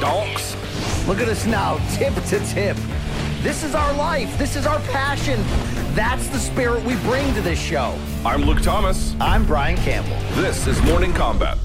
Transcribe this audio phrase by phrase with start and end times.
[0.00, 0.56] Donks.
[1.06, 2.76] Look at us now, tip to tip.
[3.42, 4.36] This is our life.
[4.38, 5.38] This is our passion.
[5.94, 7.96] That's the spirit we bring to this show.
[8.24, 9.14] I'm Luke Thomas.
[9.20, 10.16] I'm Brian Campbell.
[10.40, 11.58] This is Morning Kombat.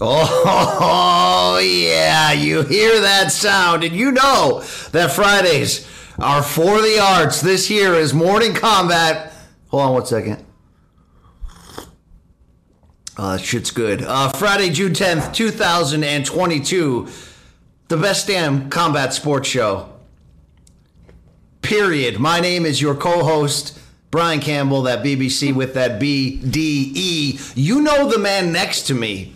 [0.00, 5.88] Oh, yeah, you hear that sound, and you know that Fridays
[6.20, 7.40] are for the arts.
[7.40, 9.32] This here is Morning Kombat.
[9.68, 10.44] Hold on one second.
[13.18, 14.02] Uh, shit's good.
[14.02, 17.08] Uh, Friday, June 10th, 2022.
[17.88, 19.92] The best damn combat sports show.
[21.60, 22.20] Period.
[22.20, 23.76] My name is your co host,
[24.12, 27.40] Brian Campbell, that BBC with that B D E.
[27.56, 29.34] You know the man next to me.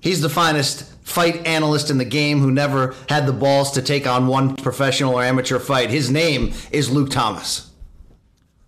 [0.00, 4.06] He's the finest fight analyst in the game who never had the balls to take
[4.06, 5.90] on one professional or amateur fight.
[5.90, 7.70] His name is Luke Thomas.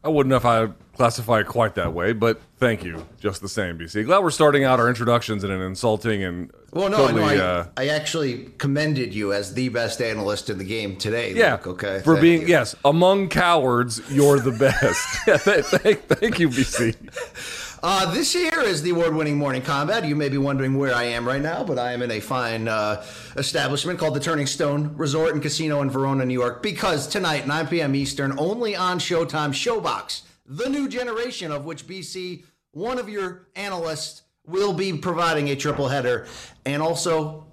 [0.02, 3.78] I wouldn't if I classify it quite that way, but thank you, just the same,
[3.78, 4.04] BC.
[4.04, 7.46] Glad we're starting out our introductions in an insulting and Well, no, totally, no I,
[7.46, 11.34] uh, I actually commended you as the best analyst in the game today.
[11.34, 12.00] yeah, Luke, okay.
[12.04, 12.48] for being you.
[12.48, 15.18] yes among cowards, you're the best.
[15.26, 17.58] yeah, th- thank, thank you, BC.
[17.84, 20.06] Uh, this here is the award-winning Morning Kombat.
[20.06, 22.68] You may be wondering where I am right now, but I am in a fine
[22.68, 23.04] uh,
[23.36, 26.62] establishment called the Turning Stone Resort and Casino in Verona, New York.
[26.62, 27.96] Because tonight, 9 p.m.
[27.96, 34.22] Eastern, only on Showtime, ShoBox, the new generation of which BC, one of your analysts,
[34.44, 36.26] will be providing a triple header,
[36.64, 37.46] and also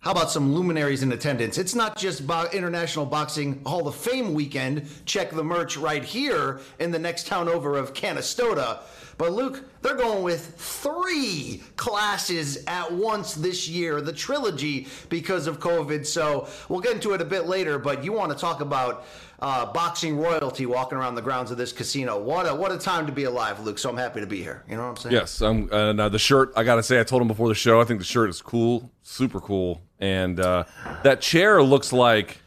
[0.00, 1.56] how about some luminaries in attendance?
[1.56, 4.86] It's not just Bo- International Boxing Hall of Fame weekend.
[5.06, 8.80] Check the merch right here in the next town over of Canastota.
[9.16, 15.60] But Luke, they're going with three classes at once this year, the trilogy because of
[15.60, 16.06] COVID.
[16.06, 17.78] So we'll get into it a bit later.
[17.78, 19.06] But you want to talk about
[19.40, 22.18] uh, boxing royalty walking around the grounds of this casino?
[22.18, 23.78] What a what a time to be alive, Luke.
[23.78, 24.64] So I'm happy to be here.
[24.68, 25.14] You know what I'm saying?
[25.14, 26.52] Yes, and uh, the shirt.
[26.56, 27.80] I gotta say, I told him before the show.
[27.80, 30.64] I think the shirt is cool, super cool, and uh,
[31.02, 32.38] that chair looks like,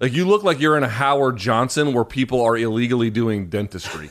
[0.00, 4.10] like you look like you're in a Howard Johnson where people are illegally doing dentistry.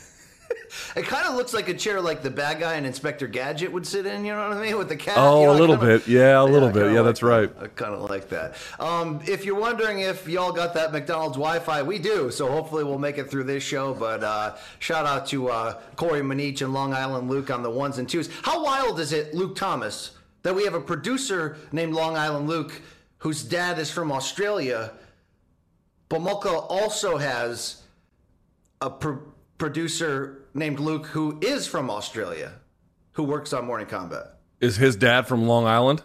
[0.95, 3.85] It kind of looks like a chair like the bad guy in Inspector Gadget would
[3.85, 4.25] sit in.
[4.25, 4.77] You know what I mean?
[4.77, 5.15] With the cat.
[5.17, 6.07] Oh, you know, a little kinda- bit.
[6.07, 6.91] Yeah, a little I bit.
[6.91, 7.25] Yeah, like that's that.
[7.25, 7.51] right.
[7.61, 8.55] I kind of like that.
[8.79, 12.31] Um, if you're wondering if y'all got that McDonald's Wi-Fi, we do.
[12.31, 13.93] So hopefully we'll make it through this show.
[13.93, 17.97] But uh, shout out to uh, Corey Manich and Long Island Luke on the ones
[17.97, 18.29] and twos.
[18.43, 20.11] How wild is it, Luke Thomas,
[20.43, 22.81] that we have a producer named Long Island Luke,
[23.19, 24.91] whose dad is from Australia,
[26.09, 27.81] but also has
[28.81, 29.19] a pro-
[29.57, 32.53] producer named Luke who is from Australia,
[33.13, 34.29] who works on Morning Kombat.
[34.59, 36.03] Is his dad from Long Island?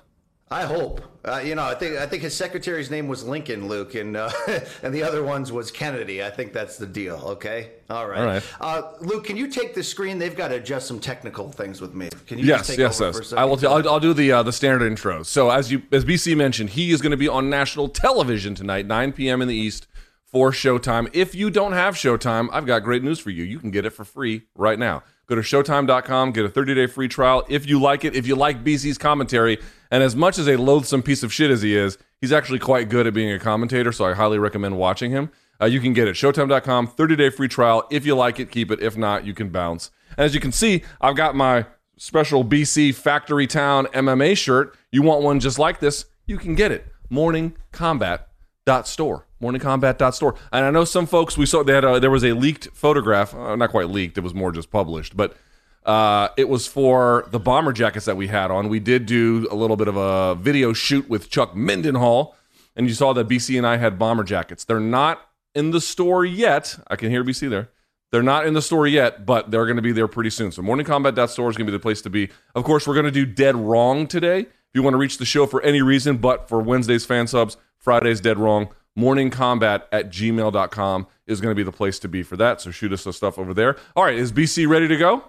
[0.50, 1.03] I hope.
[1.25, 4.31] Uh, you know, I think I think his secretary's name was Lincoln Luke, and uh,
[4.82, 6.25] and the other ones was Kennedy.
[6.25, 7.16] I think that's the deal.
[7.16, 8.19] Okay, all right.
[8.19, 8.42] All right.
[8.58, 10.19] Uh, Luke, can you take the screen?
[10.19, 12.08] They've got to adjust some technical things with me.
[12.26, 13.34] Can you Yes, just take yes, yes.
[13.34, 13.58] I will.
[13.58, 15.22] T- I'll, I'll do the uh, the standard intro.
[15.22, 18.87] So as you as BC mentioned, he is going to be on national television tonight,
[18.87, 19.42] 9 p.m.
[19.42, 19.87] in the East
[20.30, 21.08] for Showtime.
[21.12, 23.44] If you don't have Showtime, I've got great news for you.
[23.44, 25.02] You can get it for free right now.
[25.26, 27.44] Go to Showtime.com, get a 30 day free trial.
[27.48, 29.58] If you like it, if you like BC's commentary,
[29.90, 32.88] and as much as a loathsome piece of shit as he is, he's actually quite
[32.88, 33.92] good at being a commentator.
[33.92, 35.30] So I highly recommend watching him.
[35.60, 36.14] Uh, you can get it.
[36.14, 37.86] Showtime.com, 30 day free trial.
[37.90, 38.80] If you like it, keep it.
[38.80, 39.90] If not, you can bounce.
[40.16, 41.66] And as you can see, I've got my
[41.96, 44.76] special BC Factory Town MMA shirt.
[44.92, 46.06] You want one just like this?
[46.26, 46.86] You can get it.
[47.10, 48.27] Morning Kombat
[48.68, 52.69] dot store morningkombat.store and i know some folks we saw that there was a leaked
[52.75, 55.34] photograph uh, not quite leaked it was more just published but
[55.87, 59.54] uh, it was for the bomber jackets that we had on we did do a
[59.54, 62.34] little bit of a video shoot with chuck mindenhall
[62.76, 66.26] and you saw that bc and i had bomber jackets they're not in the store
[66.26, 67.70] yet i can hear bc there
[68.10, 70.50] they're not in the store yet, but they're going to be there pretty soon.
[70.50, 72.31] So morningkombat.store is going to be the place to be.
[72.54, 74.40] Of course, we're going to do Dead Wrong today.
[74.40, 77.58] If you want to reach the show for any reason, but for Wednesday's fan subs,
[77.78, 82.36] Friday's Dead Wrong, morningkombat at gmail.com is going to be the place to be for
[82.36, 82.60] that.
[82.60, 83.76] So shoot us some stuff over there.
[83.96, 85.25] All right, is BC ready to go?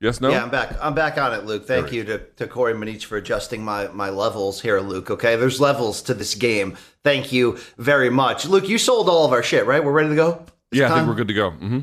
[0.00, 0.30] Yes, no.
[0.30, 0.74] Yeah, I'm back.
[0.82, 1.64] I'm back on it, Luke.
[1.64, 5.12] Thank you to, to Corey Manich for adjusting my, my levels here, Luke.
[5.12, 6.76] Okay, there's levels to this game.
[7.04, 8.68] Thank you very much, Luke.
[8.68, 9.82] You sold all of our shit, right?
[9.84, 10.44] We're ready to go.
[10.72, 11.50] It's yeah, I think we're good to go.
[11.52, 11.80] hmm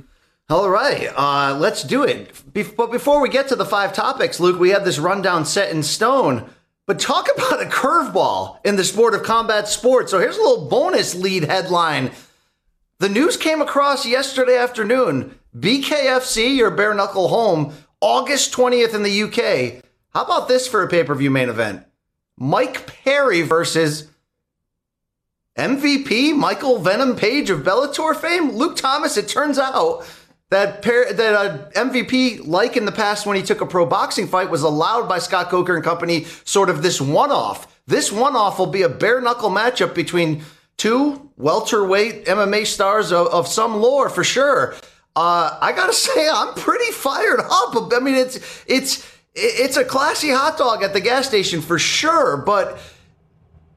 [0.50, 2.34] All right, uh, let's do it.
[2.54, 5.72] Be- but before we get to the five topics, Luke, we have this rundown set
[5.72, 6.50] in stone.
[6.90, 10.10] But talk about a curveball in the sport of combat sports.
[10.10, 12.10] So here's a little bonus lead headline.
[12.98, 15.38] The news came across yesterday afternoon.
[15.56, 19.84] BKFC, your bare knuckle home, August 20th in the UK.
[20.16, 21.86] How about this for a pay per view main event?
[22.36, 24.08] Mike Perry versus
[25.60, 29.16] MVP Michael Venom Page of Bellator fame, Luke Thomas.
[29.16, 30.08] It turns out
[30.50, 34.28] that pair, that uh, MVP, like in the past when he took a pro boxing
[34.28, 36.26] fight, was allowed by Scott Coker and company.
[36.44, 37.80] Sort of this one-off.
[37.86, 40.44] This one-off will be a bare knuckle matchup between
[40.78, 44.76] two welterweight MMA stars of, of some lore for sure.
[45.16, 47.94] Uh, I gotta say, I'm pretty fired up.
[47.94, 52.38] I mean, it's it's it's a classy hot dog at the gas station for sure,
[52.38, 52.80] but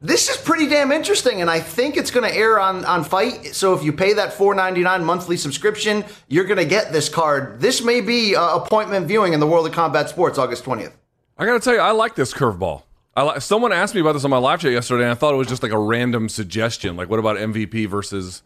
[0.03, 3.55] this is pretty damn interesting, and I think it's going to air on on FITE.
[3.55, 7.09] So if you pay that four ninety nine monthly subscription, you're going to get this
[7.09, 7.61] card.
[7.61, 10.97] This may be uh, appointment viewing in the world of combat sports, August twentieth.
[11.39, 12.83] I got to tell you, I like this curveball.
[13.17, 15.35] I li- someone asked me about this on my live chat yesterday, and I thought
[15.35, 16.97] it was just like a random suggestion.
[16.97, 18.43] Like, what about MVP versus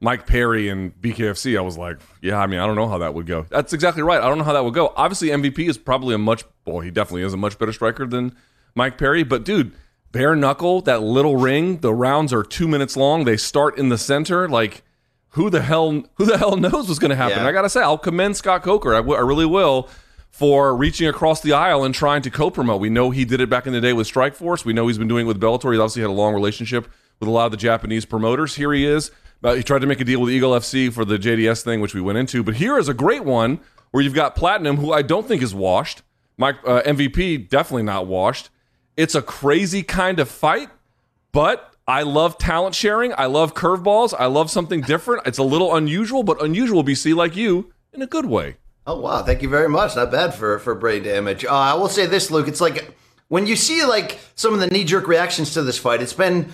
[0.00, 1.58] Mike Perry and BKFC?
[1.58, 3.46] I was like, yeah, I mean, I don't know how that would go.
[3.50, 4.20] That's exactly right.
[4.20, 4.92] I don't know how that would go.
[4.96, 8.36] Obviously, MVP is probably a much, well, he definitely is a much better striker than
[8.74, 9.24] Mike Perry.
[9.24, 9.72] But dude,
[10.12, 13.24] bare knuckle, that little ring, the rounds are two minutes long.
[13.24, 14.48] They start in the center.
[14.48, 14.82] Like,
[15.30, 17.38] who the hell, who the hell knows what's going to happen?
[17.38, 17.46] Yeah.
[17.46, 18.94] I gotta say, I'll commend Scott Coker.
[18.94, 19.88] I, w- I really will
[20.30, 22.78] for reaching across the aisle and trying to co-promote.
[22.80, 24.64] We know he did it back in the day with Strikeforce.
[24.66, 25.72] We know he's been doing it with Bellator.
[25.72, 26.88] He obviously had a long relationship
[27.20, 28.54] with a lot of the Japanese promoters.
[28.56, 29.10] Here he is.
[29.42, 31.94] Uh, he tried to make a deal with Eagle FC for the JDS thing, which
[31.94, 32.42] we went into.
[32.42, 33.60] But here is a great one
[33.92, 36.02] where you've got Platinum, who I don't think is washed.
[36.36, 38.50] Mike uh, MVP definitely not washed.
[38.96, 40.70] It's a crazy kind of fight,
[41.32, 43.12] but I love talent sharing.
[43.16, 44.14] I love curveballs.
[44.18, 45.26] I love something different.
[45.26, 48.56] It's a little unusual, but unusual BC like you in a good way.
[48.86, 49.96] Oh wow, thank you very much.
[49.96, 51.44] Not bad for for brain damage.
[51.44, 52.48] Uh, I will say this, Luke.
[52.48, 52.94] It's like
[53.28, 56.00] when you see like some of the knee jerk reactions to this fight.
[56.00, 56.52] It's been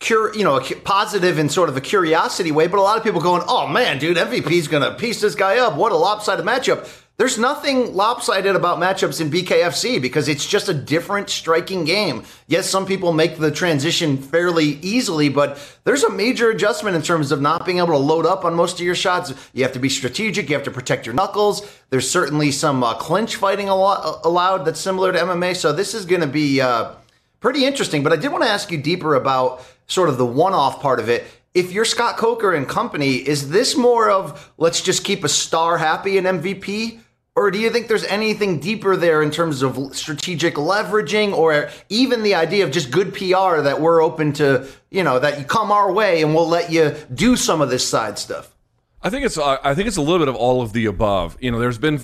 [0.00, 3.04] cur- you know, a positive in sort of a curiosity way, but a lot of
[3.04, 5.76] people going, "Oh man, dude, MVP's gonna piece this guy up.
[5.76, 6.88] What a lopsided matchup."
[7.20, 12.24] There's nothing lopsided about matchups in BKFC because it's just a different striking game.
[12.46, 17.30] Yes, some people make the transition fairly easily, but there's a major adjustment in terms
[17.30, 19.34] of not being able to load up on most of your shots.
[19.52, 20.48] You have to be strategic.
[20.48, 21.70] You have to protect your knuckles.
[21.90, 25.56] There's certainly some uh, clinch fighting allowed that's similar to MMA.
[25.56, 26.92] So this is going to be uh,
[27.40, 28.02] pretty interesting.
[28.02, 31.10] But I did want to ask you deeper about sort of the one-off part of
[31.10, 31.24] it.
[31.52, 35.76] If you're Scott Coker and company, is this more of let's just keep a star
[35.76, 37.00] happy in MVP?
[37.40, 42.22] Or do you think there's anything deeper there in terms of strategic leveraging or even
[42.22, 45.72] the idea of just good PR that we're open to, you know, that you come
[45.72, 48.54] our way and we'll let you do some of this side stuff?
[49.00, 51.38] I think it's I think it's a little bit of all of the above.
[51.40, 52.00] You know, there's been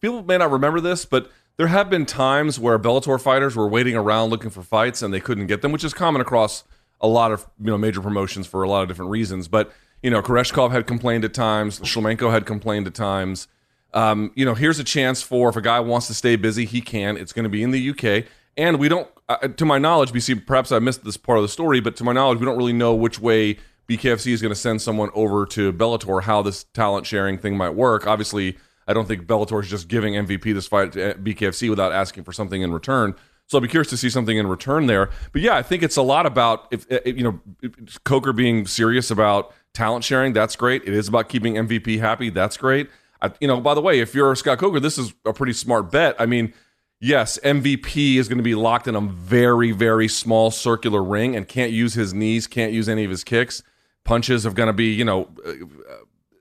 [0.00, 3.94] people may not remember this, but there have been times where Bellator fighters were waiting
[3.94, 6.64] around looking for fights and they couldn't get them, which is common across
[6.98, 9.48] a lot of you know major promotions for a lot of different reasons.
[9.48, 9.70] But
[10.02, 13.48] you know, Koreshkov had complained at times, Shlemenko had complained at times.
[13.94, 16.80] Um, you know, here's a chance for if a guy wants to stay busy, he
[16.80, 17.16] can.
[17.16, 18.26] It's going to be in the UK,
[18.56, 20.46] and we don't, uh, to my knowledge, BC.
[20.46, 22.72] Perhaps I missed this part of the story, but to my knowledge, we don't really
[22.72, 23.58] know which way
[23.88, 26.22] BKFC is going to send someone over to Bellator.
[26.22, 28.06] How this talent sharing thing might work.
[28.06, 32.24] Obviously, I don't think Bellator is just giving MVP this fight to BKFC without asking
[32.24, 33.14] for something in return.
[33.46, 35.08] So I'll be curious to see something in return there.
[35.32, 37.40] But yeah, I think it's a lot about if, if you know
[38.04, 40.34] Coker being serious about talent sharing.
[40.34, 40.82] That's great.
[40.84, 42.28] It is about keeping MVP happy.
[42.28, 42.90] That's great.
[43.20, 45.90] I, you know, by the way, if you're Scott Coker, this is a pretty smart
[45.90, 46.16] bet.
[46.18, 46.52] I mean,
[47.00, 51.46] yes, MVP is going to be locked in a very, very small circular ring and
[51.48, 53.62] can't use his knees, can't use any of his kicks.
[54.04, 55.52] Punches are going to be, you know, uh,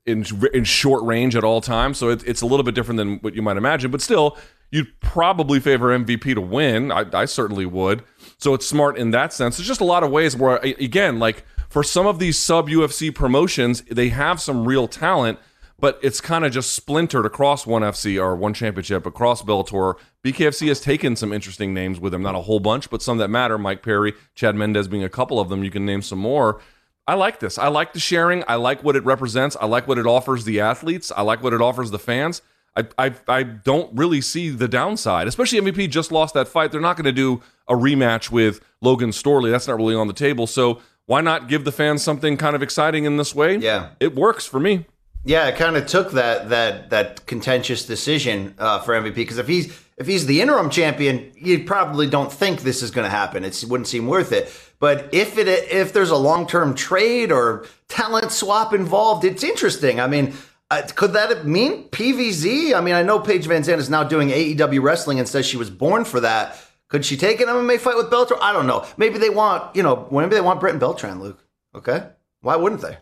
[0.05, 1.97] in in short range at all times.
[1.97, 4.37] So it, it's a little bit different than what you might imagine, but still,
[4.71, 6.91] you'd probably favor MVP to win.
[6.91, 8.03] I, I certainly would.
[8.37, 9.57] So it's smart in that sense.
[9.57, 13.13] There's just a lot of ways where, again, like for some of these sub UFC
[13.13, 15.39] promotions, they have some real talent,
[15.79, 19.95] but it's kind of just splintered across one FC or one championship across Bellator.
[20.23, 23.29] BKFC has taken some interesting names with them, not a whole bunch, but some that
[23.29, 23.57] matter.
[23.57, 25.63] Mike Perry, Chad Mendes being a couple of them.
[25.63, 26.61] You can name some more.
[27.07, 27.57] I like this.
[27.57, 28.43] I like the sharing.
[28.47, 29.55] I like what it represents.
[29.61, 31.11] I like what it offers the athletes.
[31.15, 32.41] I like what it offers the fans.
[32.75, 36.71] I, I, I don't really see the downside, especially MVP just lost that fight.
[36.71, 39.49] They're not going to do a rematch with Logan Storley.
[39.49, 40.45] That's not really on the table.
[40.47, 43.57] So why not give the fans something kind of exciting in this way?
[43.57, 43.91] Yeah.
[43.99, 44.85] It works for me.
[45.27, 49.47] Yeah, it kind of took that that that contentious decision uh, for MVP because if
[49.49, 53.43] he's if he's the interim champion, you probably don't think this is going to happen.
[53.43, 54.49] It wouldn't seem worth it.
[54.79, 59.99] But if it if there's a long term trade or talent swap involved, it's interesting.
[59.99, 60.33] I mean,
[60.71, 62.73] uh, could that mean PVZ?
[62.73, 65.69] I mean, I know Paige VanZant is now doing AEW wrestling and says she was
[65.69, 66.57] born for that.
[66.87, 68.37] Could she take an MMA fight with Bellator?
[68.39, 68.85] I don't know.
[68.95, 71.43] Maybe they want you know maybe they want Brett and Beltran, Luke.
[71.75, 72.07] Okay,
[72.39, 72.99] why wouldn't they?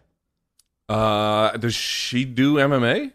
[0.88, 3.14] Uh, does she do MMA?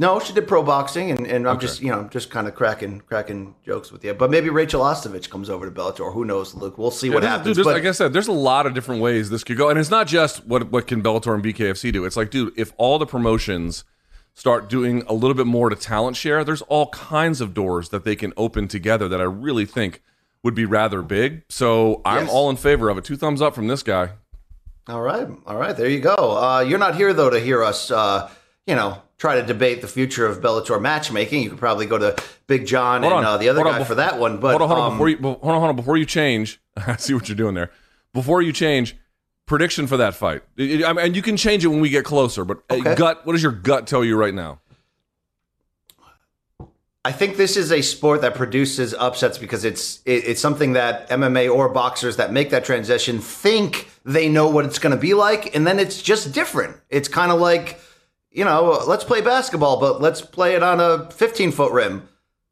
[0.00, 1.66] No, she did pro boxing, and, and I'm okay.
[1.66, 4.14] just you know just kind of cracking cracking jokes with you.
[4.14, 6.14] But maybe Rachel Ostovich comes over to Bellator.
[6.14, 6.78] Who knows, Luke?
[6.78, 7.56] We'll see yeah, what happens.
[7.56, 9.78] Dude, but, like I said, there's a lot of different ways this could go, and
[9.78, 12.04] it's not just what what can Bellator and BKFC do.
[12.04, 13.82] It's like, dude, if all the promotions
[14.34, 18.04] start doing a little bit more to talent share, there's all kinds of doors that
[18.04, 20.00] they can open together that I really think
[20.44, 21.42] would be rather big.
[21.48, 22.32] So I'm yes.
[22.32, 23.04] all in favor of it.
[23.04, 24.10] Two thumbs up from this guy.
[24.88, 26.14] All right, all right, there you go.
[26.14, 28.30] Uh, you're not here though to hear us, uh,
[28.66, 31.42] you know, try to debate the future of Bellator matchmaking.
[31.42, 32.16] You could probably go to
[32.46, 34.38] Big John hold and uh, the other guy on, for that one.
[34.38, 36.58] But hold on, hold on, um, before you, hold on, hold on, before you change.
[36.76, 37.70] I see what you're doing there.
[38.14, 38.96] Before you change,
[39.44, 42.46] prediction for that fight, I mean, and you can change it when we get closer.
[42.46, 42.94] But uh, okay.
[42.94, 44.60] gut, what does your gut tell you right now?
[47.08, 51.08] I think this is a sport that produces upsets because it's it, it's something that
[51.08, 55.14] MMA or boxers that make that transition think they know what it's going to be
[55.14, 56.76] like, and then it's just different.
[56.90, 57.80] It's kind of like,
[58.30, 62.06] you know, let's play basketball, but let's play it on a 15 foot rim.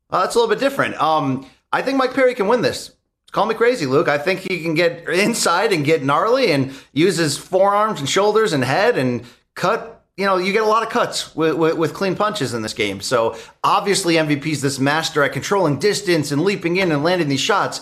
[0.09, 0.99] Uh, that's a little bit different.
[1.03, 2.97] Um, I think Mike Perry can win this.
[3.33, 4.09] Call me crazy, Luke.
[4.09, 8.55] I think he can get inside and get gnarly and use his forearms and shoulders
[8.55, 11.93] and head and cut you know, you get a lot of cuts with, with, with,
[11.93, 13.01] clean punches in this game.
[13.01, 17.81] So obviously, MVP's this master at controlling distance and leaping in and landing these shots.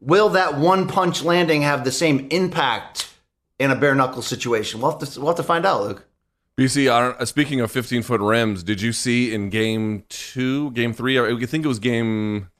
[0.00, 3.12] Will that one punch landing have the same impact
[3.58, 4.80] in a bare knuckle situation?
[4.80, 6.06] We'll have to, we'll have to find out, Luke.
[6.56, 11.18] BC, uh, speaking of 15 foot rims, did you see in game two, game three,
[11.18, 12.50] I think it was game,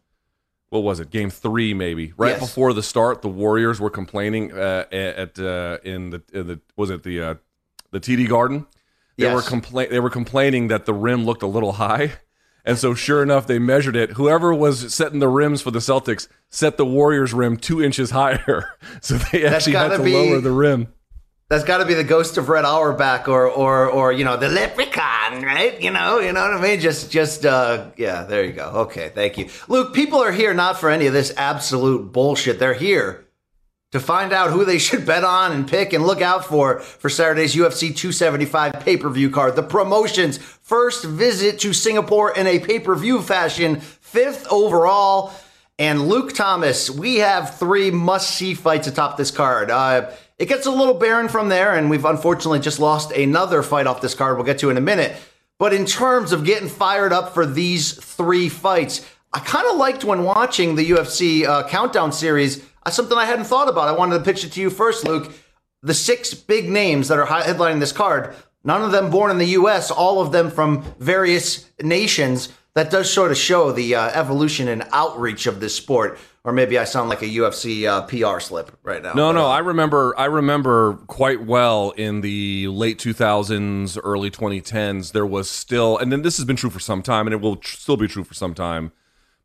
[0.68, 2.40] what was it, game three maybe, right yes.
[2.40, 6.88] before the start, the Warriors were complaining uh, at uh, in the in the was
[6.88, 7.34] it the uh,
[7.90, 8.66] the TD Garden?
[9.20, 9.34] They yes.
[9.34, 12.12] were compla- they were complaining that the rim looked a little high.
[12.64, 14.12] And so, sure enough, they measured it.
[14.12, 18.78] Whoever was setting the rims for the Celtics set the Warriors' rim two inches higher,
[19.02, 20.88] so they actually had to be, lower the rim.
[21.50, 24.48] That's got to be the ghost of Red Auerbach, or or or you know the
[24.48, 25.78] leprechaun, right?
[25.82, 26.80] You know, you know what I mean?
[26.80, 28.24] Just just uh, yeah.
[28.24, 28.70] There you go.
[28.86, 29.92] Okay, thank you, Luke.
[29.92, 32.58] People are here not for any of this absolute bullshit.
[32.58, 33.26] They're here
[33.92, 37.08] to find out who they should bet on and pick and look out for for
[37.08, 39.56] Saturday's UFC 275 pay per view card.
[39.56, 45.32] The promotion's first visit to Singapore in a pay per view fashion, fifth overall.
[45.78, 49.70] And Luke Thomas, we have three must see fights atop this card.
[49.70, 53.86] Uh, it gets a little barren from there, and we've unfortunately just lost another fight
[53.86, 55.16] off this card we'll get to in a minute.
[55.58, 60.04] But in terms of getting fired up for these three fights, I kind of liked
[60.04, 63.88] when watching the UFC uh, countdown series something I hadn't thought about.
[63.88, 65.32] I wanted to pitch it to you first, Luke.
[65.82, 68.34] The six big names that are headlining this card,
[68.64, 72.50] none of them born in the U.S., all of them from various nations.
[72.74, 76.18] That does sort of show the uh, evolution and outreach of this sport.
[76.44, 79.12] Or maybe I sound like a UFC uh, PR slip right now.
[79.12, 80.14] No, no, I remember.
[80.18, 85.12] I remember quite well in the late 2000s, early 2010s.
[85.12, 87.56] There was still, and then this has been true for some time, and it will
[87.56, 88.92] tr- still be true for some time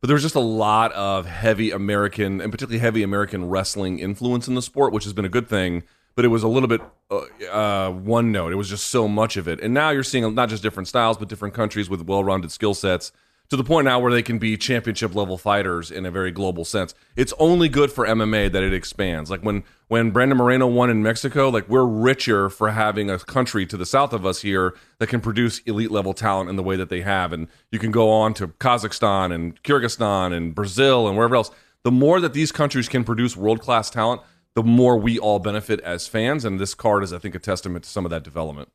[0.00, 4.48] but there was just a lot of heavy American and particularly heavy American wrestling influence
[4.48, 5.82] in the sport, which has been a good thing.
[6.14, 8.50] But it was a little bit uh, uh, one note.
[8.50, 11.18] It was just so much of it, and now you're seeing not just different styles,
[11.18, 13.12] but different countries with well-rounded skill sets
[13.50, 16.64] to the point now where they can be championship level fighters in a very global
[16.64, 16.94] sense.
[17.14, 19.30] It's only good for MMA that it expands.
[19.30, 23.66] Like when when Brandon Moreno won in Mexico, like we're richer for having a country
[23.66, 26.76] to the south of us here that can produce elite level talent in the way
[26.76, 27.32] that they have.
[27.32, 31.50] And you can go on to Kazakhstan and Kyrgyzstan and Brazil and wherever else.
[31.84, 34.22] The more that these countries can produce world class talent,
[34.54, 36.44] the more we all benefit as fans.
[36.44, 38.70] And this card is, I think, a testament to some of that development.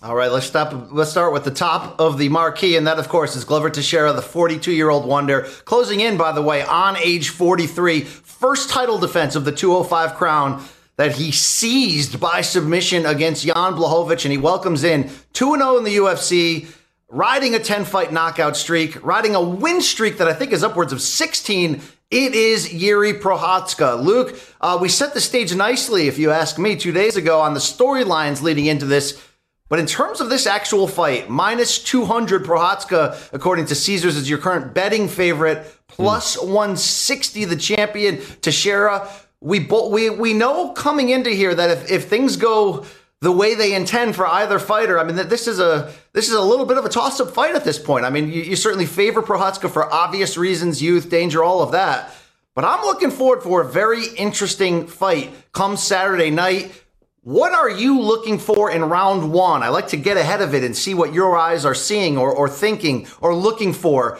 [0.00, 0.92] All right, let's stop.
[0.92, 4.12] Let's start with the top of the marquee, and that, of course, is Glover Teixeira,
[4.12, 9.44] the 42-year-old wonder, closing in, by the way, on age 43, first title defense of
[9.44, 10.62] the 205 crown
[10.98, 15.96] that he seized by submission against Jan Blachowicz, and he welcomes in 2-0 in the
[15.96, 16.68] UFC,
[17.08, 21.02] riding a 10-fight knockout streak, riding a win streak that I think is upwards of
[21.02, 24.02] 16 it is Yuri Prochazka.
[24.02, 27.52] Luke, uh, we set the stage nicely, if you ask me, two days ago on
[27.52, 29.22] the storylines leading into this.
[29.68, 34.38] But in terms of this actual fight, minus 200 Prochazka, according to Caesars, is your
[34.38, 35.74] current betting favorite.
[35.88, 36.44] Plus mm.
[36.44, 39.08] 160, the champion, Teixeira.
[39.40, 42.86] We, bo- we, we know coming into here that if, if things go
[43.20, 44.98] the way they intend for either fighter.
[44.98, 47.54] I mean, this is a this is a little bit of a toss up fight
[47.54, 48.04] at this point.
[48.04, 52.14] I mean, you, you certainly favor Prochazka for obvious reasons, youth, danger, all of that.
[52.54, 56.72] But I'm looking forward for a very interesting fight come Saturday night.
[57.22, 59.62] What are you looking for in round one?
[59.62, 62.32] I like to get ahead of it and see what your eyes are seeing or,
[62.32, 64.18] or thinking or looking for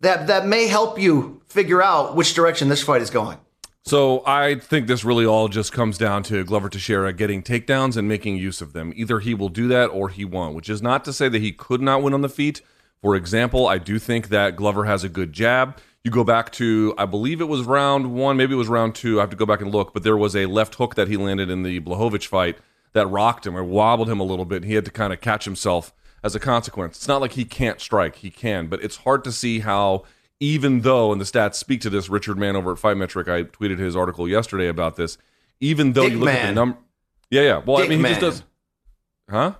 [0.00, 3.38] that, that may help you figure out which direction this fight is going.
[3.84, 8.06] So I think this really all just comes down to Glover Teixeira getting takedowns and
[8.06, 8.92] making use of them.
[8.94, 11.52] Either he will do that or he won't, which is not to say that he
[11.52, 12.60] could not win on the feet.
[13.00, 15.78] For example, I do think that Glover has a good jab.
[16.08, 19.18] You go back to, I believe it was round one, maybe it was round two.
[19.18, 21.18] I have to go back and look, but there was a left hook that he
[21.18, 22.56] landed in the Blachowicz fight
[22.94, 24.62] that rocked him or wobbled him a little bit.
[24.62, 26.96] And he had to kind of catch himself as a consequence.
[26.96, 30.04] It's not like he can't strike, he can, but it's hard to see how
[30.40, 33.42] even though, and the stats speak to this, Richard Mann over at Fight Metric, I
[33.42, 35.18] tweeted his article yesterday about this.
[35.60, 36.36] Even though Dick you look Man.
[36.36, 36.78] at the number,
[37.30, 37.62] yeah, yeah.
[37.66, 38.42] Well, Dick I mean, he just does,
[39.28, 39.52] huh?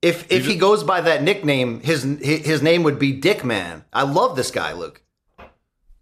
[0.00, 3.84] If if he goes by that nickname, his his name would be Dick Man.
[3.92, 5.02] I love this guy, Luke.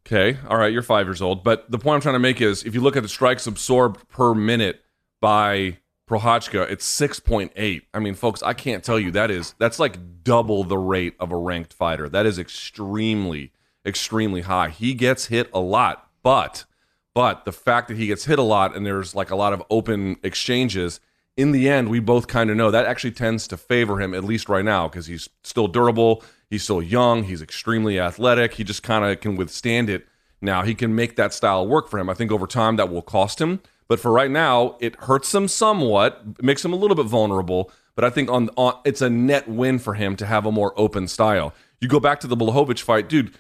[0.07, 2.63] Okay, all right, you're five years old, but the point I'm trying to make is,
[2.63, 4.85] if you look at the strikes absorbed per minute
[5.21, 7.83] by Prochazka, it's 6.8.
[7.93, 11.33] I mean, folks, I can't tell you that is that's like double the rate of
[11.33, 12.09] a ranked fighter.
[12.09, 13.51] That is extremely,
[13.85, 14.69] extremely high.
[14.69, 16.67] He gets hit a lot, but
[17.13, 19.63] but the fact that he gets hit a lot and there's like a lot of
[19.71, 21.01] open exchanges,
[21.37, 24.23] in the end, we both kind of know that actually tends to favor him, at
[24.23, 28.83] least right now, because he's still durable, he's still young, he's extremely athletic, he just
[28.83, 30.07] kind of can withstand it.
[30.41, 32.11] Now he can make that style work for him.
[32.11, 35.49] I think over time that will cost him, but for right now, it hurts him
[35.49, 37.71] somewhat, makes him a little bit vulnerable.
[37.95, 40.75] But I think on, on it's a net win for him to have a more
[40.77, 41.55] open style.
[41.81, 43.33] You go back to the Blachowicz fight, dude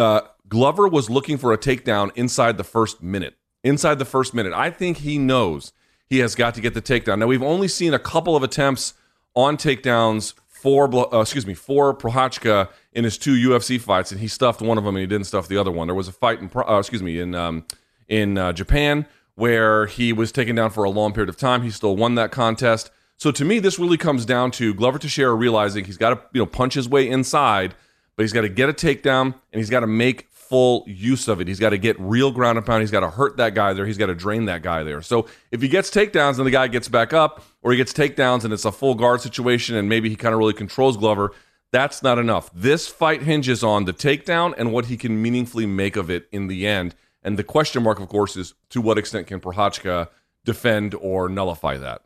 [0.00, 3.36] uh, Glover was looking for a takedown inside the first minute.
[3.62, 4.54] Inside the first minute.
[4.54, 5.72] I think he knows
[6.06, 7.18] he has got to get the takedown.
[7.18, 8.94] Now, we've only seen a couple of attempts
[9.36, 14.28] on takedowns Bla- uh, excuse me, for Prochazka in his two UFC fights, and he
[14.28, 15.88] stuffed one of them and he didn't stuff the other one.
[15.88, 17.64] There was a fight in, uh, excuse me, in, um,
[18.08, 21.62] in uh, Japan where he was taken down for a long period of time.
[21.62, 22.90] He still won that contest.
[23.16, 26.42] So to me, this really comes down to Glover Teixeira realizing he's got to you
[26.42, 27.74] know punch his way inside,
[28.16, 31.40] but he's got to get a takedown and he's got to make full use of
[31.40, 31.46] it.
[31.46, 32.80] He's got to get real ground and pound.
[32.82, 33.86] He's got to hurt that guy there.
[33.86, 35.00] He's got to drain that guy there.
[35.00, 38.42] So if he gets takedowns and the guy gets back up, or he gets takedowns
[38.42, 41.32] and it's a full guard situation and maybe he kind of really controls Glover,
[41.72, 42.50] that's not enough.
[42.52, 46.48] This fight hinges on the takedown and what he can meaningfully make of it in
[46.48, 46.96] the end.
[47.22, 50.08] And the question mark, of course, is to what extent can Prochazka
[50.44, 52.02] defend or nullify that?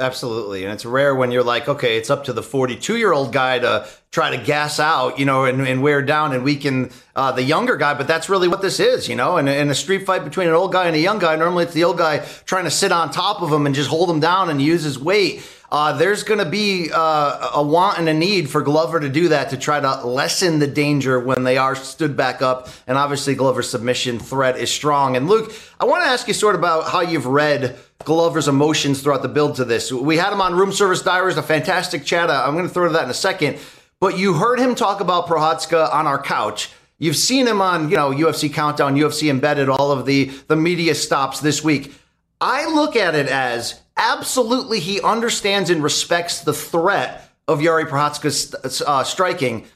[0.00, 0.62] Absolutely.
[0.62, 3.58] And it's rare when you're like, okay, it's up to the 42 year old guy
[3.58, 7.42] to try to gas out, you know, and, and wear down and weaken uh, the
[7.42, 7.94] younger guy.
[7.94, 10.54] But that's really what this is, you know, and in a street fight between an
[10.54, 13.10] old guy and a young guy, normally it's the old guy trying to sit on
[13.10, 15.42] top of him and just hold him down and use his weight.
[15.70, 19.28] Uh, there's going to be uh, a want and a need for Glover to do
[19.28, 22.68] that to try to lessen the danger when they are stood back up.
[22.86, 25.16] And obviously, Glover's submission threat is strong.
[25.16, 29.02] And Luke, I want to ask you sort of about how you've read Glover's emotions
[29.02, 29.90] throughout the build to this.
[29.92, 32.30] We had him on Room Service Diaries, a fantastic chat.
[32.30, 33.58] I'm going to throw to that in a second.
[34.00, 36.70] But you heard him talk about Prochazka on our couch.
[36.98, 40.94] You've seen him on, you know, UFC Countdown, UFC Embedded, all of the the media
[40.94, 41.92] stops this week.
[42.40, 48.82] I look at it as absolutely he understands and respects the threat of Yari Prochazka's
[48.82, 49.66] uh, striking,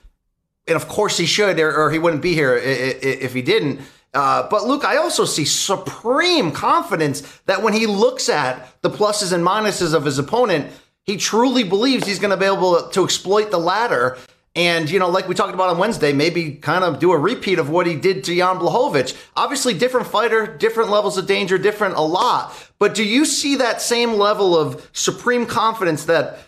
[0.67, 3.81] and of course he should, or, or he wouldn't be here if he didn't.
[4.15, 9.33] Uh, but Luke, I also see supreme confidence that when he looks at the pluses
[9.33, 10.71] and minuses of his opponent,
[11.05, 14.19] he truly believes he's going to be able to exploit the latter.
[14.55, 17.59] And, you know, like we talked about on Wednesday, maybe kind of do a repeat
[17.59, 19.17] of what he did to Jan Blachowicz.
[19.35, 22.55] Obviously, different fighter, different levels of danger, different a lot.
[22.79, 26.39] But do you see that same level of supreme confidence that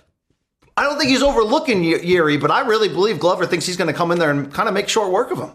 [0.77, 3.95] I don't think he's overlooking Yuri, but I really believe Glover thinks he's going to
[3.95, 5.53] come in there and kind of make short work of him.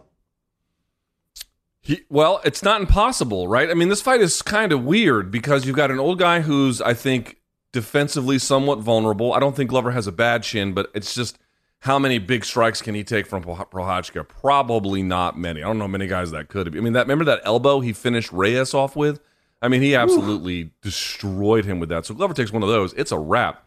[1.89, 3.67] He, well, it's not impossible, right?
[3.67, 6.81] I mean, this fight is kind of weird because you've got an old guy who's,
[6.81, 7.37] I think,
[7.71, 9.33] defensively somewhat vulnerable.
[9.33, 11.39] I don't think Glover has a bad shin, but it's just
[11.79, 14.27] how many big strikes can he take from Pro- Prochazka?
[14.27, 15.63] Probably not many.
[15.63, 16.67] I don't know many guys that could.
[16.77, 19.19] I mean, that remember that elbow he finished Reyes off with?
[19.59, 22.05] I mean, he absolutely destroyed him with that.
[22.05, 22.93] So Glover takes one of those.
[22.93, 23.65] It's a wrap.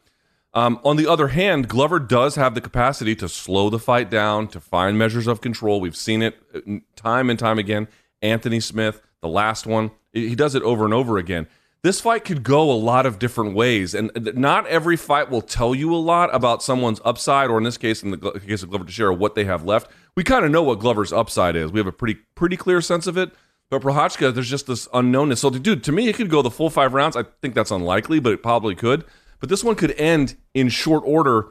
[0.55, 4.47] Um, on the other hand, Glover does have the capacity to slow the fight down,
[4.49, 5.81] to find measures of control.
[5.81, 7.89] We've seen it uh, time and time again.
[8.23, 11.47] Anthony Smith, the last one, he does it over and over again.
[11.83, 15.75] This fight could go a lot of different ways, and not every fight will tell
[15.75, 18.85] you a lot about someone's upside, or in this case, in the case of Glover
[18.85, 19.91] Teixeira, what they have left.
[20.15, 21.73] We kind of know what Glover's upside is.
[21.73, 23.33] We have a pretty pretty clear sense of it.
[23.69, 25.39] But Prochazka, there's just this unknownness.
[25.39, 27.17] So, dude, to me, it could go the full five rounds.
[27.17, 29.05] I think that's unlikely, but it probably could.
[29.41, 31.49] but this one could end in short order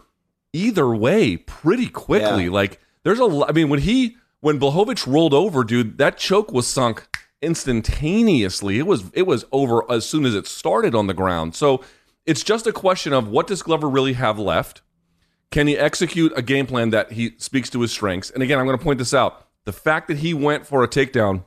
[0.54, 2.46] either way pretty quickly.
[2.46, 2.52] Yeah.
[2.52, 3.46] Like there's a.
[3.48, 7.08] I mean when he when Blachowicz rolled over, dude, that choke was sunk
[7.42, 8.78] instantaneously.
[8.78, 11.56] It was it was over as soon as it started on the ground.
[11.56, 11.84] So
[12.26, 14.82] it's just a question of what does Glover really have left?
[15.52, 18.30] Can he execute a game plan that he speaks to his strengths?
[18.30, 19.48] And again, I'm going to point this out.
[19.66, 21.44] The fact that he went for a takedown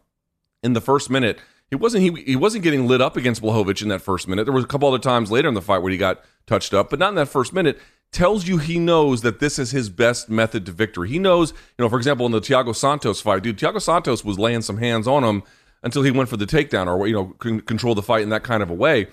[0.62, 1.38] in the first minute,
[1.70, 4.44] he wasn't he, he wasn't getting lit up against Blachowicz in that first minute.
[4.44, 6.90] There was a couple other times later in the fight where he got touched up,
[6.90, 7.80] but not in that first minute.
[8.14, 11.09] Tells you he knows that this is his best method to victory.
[11.09, 14.38] He knows, you know, for example, in the Thiago Santos fight, dude, Thiago Santos was
[14.38, 15.42] laying some hands on him
[15.83, 18.44] until he went for the takedown or you know con- control the fight in that
[18.44, 19.09] kind of a way.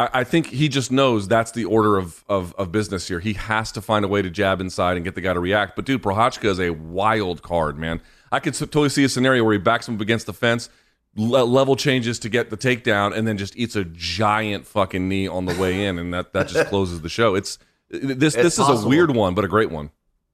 [0.00, 3.20] I, I think he just knows that's the order of, of of business here.
[3.20, 5.76] He has to find a way to jab inside and get the guy to react.
[5.76, 8.00] But dude, Prochazka is a wild card, man.
[8.32, 10.68] I could totally see a scenario where he backs him up against the fence,
[11.14, 15.28] le- level changes to get the takedown, and then just eats a giant fucking knee
[15.28, 17.36] on the way in, and that that just closes the show.
[17.36, 17.60] It's
[17.92, 19.90] this this is a weird one, but a great one.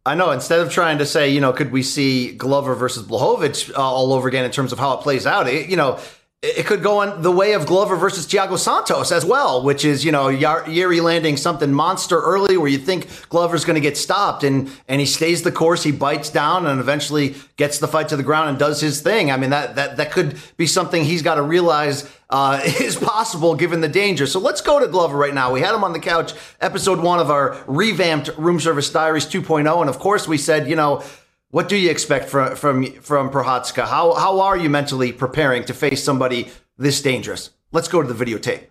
[0.06, 0.30] I know.
[0.30, 4.12] Instead of trying to say, you know, could we see Glover versus Blachowicz uh, all
[4.14, 5.48] over again in terms of how it plays out?
[5.48, 5.98] It, you know,
[6.40, 10.04] it, could go on the way of Glover versus Thiago Santos as well, which is
[10.04, 14.44] you know Yeri landing something monster early where you think Glover's going to get stopped,
[14.44, 18.16] and and he stays the course, he bites down, and eventually gets the fight to
[18.16, 19.32] the ground and does his thing.
[19.32, 23.56] I mean that that that could be something he's got to realize uh, is possible
[23.56, 24.26] given the danger.
[24.26, 25.52] So let's go to Glover right now.
[25.52, 29.80] We had him on the couch, episode one of our revamped Room Service Diaries 2.0,
[29.80, 31.02] and of course we said, you know,
[31.50, 33.86] what do you expect from from from Prochazka?
[33.86, 37.50] How how are you mentally preparing to face somebody this dangerous?
[37.72, 38.64] Let's go to the videotape.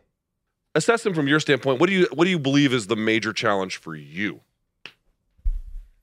[0.75, 1.79] assess him from your standpoint.
[1.79, 4.41] What do you what do you believe is the major challenge for you?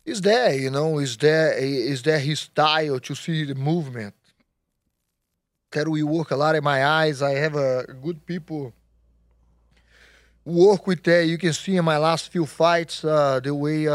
[0.05, 4.15] is there, you know, is there is there his style to see the movement.
[5.73, 7.21] That we work a lot in my eyes.
[7.21, 8.73] I have a good people
[10.45, 11.27] work with that.
[11.27, 13.95] You can see in my last few fights uh, the way uh,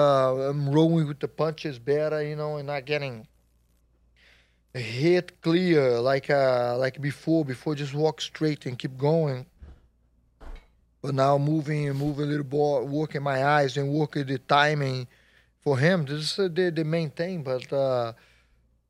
[0.50, 3.28] I'm rolling with the punches better, you know, and not getting
[4.74, 7.46] hit clear like uh, like before.
[7.46, 9.46] Before just walk straight and keep going.
[11.02, 15.08] But now moving and moving a little more, working my eyes and working the timing
[15.62, 16.06] for him.
[16.06, 17.42] This is uh, the, the main thing.
[17.42, 18.14] But uh,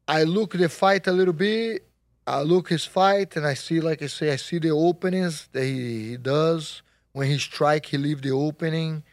[0.07, 1.85] I look the fight a little bit.
[2.25, 5.63] I look his fight and I see, like I say, I see the openings that
[5.63, 6.81] he, he does.
[7.13, 9.03] When he strike, he leave the opening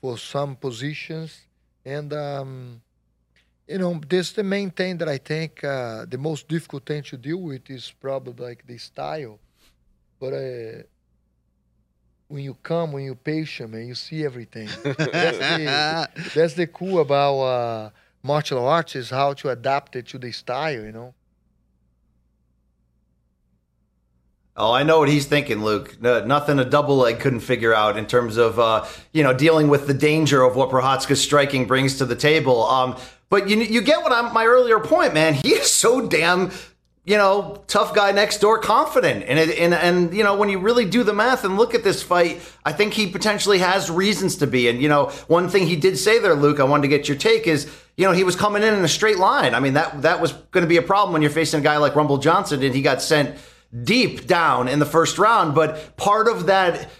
[0.00, 1.46] for some positions.
[1.84, 2.82] And, um,
[3.68, 7.02] you know, this is the main thing that I think uh, the most difficult thing
[7.04, 9.38] to deal with is probably like the style.
[10.18, 10.82] But uh,
[12.28, 14.68] when you come, when you're patient, man, you see everything.
[14.82, 17.90] that's, the, that's the cool about uh,
[18.22, 21.14] martial arts is how to adapt it to the style, you know.
[24.54, 25.96] Oh, I know what he's thinking, Luke.
[26.00, 29.68] No, nothing a double leg couldn't figure out in terms of uh, you know dealing
[29.68, 32.64] with the danger of what Prochazka's striking brings to the table.
[32.64, 32.96] Um,
[33.30, 35.34] but you you get what I'm my earlier point, man.
[35.34, 36.50] He is so damn
[37.06, 40.58] you know tough guy next door, confident, and it, and and you know when you
[40.58, 44.36] really do the math and look at this fight, I think he potentially has reasons
[44.36, 44.68] to be.
[44.68, 47.16] And you know one thing he did say there, Luke, I wanted to get your
[47.16, 47.70] take is.
[47.94, 49.54] You know, he was coming in in a straight line.
[49.54, 51.76] I mean, that that was going to be a problem when you're facing a guy
[51.76, 53.36] like Rumble Johnson, and he got sent
[53.84, 55.54] deep down in the first round.
[55.54, 56.90] But part of that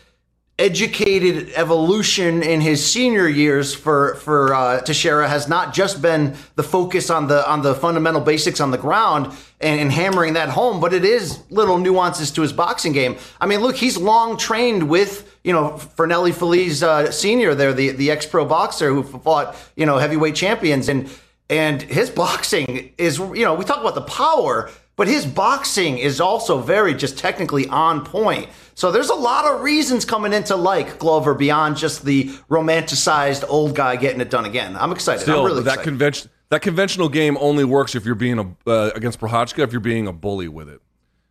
[0.59, 6.63] educated evolution in his senior years for for uh, Teixeira has not just been the
[6.63, 9.27] focus on the on the fundamental basics on the ground
[9.61, 13.17] and, and hammering that home, but it is little nuances to his boxing game.
[13.41, 17.91] I mean, look, he's long trained with you know Fernely Feliz uh, Senior, there the
[17.91, 21.11] the ex pro boxer who fought you know heavyweight champions and.
[21.51, 26.21] And his boxing is, you know, we talk about the power, but his boxing is
[26.21, 28.49] also very just technically on point.
[28.75, 33.75] So there's a lot of reasons coming into like Glover beyond just the romanticized old
[33.75, 34.77] guy getting it done again.
[34.77, 35.23] I'm excited.
[35.23, 35.89] Still, I'm really that excited.
[35.89, 39.81] convention that conventional game only works if you're being a uh, against Prochazka if you're
[39.81, 40.81] being a bully with it,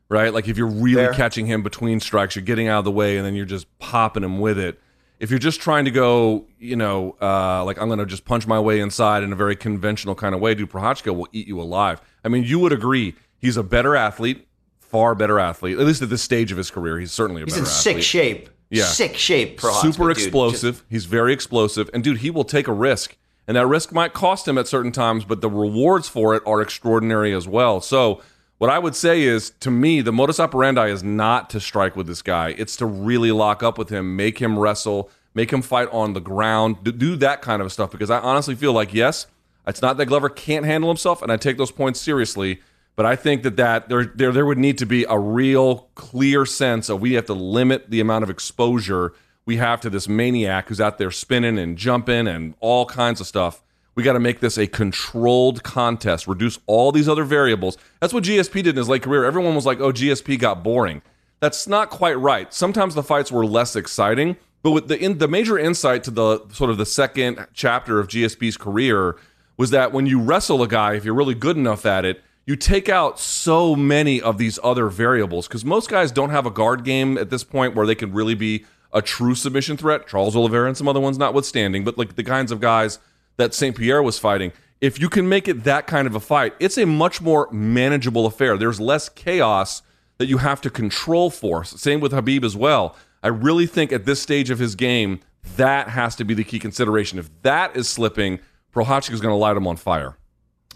[0.10, 0.34] right?
[0.34, 1.13] Like if you're really Fair.
[1.13, 4.24] catching him between strikes, you're getting out of the way, and then you're just popping
[4.24, 4.80] him with it.
[5.19, 8.47] If you're just trying to go, you know, uh, like I'm going to just punch
[8.47, 11.62] my way inside in a very conventional kind of way, dude, Prochazka will eat you
[11.62, 12.02] alive.
[12.26, 14.47] I mean, you would agree he's a better athlete,
[14.80, 15.77] far better athlete.
[15.80, 17.67] At least at this stage of his career, he's certainly a better athlete.
[17.67, 18.49] He's better in sick shape.
[18.69, 18.86] Yeah.
[18.86, 19.60] Sick shape.
[19.60, 20.15] Prochazka, super dude.
[20.15, 20.84] Just- explosive.
[20.89, 24.47] He's very explosive, and dude, he will take a risk, and that risk might cost
[24.47, 27.82] him at certain times, but the rewards for it are extraordinary as well.
[27.82, 28.21] So,
[28.60, 32.08] what I would say is, to me, the modus operandi is not to strike with
[32.08, 35.89] this guy; it's to really lock up with him, make him wrestle, make him fight
[35.91, 37.91] on the ground, do that kind of stuff.
[37.91, 39.27] Because I honestly feel like, yes,
[39.67, 42.62] it's not that Glover can't handle himself, and I take those points seriously.
[43.01, 46.45] But I think that, that there, there there would need to be a real clear
[46.45, 50.67] sense of we have to limit the amount of exposure we have to this maniac
[50.67, 53.63] who's out there spinning and jumping and all kinds of stuff.
[53.95, 57.75] We got to make this a controlled contest, reduce all these other variables.
[58.01, 59.25] That's what GSP did in his late career.
[59.25, 61.01] Everyone was like, oh, GSP got boring.
[61.39, 62.53] That's not quite right.
[62.53, 66.47] Sometimes the fights were less exciting, but with the in, the major insight to the
[66.49, 69.15] sort of the second chapter of GSP's career
[69.57, 72.56] was that when you wrestle a guy, if you're really good enough at it, you
[72.56, 76.84] take out so many of these other variables because most guys don't have a guard
[76.84, 80.08] game at this point where they can really be a true submission threat.
[80.08, 82.99] Charles Oliveira and some other ones notwithstanding, but like the kinds of guys
[83.38, 83.75] that St.
[83.75, 84.51] Pierre was fighting,
[84.82, 88.25] if you can make it that kind of a fight, it's a much more manageable
[88.25, 88.58] affair.
[88.58, 89.84] There's less chaos
[90.17, 91.63] that you have to control for.
[91.63, 92.95] Same with Khabib as well.
[93.23, 95.19] I really think at this stage of his game,
[95.56, 97.19] that has to be the key consideration.
[97.19, 98.39] If that is slipping,
[98.73, 100.17] Prochazka is going to light him on fire.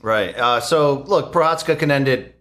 [0.02, 0.36] Right.
[0.38, 2.36] Uh, so look, Prochazka can end it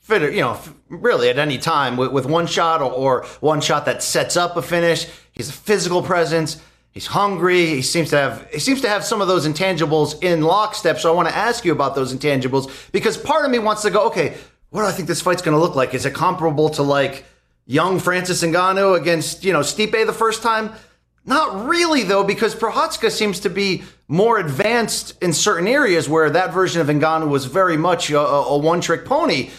[0.00, 0.58] fit, you know,
[0.88, 4.56] really at any time with, with one shot or, or, one shot that sets up
[4.56, 5.06] a finish.
[5.32, 6.60] He's a physical presence.
[6.90, 7.66] He's hungry.
[7.66, 10.98] He seems to have he seems to have some of those intangibles in lockstep.
[10.98, 13.90] So I want to ask you about those intangibles because part of me wants to
[13.90, 14.36] go, okay,
[14.70, 15.94] what do I think this fight's going to look like?
[15.94, 17.24] Is it comparable to like
[17.66, 20.72] young Francis Ngannou against you know Stipe the first time?
[21.24, 26.52] Not really though, because Prochazka seems to be more advanced in certain areas where that
[26.52, 29.50] version of Ngannou was very much a, a one-trick pony.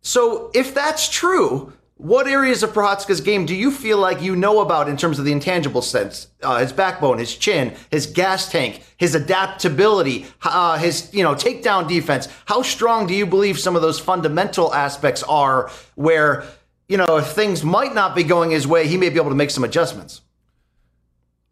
[0.00, 4.60] So if that's true, what areas of Prochazka's game do you feel like you know
[4.60, 6.28] about in terms of the intangible sense?
[6.40, 11.88] Uh, his backbone, his chin, his gas tank, his adaptability, uh, his you know takedown
[11.88, 12.28] defense.
[12.46, 15.70] How strong do you believe some of those fundamental aspects are?
[15.96, 16.44] Where
[16.88, 19.36] you know if things might not be going his way, he may be able to
[19.36, 20.20] make some adjustments.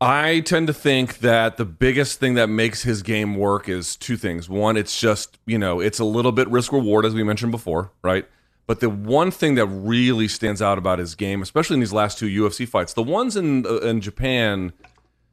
[0.01, 4.17] I tend to think that the biggest thing that makes his game work is two
[4.17, 4.49] things.
[4.49, 7.93] One, it's just you know it's a little bit risk reward as we mentioned before,
[8.03, 8.27] right?
[8.67, 12.19] But the one thing that really stands out about his game, especially in these last
[12.19, 14.75] two UFC fights, the ones in uh, in Japan,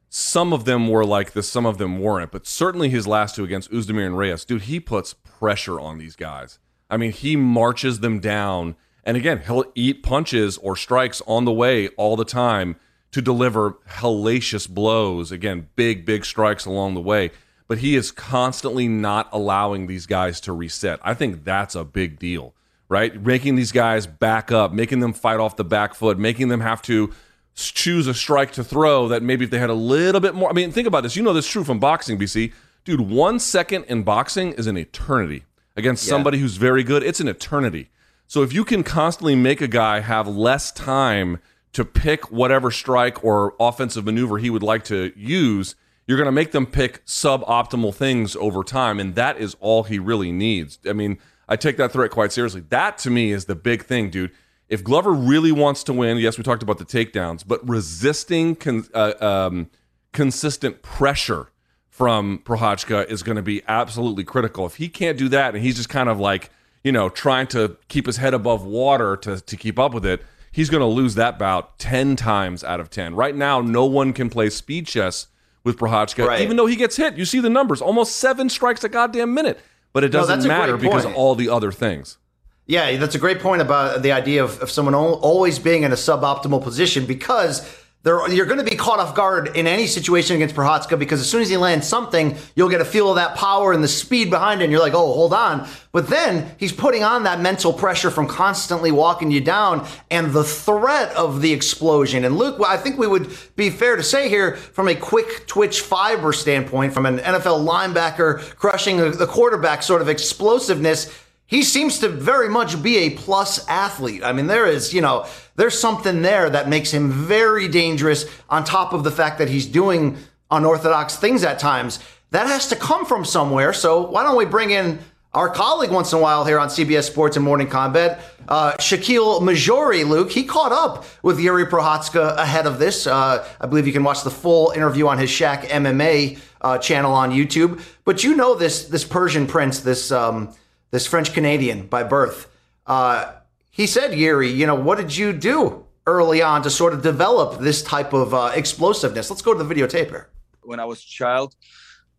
[0.08, 2.32] some of them were like this, some of them weren't.
[2.32, 6.16] But certainly his last two against Oezdemir and Reyes, dude, he puts pressure on these
[6.16, 6.58] guys.
[6.88, 11.52] I mean, he marches them down, and again, he'll eat punches or strikes on the
[11.52, 12.76] way all the time
[13.14, 15.32] to deliver hellacious blows.
[15.32, 17.30] Again, big, big strikes along the way.
[17.66, 21.00] But he is constantly not allowing these guys to reset.
[21.02, 22.54] I think that's a big deal
[22.88, 23.24] right?
[23.24, 26.82] Making these guys back up, making them fight off the back foot, making them have
[26.82, 27.12] to
[27.54, 30.50] choose a strike to throw that maybe if they had a little bit more.
[30.50, 31.16] I mean, think about this.
[31.16, 32.52] You know this true from boxing, BC.
[32.84, 35.44] Dude, one second in boxing is an eternity
[35.76, 36.10] against yeah.
[36.10, 37.02] somebody who's very good.
[37.02, 37.90] It's an eternity.
[38.26, 41.38] So if you can constantly make a guy have less time
[41.74, 45.74] to pick whatever strike or offensive maneuver he would like to use,
[46.06, 48.98] you're going to make them pick suboptimal things over time.
[48.98, 50.78] And that is all he really needs.
[50.88, 52.62] I mean, I take that threat quite seriously.
[52.68, 54.30] That to me is the big thing, dude.
[54.68, 58.86] If Glover really wants to win, yes, we talked about the takedowns, but resisting con-
[58.94, 59.70] uh, um,
[60.12, 61.50] consistent pressure
[61.88, 64.64] from Prochazka is going to be absolutely critical.
[64.64, 66.50] If he can't do that and he's just kind of like,
[66.82, 70.24] you know, trying to keep his head above water to, to keep up with it,
[70.54, 73.14] he's going to lose that bout 10 times out of 10.
[73.14, 75.26] Right now, no one can play speed chess
[75.64, 76.40] with Prochazka, right.
[76.42, 77.16] even though he gets hit.
[77.16, 79.60] You see the numbers almost seven strikes a goddamn minute
[79.94, 82.18] but it doesn't no, matter because of all the other things.
[82.66, 85.96] Yeah, that's a great point about the idea of, of someone always being in a
[85.96, 90.54] suboptimal position because there, you're going to be caught off guard in any situation against
[90.54, 93.72] Prochazka because as soon as he lands something, you'll get a feel of that power
[93.72, 94.64] and the speed behind it.
[94.64, 95.66] And you're like, oh, hold on.
[95.90, 100.44] But then he's putting on that mental pressure from constantly walking you down and the
[100.44, 102.26] threat of the explosion.
[102.26, 105.80] And Luke, I think we would be fair to say here from a quick twitch
[105.80, 111.10] fiber standpoint, from an NFL linebacker crushing the quarterback sort of explosiveness,
[111.54, 114.24] he seems to very much be a plus athlete.
[114.24, 118.64] I mean, there is, you know, there's something there that makes him very dangerous on
[118.64, 120.18] top of the fact that he's doing
[120.50, 122.00] unorthodox things at times.
[122.32, 123.72] That has to come from somewhere.
[123.72, 124.98] So why don't we bring in
[125.32, 129.40] our colleague once in a while here on CBS Sports and Morning Kombat, uh, Shakiel
[129.40, 130.32] Mahjouri, Luke.
[130.32, 133.06] He caught up with Yuri Prochazka ahead of this.
[133.06, 137.12] Uh, I believe you can watch the full interview on his Shaq MMA uh, channel
[137.12, 137.80] on YouTube.
[138.04, 140.52] But you know this this Persian prince, this um,
[140.94, 142.48] this French Canadian by birth.
[142.86, 143.32] Uh,
[143.72, 147.58] he said, Yuri, you know, what did you do early on to sort of develop
[147.58, 149.28] this type of uh, explosiveness?
[149.28, 150.30] Let's go to the videotape here.
[150.62, 151.56] When I was a child,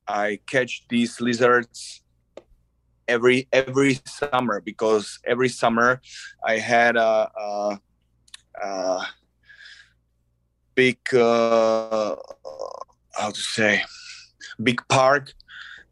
[0.06, 2.02] I catch these lizards
[3.08, 6.02] every every summer because every summer
[6.44, 7.80] I had a, a,
[8.62, 9.08] a
[10.76, 12.18] big uh,
[13.14, 13.86] how to say
[14.62, 15.34] big park,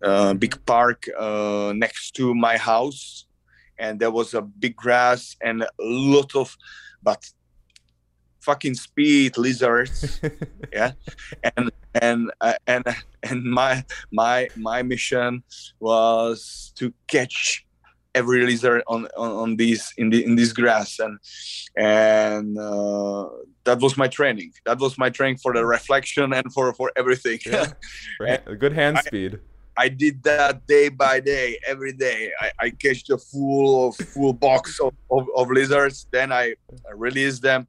[0.04, 3.26] uh, big park uh, next to my house
[3.78, 6.56] and there was a big grass and a lot of
[7.02, 7.24] but
[8.44, 10.20] fucking speed lizards.
[10.74, 10.92] yeah,
[11.56, 12.84] and and uh, and
[13.24, 15.44] and my my my mission
[15.80, 17.66] was to catch
[18.16, 21.18] every lizard on on, on this in the in this grass and
[21.76, 23.28] and uh,
[23.64, 27.40] that was my training that was my training for the reflection and for for everything
[27.46, 28.38] Yeah.
[28.60, 29.40] Good hand I- speed.
[29.76, 32.32] I did that day by day, every day.
[32.40, 36.56] I, I catch the full of full box of, of, of lizards, then I,
[36.88, 37.68] I release them.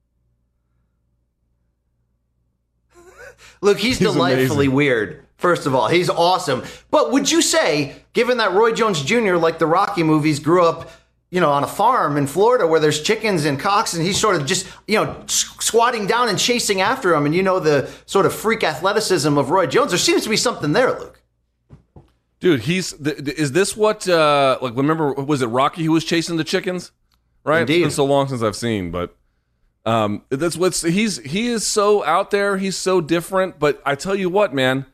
[3.60, 4.72] Look, he's, He's delightfully amazing.
[4.74, 5.26] weird.
[5.36, 6.62] First of all, he's awesome.
[6.90, 10.90] But would you say, given that Roy Jones Jr., like the Rocky movies, grew up,
[11.30, 14.36] you know, on a farm in Florida where there's chickens and cocks, and he's sort
[14.36, 18.26] of just, you know, squatting down and chasing after them, and you know the sort
[18.26, 19.90] of freak athleticism of Roy Jones.
[19.90, 21.20] There seems to be something there, Luke.
[22.44, 26.04] Dude, he's th- th- is this what uh like remember was it Rocky who was
[26.04, 26.92] chasing the chickens?
[27.42, 27.62] Right?
[27.62, 27.82] It's Indeed.
[27.84, 29.16] been so long since I've seen, but
[29.86, 34.14] um that's what's he's he is so out there, he's so different, but I tell
[34.14, 34.84] you what, man,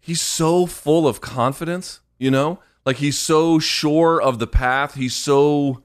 [0.00, 2.58] he's so full of confidence, you know?
[2.84, 5.84] Like he's so sure of the path, he's so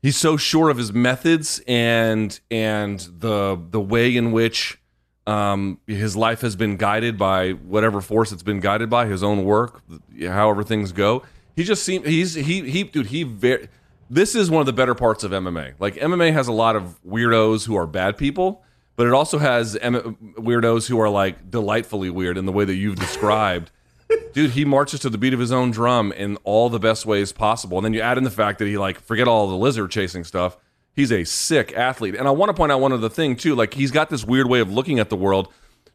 [0.00, 4.78] he's so sure of his methods and and the the way in which
[5.26, 9.44] um, his life has been guided by whatever force it's been guided by his own
[9.44, 9.82] work
[10.20, 11.22] however things go.
[11.56, 13.68] He just seems he's he he dude he very
[14.10, 16.98] this is one of the better parts of MMA like MMA has a lot of
[17.06, 18.64] weirdos who are bad people
[18.96, 22.74] but it also has M- weirdos who are like delightfully weird in the way that
[22.74, 23.70] you've described.
[24.32, 27.32] Dude he marches to the beat of his own drum in all the best ways
[27.32, 27.78] possible.
[27.78, 30.24] And then you add in the fact that he like forget all the lizard chasing
[30.24, 30.56] stuff
[30.94, 32.14] he's a sick athlete.
[32.14, 34.48] And i want to point out one other thing too like he's got this weird
[34.48, 35.48] way of looking at the world.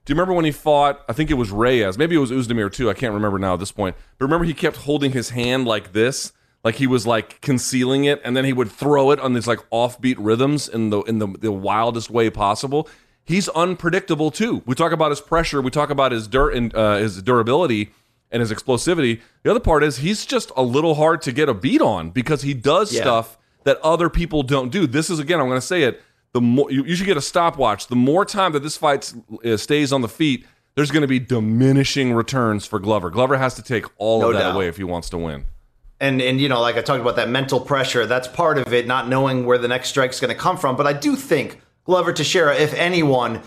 [0.05, 2.71] Do you remember when he fought i think it was reyes maybe it was Oezdemir
[2.71, 3.95] too i can't remember now at this point.
[4.17, 6.31] But remember he kept holding his hand like this?
[6.63, 9.59] Like he was like concealing it and then he would throw it on these like
[9.71, 12.89] offbeat rhythms in the in the, the wildest way possible.
[13.23, 14.63] He's unpredictable too.
[14.65, 17.91] We talk about his pressure we talk about his dur- and, uh, his durability
[18.31, 19.21] and his explosivity.
[19.43, 22.41] The other part is he's just a little hard to get a beat on because
[22.41, 23.01] he does Yeah.
[23.01, 23.37] stuff
[23.69, 24.87] that other people don't do.
[24.87, 26.01] This is again, I'm going to say it.
[26.33, 27.85] The more you, you should get a stopwatch.
[27.87, 29.13] The more time that this fight
[29.45, 33.11] uh, stays on the feet, there's going to be diminishing returns for Glover.
[33.11, 34.55] Glover has to take all No of that doubt.
[34.55, 35.45] away if he wants to win.
[35.99, 38.87] And and you know, like I talked about that mental pressure, that's part of it,
[38.87, 40.75] not knowing where the next strike's going to come from.
[40.75, 43.41] But I do think Glover Teixeira, if anyone,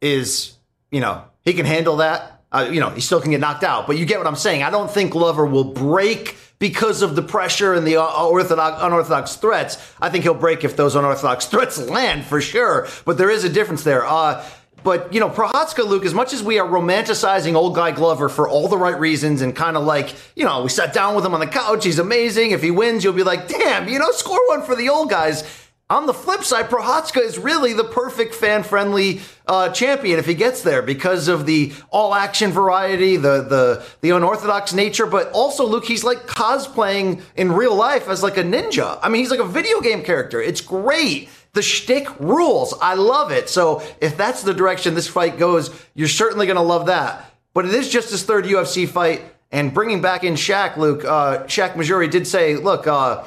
[0.00, 0.56] is
[0.90, 2.42] you know he can handle that.
[2.50, 4.62] Uh, you know, he still can get knocked out, but you get what I'm saying.
[4.64, 9.78] I don't think Glover will break because of the pressure and the orthodox, unorthodox threats.
[10.00, 12.88] I think he'll break if those unorthodox threats land for sure.
[13.04, 14.04] But there is a difference there.
[14.06, 14.44] Uh,
[14.84, 18.48] but you know, Prochazka, Luke, as much as we are romanticizing old guy Glover for
[18.48, 21.34] all the right reasons and kind of like, you know, we sat down with him
[21.34, 22.52] on the couch, he's amazing.
[22.52, 25.67] If he wins, you'll be like, damn, you know, score one for the old guys.
[25.90, 30.62] On the flip side, Prochazka is really the perfect fan-friendly uh, champion if he gets
[30.62, 36.04] there because of the all-action variety, the the the unorthodox nature, but also Luke, he's
[36.04, 38.98] like cosplaying in real life as like a ninja.
[39.02, 40.42] I mean, he's like a video game character.
[40.42, 41.30] It's great.
[41.54, 42.74] The shtick rules.
[42.82, 43.48] I love it.
[43.48, 47.32] So if that's the direction this fight goes, you're certainly going to love that.
[47.54, 51.02] But it is just his third UFC fight, and bringing back in Shaq, Luke.
[51.02, 53.24] Uh, Shak Mahjouri did say, "Look, uh,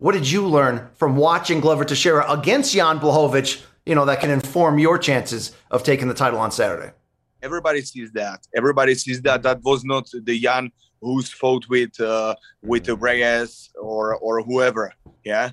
[0.00, 3.62] what did you learn from watching Glover Teixeira against Jan Blachowicz?
[3.86, 6.92] You know that can inform your chances of taking the title on Saturday."
[7.42, 8.46] Everybody sees that.
[8.54, 9.42] Everybody sees that.
[9.42, 14.94] That was not the Jan who's fought with uh, with Reyes or or whoever.
[15.24, 15.52] Yeah,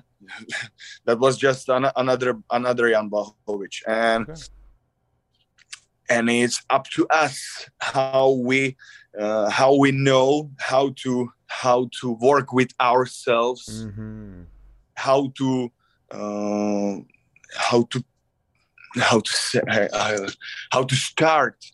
[1.04, 4.28] that was just an, another another Jan Blachowicz, and
[6.08, 8.76] and it's up to us how we
[9.18, 14.42] uh, how we know how to how to work with ourselves Mm-hmm.
[14.94, 15.70] how to
[16.10, 16.96] uh,
[17.56, 18.04] how to
[18.96, 19.60] how to say,
[19.92, 20.28] uh,
[20.72, 21.64] how to start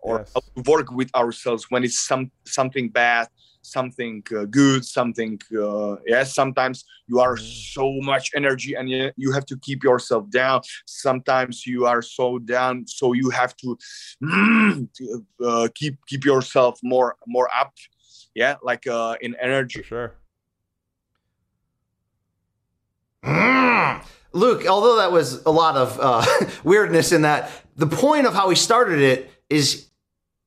[0.00, 0.32] or Yes.
[0.34, 3.28] how to work with ourselves when it's some something bad
[3.62, 9.32] something uh, good something uh, yes sometimes you are so much energy and you, you
[9.32, 13.76] have to keep yourself down sometimes you are so down so you have to
[15.44, 17.72] uh, keep keep yourself more more up
[18.34, 20.14] yeah like uh, in energy For sure.
[23.24, 24.04] Mm.
[24.32, 26.24] Luke, although that was a lot of uh,
[26.64, 29.88] weirdness in that, the point of how he started it is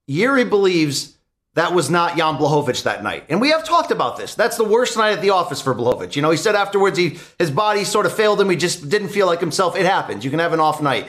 [0.08, 1.18] Yuri believes
[1.56, 3.26] that was not Jan Blachowicz that night.
[3.28, 4.36] And we have talked about this.
[4.36, 6.16] That's the worst night at the office for Blachowicz.
[6.16, 8.50] You know, he said afterwards he his body sort of failed him.
[8.50, 9.76] He just didn't feel like himself.
[9.76, 10.24] It happens.
[10.24, 11.08] You can have an off night.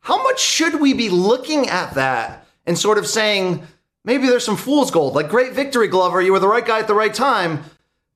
[0.00, 3.66] How much should we be looking at that and sort of saying,
[4.04, 5.14] maybe there's some fool's gold?
[5.14, 6.20] Like, great victory, Glover.
[6.20, 7.64] You were the right guy at the right time.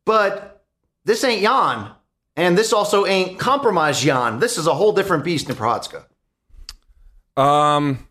[0.05, 0.64] But
[1.05, 1.91] this ain't Jan.
[2.36, 4.39] And this also ain't compromised Jan.
[4.39, 6.05] This is a whole different beast in Prochazka.
[7.36, 8.09] Um,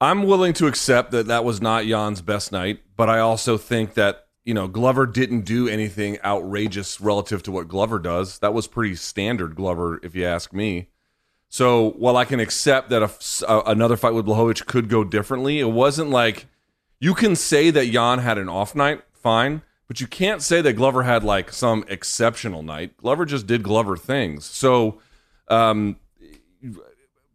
[0.00, 3.94] I'm willing to accept that that was not Jan's best night, but I also think
[3.94, 8.38] that you know Glover didn't do anything outrageous relative to what Glover does.
[8.38, 10.88] That was pretty standard Glover, if you ask me.
[11.48, 15.58] So while I can accept that a, a, another fight with Blachowicz could go differently,
[15.58, 16.46] it wasn't like
[17.00, 20.74] you can say that Jan had an off night, fine, but you can't say that
[20.74, 22.96] Glover had like some exceptional night.
[22.98, 24.44] Glover just did Glover things.
[24.44, 25.00] So,
[25.48, 25.96] um,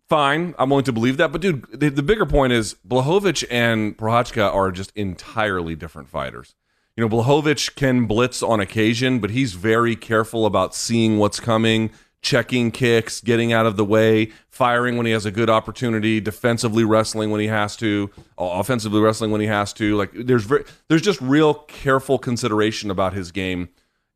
[0.07, 1.31] fine, I'm willing to believe that.
[1.31, 6.55] But dude, the, the bigger point is Blachowicz and Prochazka are just entirely different fighters.
[6.95, 11.89] You know, Blachowicz can blitz on occasion, but he's very careful about seeing what's coming,
[12.23, 16.83] checking kicks, getting out of the way, firing when he has a good opportunity, defensively
[16.83, 19.95] wrestling when he has to, offensively wrestling when he has to.
[19.95, 23.69] Like there's very, there's just real careful consideration about his game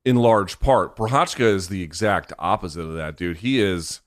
[0.04, 0.96] in large part.
[0.96, 3.38] Prochazka is the exact opposite of that, dude.
[3.38, 4.02] He is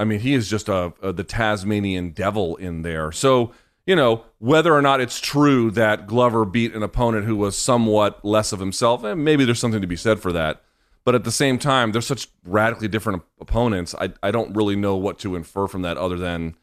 [0.00, 3.12] I mean, he is just a, a the Tasmanian devil in there.
[3.12, 3.52] So,
[3.84, 8.24] you know, whether or not it's true that Glover beat an opponent who was somewhat
[8.24, 10.62] less of himself, and eh, maybe there's something to be said for that.
[11.04, 13.94] But at the same time, they're such radically different opponents.
[13.94, 16.56] I, I don't really know what to infer from that other than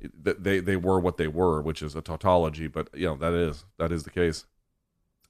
[0.00, 2.68] they, they were what they were, which is a tautology.
[2.68, 4.46] But you know that is that is the case.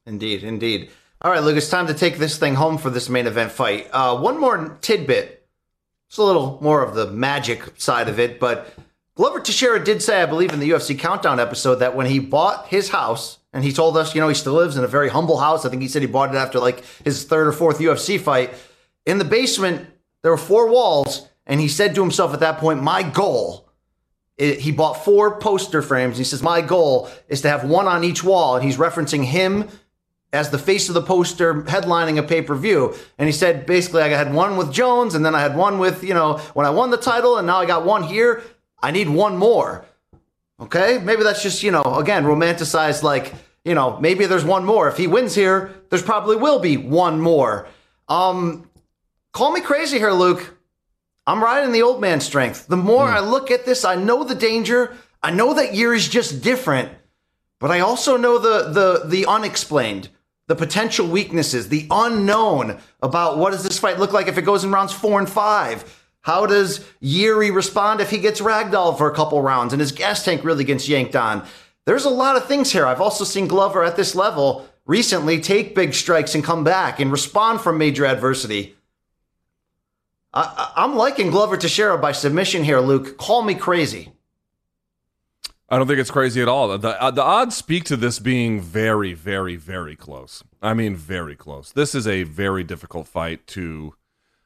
[0.06, 0.90] Indeed, indeed.
[1.22, 3.88] All right, Luke, it's time to take this thing home for this main event fight.
[3.92, 5.46] Uh, one more tidbit.
[6.08, 8.74] It's a little more of the magic side of it, but
[9.14, 12.68] Glover Teixeira did say, I believe, in the UFC Countdown episode that when he bought
[12.68, 15.38] his house, and he told us, you know, he still lives in a very humble
[15.38, 15.64] house.
[15.64, 18.54] I think he said he bought it after like his third or fourth UFC fight.
[19.06, 19.88] In the basement,
[20.22, 23.66] there were four walls, and he said to himself at that point, My goal.
[24.36, 26.16] It, he bought four poster frames.
[26.16, 28.56] He says, My goal is to have one on each wall.
[28.56, 29.68] And he's referencing him
[30.32, 32.94] as the face of the poster headlining a pay per view.
[33.18, 36.04] And he said, basically, I had one with Jones, and then I had one with,
[36.04, 38.42] you know, when I won the title, and now I got one here.
[38.82, 39.84] I need one more.
[40.60, 40.98] Okay?
[40.98, 43.34] Maybe that's just, you know, again, romanticized like,
[43.64, 44.88] you know, maybe there's one more.
[44.88, 47.68] If he wins here, there's probably will be one more.
[48.08, 48.68] Um,
[49.32, 50.56] call me crazy here, Luke.
[51.26, 52.66] I'm riding the old man strength.
[52.66, 53.12] The more mm.
[53.12, 54.96] I look at this, I know the danger.
[55.22, 56.90] I know that year is just different,
[57.58, 60.08] but I also know the the the unexplained,
[60.48, 64.64] the potential weaknesses, the unknown about what does this fight look like if it goes
[64.64, 69.14] in rounds four and five how does Yuri respond if he gets ragdolled for a
[69.14, 71.46] couple rounds and his gas tank really gets yanked on?
[71.86, 72.86] There's a lot of things here.
[72.86, 77.10] I've also seen Glover at this level recently take big strikes and come back and
[77.10, 78.74] respond from major adversity.
[80.32, 83.16] I, am liking Glover to Teixeira by submission here, Luke.
[83.16, 84.12] Call me crazy.
[85.68, 86.76] I don't think it's crazy at all.
[86.78, 90.42] The, uh, the odds speak to this being very, very, very close.
[90.60, 91.72] I mean, very close.
[91.72, 93.94] This is a very difficult fight to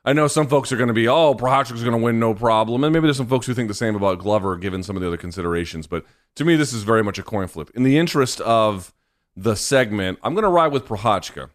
[0.05, 2.85] I know some folks are going to be, oh, Prochazka's going to win no problem,
[2.85, 5.09] and maybe there's some folks who think the same about Glover, given some of the
[5.09, 5.87] other considerations.
[5.87, 7.71] But to me, this is very much a coin flip.
[7.75, 8.93] In the interest of
[9.35, 11.49] the segment, I'm going to ride with Prochazka.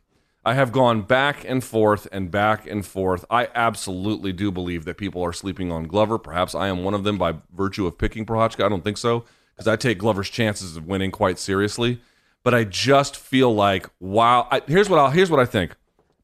[0.44, 3.24] I have gone back and forth and back and forth.
[3.30, 6.18] I absolutely do believe that people are sleeping on Glover.
[6.18, 8.66] Perhaps I am one of them by virtue of picking Prochazka.
[8.66, 9.26] I don't think so
[9.56, 12.02] because I take Glover's chances of winning quite seriously.
[12.44, 14.48] But I just feel like, wow.
[14.50, 15.76] I, here's what i here's what I think.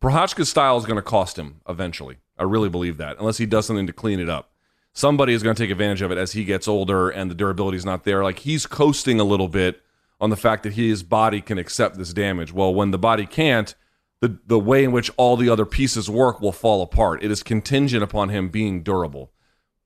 [0.05, 2.17] Prochazka's style is going to cost him eventually.
[2.37, 4.51] I really believe that, unless he does something to clean it up.
[4.93, 7.77] Somebody is going to take advantage of it as he gets older and the durability
[7.77, 8.23] is not there.
[8.23, 9.81] Like he's coasting a little bit
[10.21, 12.53] on the fact that his body can accept this damage.
[12.53, 13.73] Well, when the body can't,
[14.21, 17.23] the, the way in which all the other pieces work will fall apart.
[17.23, 19.31] It is contingent upon him being durable,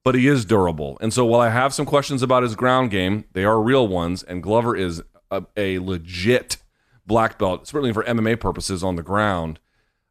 [0.04, 0.98] but he is durable.
[1.00, 4.22] And so while I have some questions about his ground game, they are real ones,
[4.22, 6.58] and Glover is a, a legit
[7.06, 9.60] black belt, certainly for MMA purposes on the ground.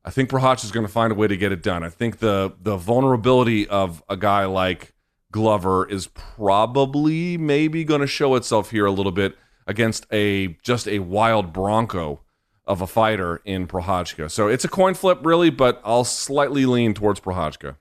[0.06, 1.84] I think Prochazka is going to find a way to get it done.
[1.84, 4.94] I think the the vulnerability of a guy like
[5.32, 9.36] Glover is probably maybe going to show itself here a little bit
[9.68, 12.22] against a just a wild bronco
[12.66, 14.30] of a fighter in Prochazka.
[14.32, 17.76] So it's a coin flip, really, but I'll slightly lean towards Prochazka.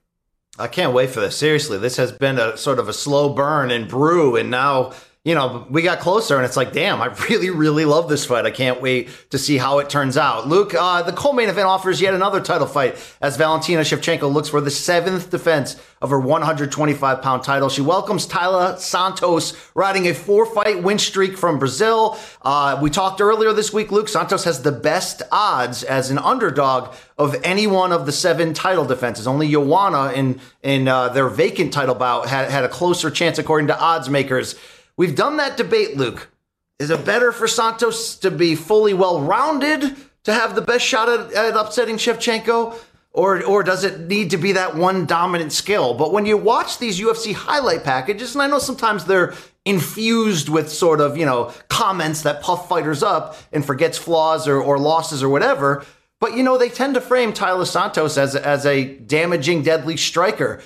[0.57, 1.37] I can't wait for this.
[1.37, 4.93] Seriously, this has been a sort of a slow burn and brew, and now
[5.29, 8.47] you know, we got closer and it's like, damn, I really, really love this fight.
[8.47, 10.47] I can't wait to see how it turns out.
[10.47, 14.59] Luke, uh, the co-main event offers yet another title fight as Valentina Shevchenko looks for
[14.59, 17.69] the seventh defense of her 125 pound title.
[17.69, 22.17] She welcomes Taila Santos riding a four fight win streak from Brazil.
[22.41, 26.95] Uh, we talked earlier this week, Luke Santos has the best odds as an underdog
[27.19, 29.27] of any one of the seven title defenses.
[29.27, 33.67] Only Joanna in, in uh, their vacant title bout had, had a closer chance according
[33.67, 34.55] to odds makers.
[34.99, 36.29] We've done that debate, Luke.
[36.77, 39.95] Is it better for Santos to be fully well rounded
[40.25, 42.77] to have the best shot at, at upsetting Shevchenko?
[43.13, 45.93] Or, or does it need to be that one dominant skill?
[45.93, 49.33] But when you watch these UFC highlight packages, and I know sometimes they're
[49.63, 54.61] infused with sort of, you know, comments that puff fighters up and forgets flaws or,
[54.61, 55.85] or losses or whatever.
[56.19, 60.59] But, you know, they tend to frame Taila Santos as, as a damaging, deadly striker.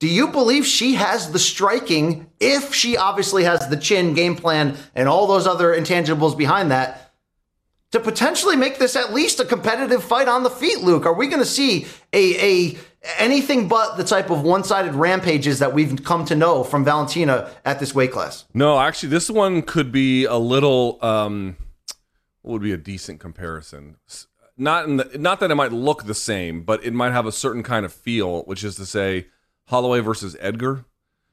[0.00, 4.76] Do you believe she has the striking, if she obviously has the chin game plan
[4.94, 7.12] and all those other intangibles behind that,
[7.92, 11.04] to potentially make this at least a competitive fight on the feet, Luke?
[11.04, 12.78] Are we going to see a, a
[13.18, 17.78] anything but the type of one-sided rampages that we've come to know from Valentina at
[17.78, 18.46] this weight class?
[18.54, 20.98] No, actually, this one could be a little.
[21.04, 21.56] Um,
[22.42, 23.96] would be a decent comparison?
[24.56, 27.32] Not in the, not that it might look the same, but it might have a
[27.32, 29.26] certain kind of feel, which is to say,
[29.70, 30.84] Holloway versus Edgar.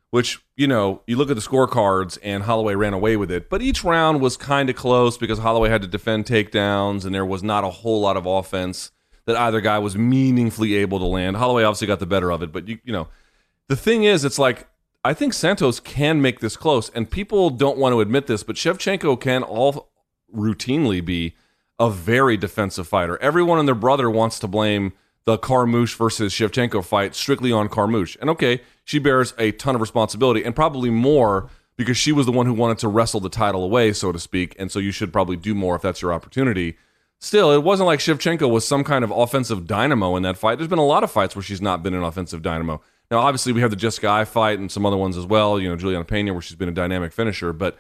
[0.10, 3.62] Which you know, you look at the scorecards, and Holloway ran away with it, but
[3.62, 7.44] each round was kind of close because Holloway had to defend takedowns, and there was
[7.44, 8.92] not a whole lot of offense
[9.26, 11.36] that either guy was meaningfully able to land.
[11.36, 13.10] Holloway obviously got the better of it, but you you know,
[13.68, 14.70] the thing is, it's like
[15.04, 18.56] I think Santos can make this close, and people don't want to admit this, but
[18.56, 19.90] Shevchenko can all
[20.34, 21.36] routinely be
[21.80, 23.18] a very defensive fighter.
[23.22, 24.94] Everyone and their brother wants to blame
[25.28, 28.16] the Carmouche versus Shevchenko fight strictly on Carmouche.
[28.22, 32.32] And okay, she bears a ton of responsibility and probably more because she was the
[32.32, 34.56] one who wanted to wrestle the title away, so to speak.
[34.58, 36.78] And so you should probably do more if that's your opportunity.
[37.20, 40.60] Still, it wasn't like Shevchenko was some kind of offensive dynamo in that fight.
[40.60, 42.82] There's been a lot of fights where she's not been an offensive dynamo.
[43.12, 45.60] Now, obviously, we have the Jessica Eye fight and some other ones as well.
[45.60, 47.52] You know, Juliana Pena, where she's been a dynamic finisher.
[47.52, 47.78] But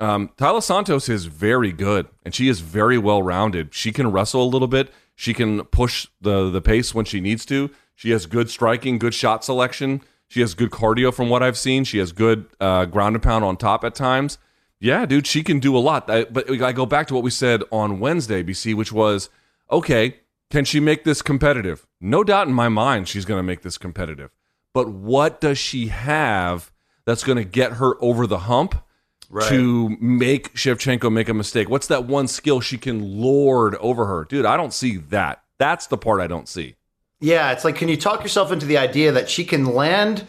[0.00, 3.74] um, Taila Santos is very good, and she is very well rounded.
[3.74, 4.90] She can wrestle a little bit.
[5.18, 7.70] She can push the the pace when she needs to.
[7.96, 10.00] She has good striking, good shot selection.
[10.28, 11.82] She has good cardio from what I've seen.
[11.82, 14.38] She has good uh, ground and pound on top at times.
[14.78, 16.08] Yeah, dude, she can do a lot.
[16.08, 19.28] I, but I go back to what we said on Wednesday, BC, which was
[19.72, 20.20] okay.
[20.50, 21.84] Can she make this competitive?
[22.00, 24.30] No doubt in my mind, she's going to make this competitive.
[24.72, 26.70] But what does she have
[27.06, 28.84] that's going to get her over the hump?
[29.48, 31.68] To make Shevchenko make a mistake?
[31.68, 34.24] What's that one skill she can lord over her?
[34.24, 35.42] Dude, I don't see that.
[35.58, 36.76] That's the part I don't see.
[37.20, 40.26] Yeah, it's like, can you talk yourself into the idea that she can land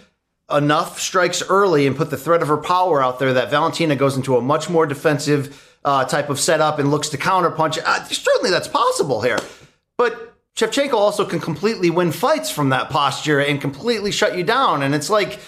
[0.52, 4.18] enough strikes early and put the threat of her power out there that Valentina goes
[4.18, 7.78] into a much more defensive uh, type of setup and looks to counterpunch?
[7.86, 9.38] Uh, certainly that's possible here.
[9.98, 14.82] But Shevchenko also can completely win fights from that posture and completely shut you down.
[14.82, 15.40] And it's like,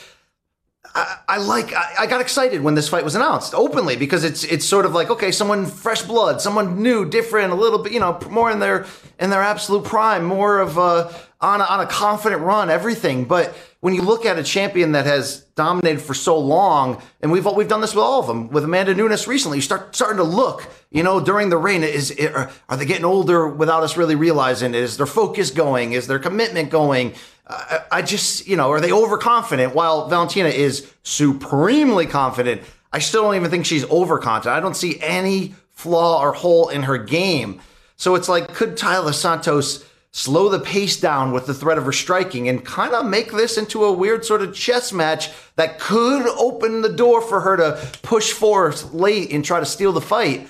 [0.94, 4.44] I, I like I, I got excited when this fight was announced openly because it's
[4.44, 8.00] it's sort of like okay someone fresh blood someone new different a little bit you
[8.00, 8.86] know more in their
[9.20, 13.26] in their absolute prime more of a on a, on a confident run everything.
[13.26, 17.46] But when you look at a champion that has dominated for so long and we've
[17.56, 20.24] we've done this with all of them with Amanda Nunes recently you start starting to
[20.24, 24.16] look you know during the reign is are, are they getting older without us really
[24.16, 24.76] realizing?
[24.76, 25.94] Is their focus going?
[25.94, 27.14] Is their commitment going
[27.52, 32.62] I, I just, you know, are they overconfident while Valentina is supremely confident?
[32.94, 34.56] I still don't even think she's overconfident.
[34.56, 37.62] I don't see any flaw or hole in her game.
[37.98, 41.92] So it's like, could Taila Santos slow the pace down with the threat of her
[41.92, 46.28] striking and kind of make this into a weird sort of chess match that could
[46.38, 50.50] open the door for her to push forth late and try to steal the fight?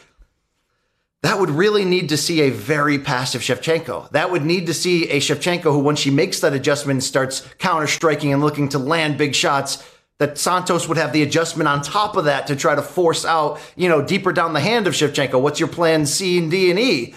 [1.24, 4.10] That would really need to see a very passive Shevchenko.
[4.10, 7.86] That would need to see a Shevchenko who, when she makes that adjustment, starts counter
[7.86, 9.88] striking and looking to land big shots.
[10.18, 13.60] That Santos would have the adjustment on top of that to try to force out,
[13.76, 15.42] you know, deeper down the hand of Shevchenko.
[15.42, 17.16] What's your plan C and D and E?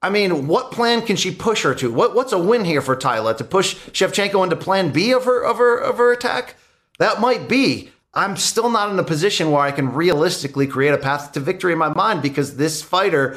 [0.00, 1.92] I mean, what plan can she push her to?
[1.92, 5.42] What what's a win here for Taila to push Shevchenko into plan B of her
[5.42, 6.56] of her of her attack?
[6.98, 7.90] That might be.
[8.14, 11.72] I'm still not in a position where I can realistically create a path to victory
[11.72, 13.36] in my mind because this fighter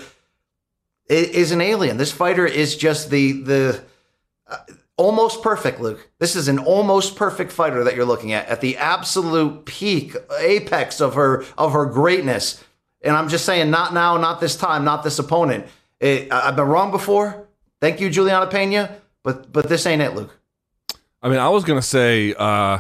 [1.10, 1.98] is an alien.
[1.98, 3.84] This fighter is just the the
[4.48, 4.58] uh,
[4.98, 6.10] almost perfect, Luke.
[6.20, 11.02] This is an almost perfect fighter that you're looking at at the absolute peak apex
[11.02, 12.64] of her of her greatness.
[13.02, 15.68] And I'm just saying, not now, not this time, not this opponent.
[16.00, 17.48] It, I've been wrong before.
[17.80, 20.38] Thank you, Juliana Pena, but but this ain't it, Luke.
[21.22, 22.80] I mean, I was gonna say uh,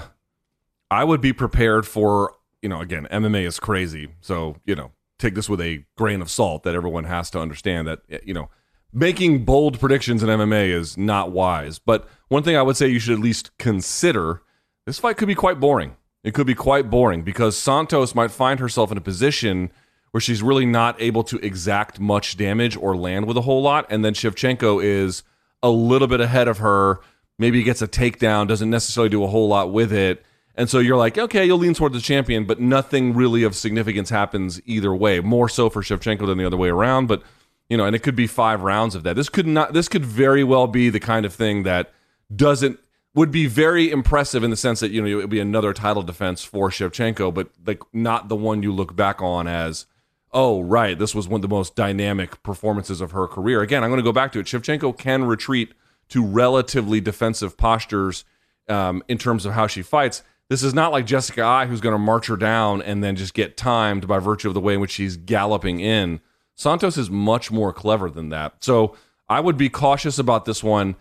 [0.90, 5.36] I would be prepared for you know again MMA is crazy, so you know take
[5.36, 8.50] this with a grain of salt that everyone has to understand that eh, you know
[8.94, 11.80] making bold predictions in MMA is not wise.
[11.80, 14.42] But one thing I would say you should at least consider
[14.86, 15.98] this fight could be quite boring.
[16.24, 19.72] It could be quite boring because Santos might find herself in a position
[20.12, 23.86] where she's really not able to exact much damage or land with a whole lot.
[23.90, 25.24] And then Shevchenko is
[25.62, 27.00] a little bit ahead of her,
[27.38, 30.26] maybe gets a takedown, doesn't necessarily do a whole lot with it.
[30.58, 34.10] And so you're like, okay, you'll lean toward the champion, but nothing really of significance
[34.10, 35.20] happens either way.
[35.22, 37.08] More so for Shevchenko than the other way around.
[37.08, 37.22] But
[37.70, 39.16] You know, and it could be five rounds of that.
[39.16, 39.74] This could not.
[39.74, 41.94] This could very well be the kind of thing that
[42.34, 42.80] doesn't
[43.14, 46.04] would be very impressive in the sense that you know it would be another title
[46.04, 49.86] defense for Shevchenko, but like not the one you look back on as
[50.32, 53.62] oh right, this was one of the most dynamic performances of her career.
[53.62, 54.46] Again, I'm going to go back to it.
[54.46, 55.74] Shevchenko can retreat
[56.10, 58.24] to relatively defensive postures
[58.70, 60.24] um, in terms of how she fights.
[60.50, 63.34] This is not like Jessica Eye, who's going to march her down and then just
[63.34, 66.22] get timed by virtue of the way in which she's galloping in.
[66.56, 68.64] Santos is much more clever than that.
[68.64, 68.96] So
[69.28, 70.96] I would be cautious about this one.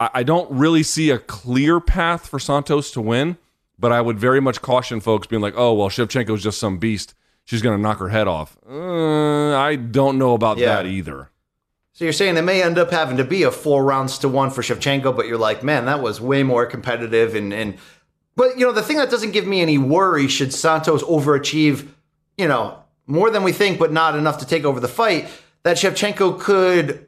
[0.00, 3.36] I, I don't really see a clear path for Santos to win,
[3.78, 7.12] but I would very much caution folks being like, oh, well, Shevchenko's just some beast.
[7.44, 8.56] She's going to knock her head off.
[8.68, 10.74] Uh, I don't know about Yeah.
[10.76, 11.30] that either.
[11.92, 14.50] So you're saying it may end up having to be a four rounds to one
[14.50, 17.34] for Shevchenko, but you're like, man, that was way more competitive.
[17.34, 17.78] And and
[18.36, 21.88] but you know the thing that doesn't give me any worry should Santos overachieve,
[22.36, 25.28] you know, more than we think, but not enough to take over the fight.
[25.62, 27.06] That Shevchenko could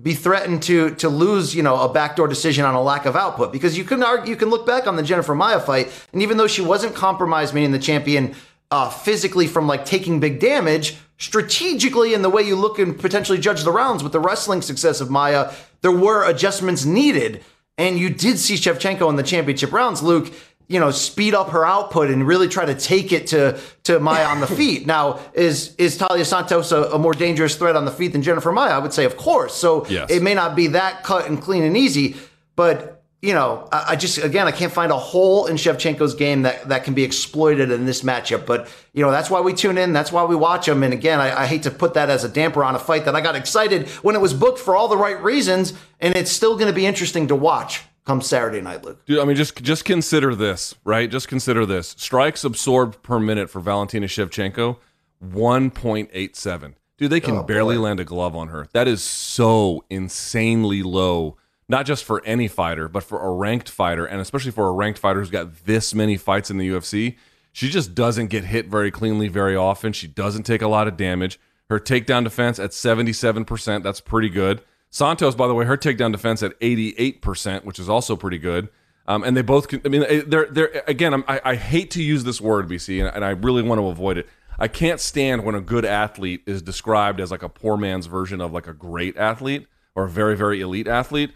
[0.00, 3.52] be threatened to to lose, you know, a backdoor decision on a lack of output
[3.52, 6.36] because you can argue, you can look back on the Jennifer Maia fight, and even
[6.36, 8.34] though she wasn't compromised, meaning the champion
[8.70, 13.38] uh, physically from like taking big damage, strategically in the way you look and potentially
[13.38, 15.52] judge the rounds with the wrestling success of Maia,
[15.82, 17.42] there were adjustments needed,
[17.76, 20.32] and you did see Shevchenko in the championship rounds, Luke.
[20.70, 24.24] You know, speed up her output and really try to take it to to Maia
[24.26, 24.86] on the feet.
[24.86, 28.52] Now, is is Taila Santos a, a more dangerous threat on the feet than Jennifer
[28.52, 28.70] Maia?
[28.70, 29.52] I would say, of course.
[29.54, 30.08] So Yes.
[30.10, 32.14] it may not be that cut and clean and easy,
[32.54, 36.42] but you know, I, I just again I can't find a hole in Shevchenko's game
[36.42, 38.46] that that can be exploited in this matchup.
[38.46, 39.92] But you know, that's why we tune in.
[39.92, 40.84] That's why we watch him.
[40.84, 43.16] And again, I, I hate to put that as a damper on a fight that
[43.16, 46.54] I got excited when it was booked for all the right reasons, and it's still
[46.54, 49.04] going to be interesting to watch come Saturday night, Luke.
[49.06, 51.08] Dude, I mean, just just consider this, right?
[51.10, 54.78] Just consider this: strikes absorbed per minute for Valentina Shevchenko,
[55.20, 56.74] one point eight seven.
[56.98, 57.82] Dude, they can Oh, barely boy.
[57.82, 58.66] land a glove on her.
[58.72, 61.36] That is so insanely low.
[61.68, 64.98] Not just for any fighter, but for a ranked fighter, and especially for a ranked
[64.98, 67.16] fighter who's got this many fights in the UFC.
[67.52, 69.92] She just doesn't get hit very cleanly very often.
[69.92, 71.38] She doesn't take a lot of damage.
[71.68, 74.62] Her takedown defense at 77%, that's pretty good.
[74.90, 78.68] Santos, by the way, her takedown defense at 88%, which is also pretty good.
[79.06, 81.90] Um, and they both, can, I mean, eh, they're, they're again, I'm, I, I hate
[81.92, 84.28] to use this word, BC, and, and I really want to avoid it.
[84.58, 88.40] I can't stand when a good athlete is described as like a poor man's version
[88.40, 91.32] of like a great athlete or a very, very elite athlete.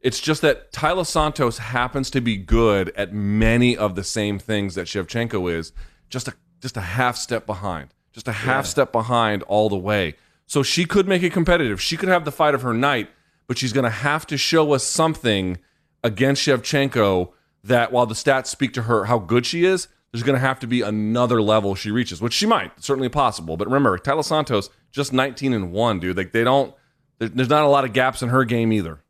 [0.00, 4.74] It's just that Taila Santos happens to be good at many of the same things
[4.74, 5.72] that Shevchenko is,
[6.08, 10.14] just a just a half step behind, just a half step behind all the way.
[10.48, 11.80] So she could make it competitive.
[11.80, 13.08] She could have the fight of her night,
[13.46, 15.58] but she's going to have to show us something
[16.02, 17.30] against Shevchenko
[17.62, 20.58] that while the stats speak to her how good she is, there's going to have
[20.60, 23.56] to be another level she reaches, which she might, certainly possible.
[23.56, 26.16] But remember, Taila Santos just 19 and 1, dude.
[26.16, 26.74] Like they don't
[27.18, 29.00] there's not a lot of gaps in her game either.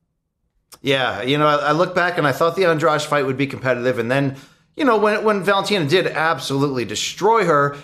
[0.83, 3.47] Yeah, you know, I, I look back and I thought the Andrade fight would be
[3.47, 4.37] competitive, and then,
[4.77, 7.77] you know, when when Valentina did absolutely destroy her,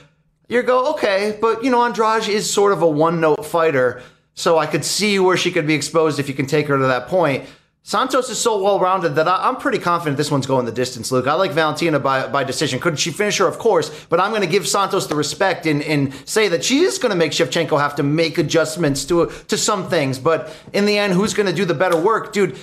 [0.49, 4.03] you go, okay, but you know, Andrade is sort of a one note fighter,
[4.35, 6.87] so I could see where she could be exposed if you can take her to
[6.87, 7.45] that point.
[7.87, 11.13] Santos is so well rounded that I, I'm pretty confident this one's going the distance,
[11.13, 11.27] Luke.
[11.27, 12.81] I like Valentina by, by decision.
[12.81, 13.47] Could she finish her?
[13.47, 16.81] Of course, but I'm going to give Santos the respect and, and say that she
[16.81, 20.19] is going to make Shevchenko have to make adjustments to to some things.
[20.19, 22.57] But in the end, who's going to do the better work, dude?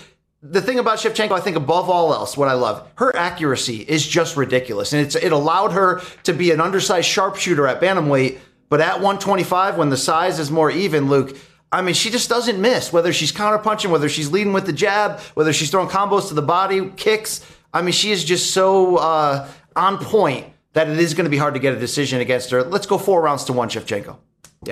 [0.44, 4.08] The thing about Shevchenko, I think above all else, what I love, her accuracy is
[4.08, 4.92] just ridiculous.
[4.94, 8.40] And it's it allowed her to be an undersized sharpshooter at bantamweight,
[8.70, 11.38] but at 125, when the size is more even, Luke,
[11.72, 12.92] I mean, she just doesn't miss.
[12.92, 16.42] Whether she's counterpunching, whether she's leading with the jab, whether she's throwing combos to the
[16.42, 17.46] body, kicks.
[17.74, 21.38] I mean, she is just so uh, on point that it is going to be
[21.38, 22.64] hard to get a decision against her.
[22.64, 24.18] Let's go four rounds to one, Shevchenko.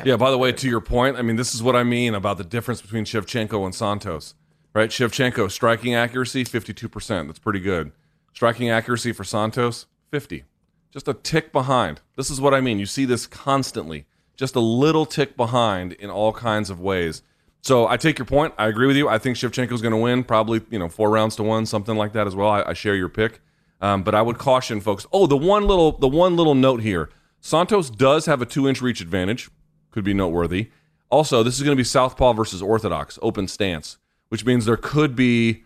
[0.05, 2.37] Yeah, by the way, to your point, I mean, this is what I mean about
[2.37, 4.35] the difference between Shevchenko and Santos,
[4.73, 4.89] right?
[4.89, 7.27] Shevchenko, striking accuracy, 52%.
[7.27, 7.91] That's pretty good.
[8.33, 10.43] Striking accuracy for Santos, 50.
[10.91, 12.01] Just a tick behind.
[12.15, 12.79] This is what I mean.
[12.79, 14.05] You see this constantly.
[14.35, 17.21] Just a little tick behind in all kinds of ways.
[17.61, 18.53] So I take your point.
[18.57, 19.09] I agree with you.
[19.09, 22.13] I think Shevchenko's going to win, probably, you know, four rounds to one, something like
[22.13, 22.49] that as well.
[22.49, 23.41] I, I share your pick.
[23.81, 25.05] Um, but I would caution folks.
[25.11, 27.09] Oh, the one little the one little note here.
[27.41, 29.49] Santos does have a two inch reach advantage.
[29.91, 30.69] Could be noteworthy.
[31.09, 33.97] Also, this is going to be Southpaw versus Orthodox, open stance,
[34.29, 35.63] which means there could be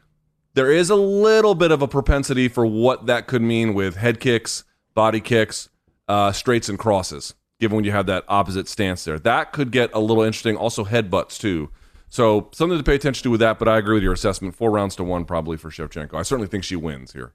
[0.56, 4.20] there is a little bit of a propensity for what that could mean with head
[4.20, 5.70] kicks, body kicks,
[6.08, 9.18] uh, straights and crosses, given when you have that opposite stance there.
[9.18, 10.56] That could get a little interesting.
[10.56, 11.70] Also, headbutts, too.
[12.10, 14.54] So, something to pay attention to with that, but I agree with your assessment.
[14.56, 16.14] Four rounds to one, probably for Shevchenko.
[16.14, 17.34] I certainly think she wins here.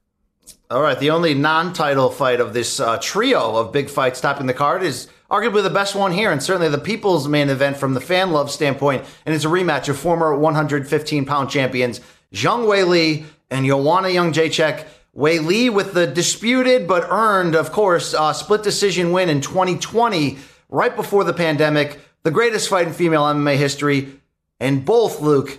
[0.70, 4.54] All right, the only non-title fight of this uh, trio of big fights topping the
[4.54, 8.00] card is arguably the best one here, and certainly the people's main event from the
[8.00, 9.04] fan love standpoint.
[9.26, 12.00] And it's a rematch of former 115 pound champions
[12.32, 14.86] Zhang Weili and Joanna Jedrzejczyk.
[15.14, 20.38] Wei Li with the disputed but earned, of course, uh, split decision win in 2020,
[20.68, 24.20] right before the pandemic, the greatest fight in female MMA history.
[24.60, 25.58] And both, Luke,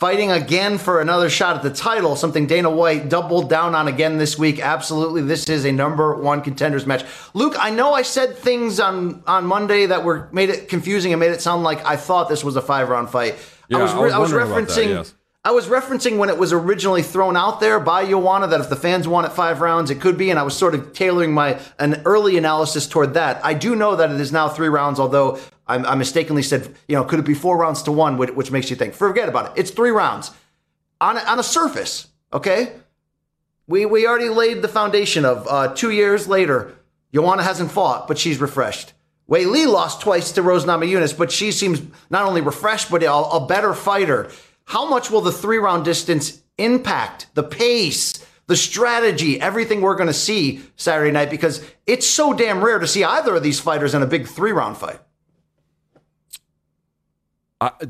[0.00, 4.16] fighting again for another shot at the title, something Dana White doubled down on again
[4.16, 4.58] this week.
[4.58, 7.04] Absolutely, this is a number one contenders match.
[7.34, 11.20] Luke, I know I said things on, on Monday that were made it confusing and
[11.20, 13.36] made it sound like I thought this was a five round fight.
[13.68, 14.88] Yeah, I was, I was I was about that, referencing.
[14.88, 15.14] yes.
[15.42, 18.76] I was referencing when it was originally thrown out there by Joanna that if the
[18.76, 21.58] fans want it five rounds, it could be, and I was sort of tailoring my
[21.78, 23.42] an early analysis toward that.
[23.42, 26.94] I do know that it is now three rounds, although I, I mistakenly said, you
[26.94, 28.92] know, could it be four rounds to one, which, which makes you think.
[28.92, 29.60] Forget about it.
[29.60, 30.30] It's three rounds
[31.00, 32.08] on a, on a surface.
[32.34, 32.74] Okay,
[33.66, 36.74] we we already laid the foundation of uh, two years later.
[37.14, 38.92] Joanna hasn't fought, but she's refreshed.
[39.28, 41.80] Weili lost twice to Rose Namajunas, but she seems
[42.10, 44.30] not only refreshed, but a, a better fighter.
[44.70, 50.06] How much will the three round distance impact the pace, the strategy, everything we're going
[50.06, 51.28] to see Saturday night?
[51.28, 54.52] Because it's so damn rare to see either of these fighters in a big three
[54.52, 55.00] round fight.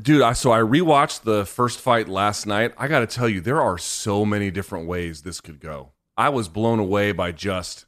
[0.01, 2.73] Dude, I so I rewatched the first fight last night.
[2.79, 5.91] I got to tell you, there are so many different ways this could go.
[6.17, 7.85] I was blown away by just.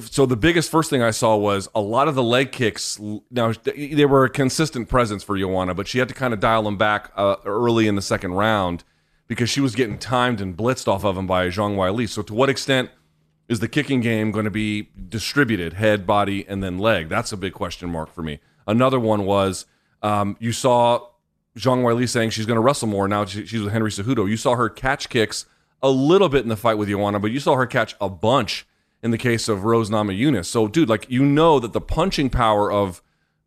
[0.00, 2.98] So the biggest first thing I saw was a lot of the leg kicks.
[3.30, 6.64] Now they were a consistent presence for Joanna, but she had to kind of dial
[6.64, 8.82] them back uh, early in the second round
[9.28, 12.06] because she was getting timed and blitzed off of him by Zhang Li.
[12.08, 12.90] So to what extent
[13.48, 17.08] is the kicking game going to be distributed, head, body, and then leg?
[17.08, 18.40] That's a big question mark for me.
[18.66, 19.66] Another one was
[20.02, 21.06] um, you saw
[21.56, 23.06] Zhang Li saying she's going to wrestle more.
[23.06, 24.28] Now she, she's with Henry Cejudo.
[24.28, 25.46] You saw her catch kicks
[25.82, 28.66] a little bit in the fight with Joanna, but you saw her catch a bunch
[29.04, 30.46] in the case of Rose Namajunas.
[30.46, 33.02] So, dude, like you know that the punching power of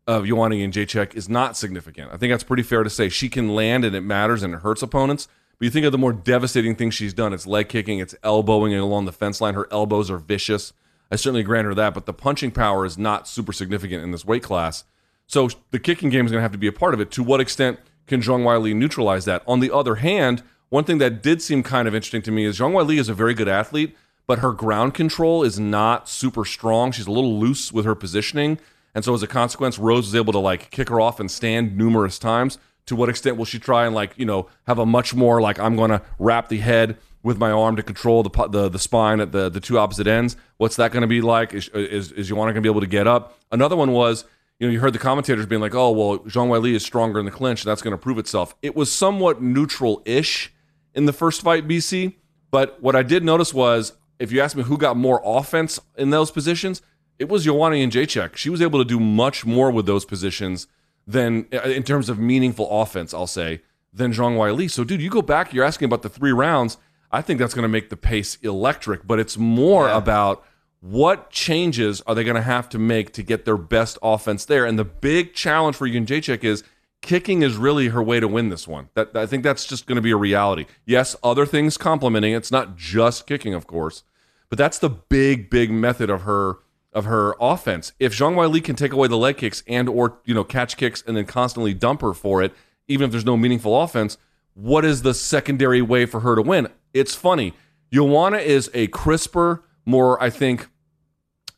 [0.06, 2.10] of Joanna Jedrzejczyk is not significant.
[2.10, 3.10] I think that's pretty fair to say.
[3.10, 5.28] She can land and it matters and it hurts opponents.
[5.58, 7.34] But you think of the more devastating things she's done.
[7.34, 9.52] It's leg kicking, it's elbowing along the fence line.
[9.52, 10.72] Her elbows are vicious.
[11.10, 14.24] I certainly grant her that, but the punching power is not super significant in this
[14.24, 14.84] weight class.
[15.26, 17.10] So the kicking game is going to have to be a part of it.
[17.10, 19.42] To what extent can Zhang Li neutralize that?
[19.46, 22.58] On the other hand, one thing that did seem kind of interesting to me is
[22.58, 23.94] Zhang Li is a very good athlete,
[24.28, 26.92] but her ground control is not super strong.
[26.92, 28.60] She's a little loose with her positioning.
[28.94, 31.76] And so as a consequence, Rose was able to like kick her off and stand
[31.76, 32.58] numerous times.
[32.86, 35.58] To what extent will she try and like, you know, have a much more like
[35.58, 39.20] I'm going to wrap the head with my arm to control the the, the spine
[39.20, 40.36] at the, the two opposite ends?
[40.58, 41.54] What's that going to be like?
[41.54, 43.38] Is, is, is Joanna going to be able to get up?
[43.50, 44.26] Another one was,
[44.58, 47.24] you know, you heard the commentators being like, oh, well, Zhang Weili is stronger in
[47.24, 47.64] the clinch.
[47.64, 48.54] And that's going to prove itself.
[48.60, 50.52] It was somewhat neutral ish
[50.94, 52.14] in the first fight, BC.
[52.50, 56.10] But what I did notice was if you ask me who got more offense in
[56.10, 56.82] those positions,
[57.18, 58.36] it was Joanna Jedrzejczyk.
[58.36, 60.66] She was able to do much more with those positions
[61.06, 63.62] than uh, in terms of meaningful offense, I'll say,
[63.92, 64.70] than Zhang Weili.
[64.70, 66.76] So, dude, you go back, you're asking about the three rounds.
[67.10, 69.96] I think that's going to make the pace electric, but it's more Yeah.
[69.96, 70.44] about
[70.80, 74.64] what changes are they going to have to make to get their best offense there.
[74.64, 76.62] And the big challenge for Jedrzejczyk is
[77.08, 78.90] kicking is really her way to win this one.
[78.92, 80.66] That I think that's just going to be a reality.
[80.84, 82.34] Yes, other things complementing.
[82.34, 84.04] It's not just kicking, of course,
[84.50, 86.58] but that's the big, big method of her
[86.92, 87.92] of her offense.
[87.98, 91.02] If Zhang Weili can take away the leg kicks and or you know catch kicks
[91.06, 92.52] and then constantly dump her for it,
[92.86, 94.18] even if there's no meaningful offense,
[94.52, 96.68] what is the secondary way for her to win?
[96.92, 97.54] It's funny.
[97.90, 100.68] Joanna is a crisper, more I think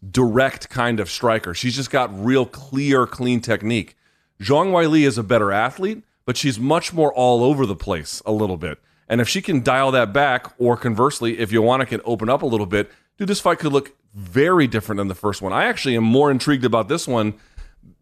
[0.09, 1.55] direct kind of striker.
[1.55, 3.97] She's just got real clear, clean technique.
[4.41, 8.33] Zhang Weili is a better athlete, but she's much more all over the place a
[8.33, 8.79] little bit.
[9.09, 12.47] And if she can dial that back, or conversely, if Joanna can open up a
[12.47, 15.53] little bit, dude, this fight could look very different than the first one.
[15.53, 17.35] I actually am more intrigued about this one.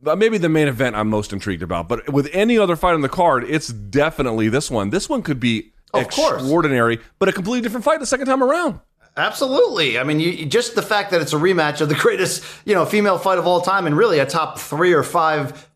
[0.07, 3.01] uh, Maybe the main event I'm most intrigued about, but with any other fight on
[3.01, 4.91] the card, it's definitely this one.
[4.91, 6.41] This one could be Of course.
[6.43, 8.81] extraordinary, but a completely different fight the second time around.
[9.17, 9.99] Absolutely.
[9.99, 12.85] I mean, you, just the fact that it's a rematch of the greatest, you know,
[12.87, 15.68] female fight of all time, and really a top three or five,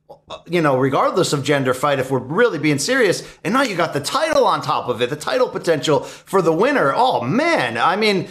[0.47, 3.23] you know, regardless of gender fight, if we're really being serious.
[3.45, 6.53] And now you got the title on top of it, the title potential for the
[6.53, 6.93] winner.
[6.95, 8.29] Oh man, I mean,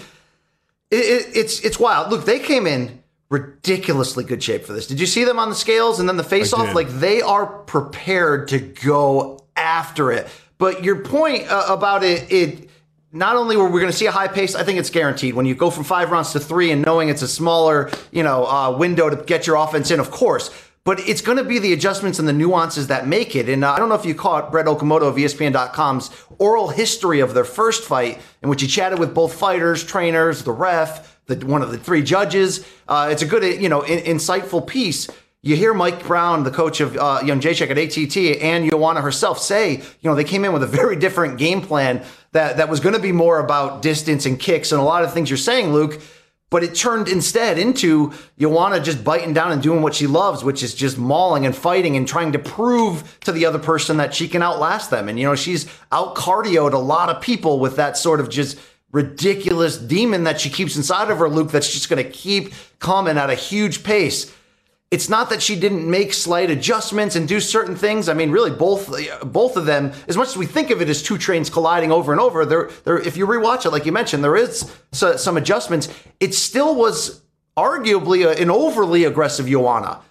[0.90, 2.12] it, it, it's it's wild.
[2.12, 4.88] Look, they came in ridiculously good shape for this.
[4.88, 6.76] Did you see them on the scales and then the face off?
[6.76, 10.28] Like they are prepared to go after it.
[10.58, 12.70] But your point uh, about it, it
[13.12, 15.46] not only were we going to see a high pace, I think it's guaranteed when
[15.46, 18.78] you go from five rounds to three and knowing it's a smaller, you know, uh,
[18.78, 20.50] window to get your offense in, of course.
[20.84, 23.48] But it's going to be the adjustments and the nuances that make it.
[23.48, 26.10] And uh, I don't know if you caught Brett Okamoto of ESPN.com's
[26.40, 30.52] oral history of their first fight, in which he chatted with both fighters, trainers, the
[30.52, 32.66] ref, the, one of the three judges.
[32.88, 35.08] Uh, it's a good, you know, in, insightful piece.
[35.44, 39.78] You hear Mike Brown, the coach of uh, Jedrzejczyk at ATT, and Joanna herself say,
[39.78, 42.94] you know, they came in with a very different game plan that, that was going
[42.96, 46.02] to be more about distance and kicks and a lot of things you're saying, Luke.
[46.52, 50.62] But it turned instead into Joanna just biting down and doing what she loves, which
[50.62, 54.28] is just mauling and fighting and trying to prove to the other person that she
[54.28, 55.08] can outlast them.
[55.08, 58.60] And, you know, she's out cardioed a lot of people with that sort of just
[58.92, 63.18] ridiculous demon that she keeps inside of her, Luke, that's just going to keep coming
[63.18, 64.36] at a huge pace
[64.92, 68.10] it's not that she didn't make slight adjustments and do certain things.
[68.10, 71.02] I mean, really, both both of them, as much as we think of it as
[71.02, 73.00] two trains colliding over and over, there, there.
[73.00, 75.88] If you rewatch it, like you mentioned, there is some adjustments.
[76.20, 77.22] It still was
[77.56, 80.02] arguably an overly aggressive Joanna,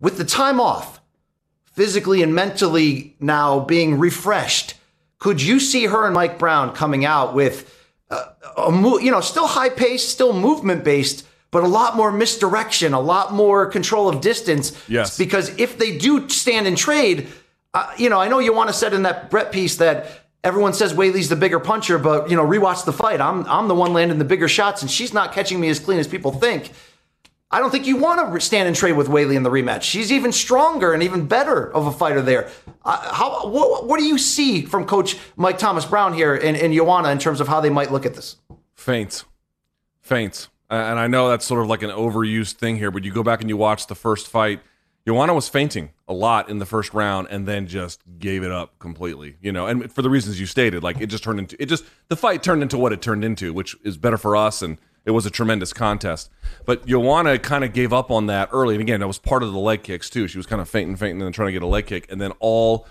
[0.00, 1.02] with the time off,
[1.64, 4.74] physically and mentally now being refreshed.
[5.18, 7.70] Could you see her and Mike Brown coming out with
[8.08, 8.24] uh,
[8.56, 11.25] a, a you know, still high pace, still movement based?
[11.50, 14.72] But a lot more misdirection, a lot more control of distance.
[14.88, 15.16] Yes.
[15.16, 17.28] Because if they do stand and trade,
[17.72, 20.72] uh, you know, I know you want to said in that Brett piece that everyone
[20.72, 23.20] says Weili's the bigger puncher, but you know, rewatch the fight.
[23.20, 25.98] I'm I'm the one landing the bigger shots, and she's not catching me as clean
[25.98, 26.72] as people think.
[27.50, 29.82] I don't think you want to stand and trade with Whaley in the rematch.
[29.82, 32.50] She's even stronger and even better of a fighter there.
[32.84, 36.74] Uh, how what, what do you see from Coach Mike Thomas Brown here and, and
[36.74, 38.36] Joanna in terms of how they might look at this?
[38.74, 39.24] Faints,
[40.00, 40.48] feints.
[40.68, 43.40] And I know that's sort of like an overused thing here, but you go back
[43.40, 44.60] and you watch the first fight.
[45.06, 48.76] Joanna was feinting a lot in the first round and then just gave it up
[48.80, 51.66] completely, you know, and for the reasons you stated, like it just turned into it
[51.66, 54.78] just the fight turned into what it turned into, which is better for us and
[55.04, 56.28] it was a tremendous contest.
[56.64, 58.74] But Joanna kind of gave up on that early.
[58.74, 60.26] And again, that was part of the leg kicks too.
[60.26, 62.10] She was kind of feinting, feinting, and trying to get a leg kick.
[62.10, 62.88] And then all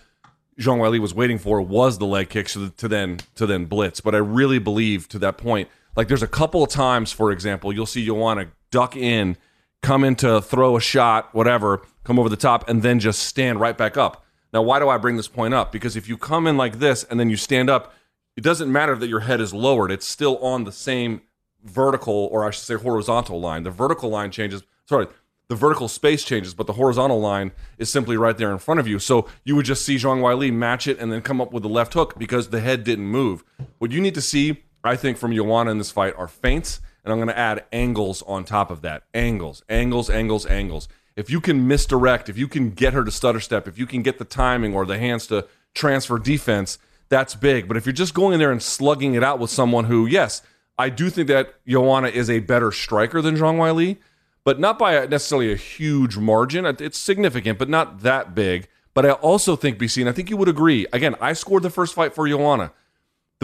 [0.57, 3.99] Zhang Weili was waiting for was the leg kick to, to then to then blitz.
[3.99, 7.71] But I really believe to that point like there's a couple of times, for example,
[7.73, 9.37] you'll see Joanna duck in,
[9.81, 13.59] come in to throw a shot, whatever, come over the top, and then just stand
[13.59, 14.25] right back up.
[14.53, 15.71] Now, why do I bring this point up?
[15.71, 17.93] Because if you come in like this and then you stand up,
[18.37, 19.91] it doesn't matter that your head is lowered.
[19.91, 21.21] It's still on the same
[21.63, 23.63] vertical, or I should say horizontal line.
[23.63, 24.63] The vertical line changes.
[24.87, 25.07] Sorry,
[25.47, 28.87] the vertical space changes, but the horizontal line is simply right there in front of
[28.87, 28.99] you.
[28.99, 31.69] So you would just see Zhang Weili match it and then come up with the
[31.69, 33.43] left hook because the head didn't move.
[33.77, 37.11] What you need to see I think from Joanna in this fight are feints, and
[37.11, 39.03] I'm going to add angles on top of that.
[39.13, 40.87] Angles, angles, angles, angles.
[41.15, 44.01] If you can misdirect, if you can get her to stutter step, if you can
[44.01, 46.77] get the timing or the hands to transfer defense,
[47.09, 47.67] that's big.
[47.67, 50.41] But if you're just going in there and slugging it out with someone who, yes,
[50.77, 53.97] I do think that Joanna is a better striker than Zhang Weili,
[54.43, 56.65] but not by necessarily a huge margin.
[56.65, 58.67] It's significant, but not that big.
[58.93, 60.85] But I also think, BC, and I think you would agree.
[60.91, 62.71] Again, I scored the first fight for Joanna.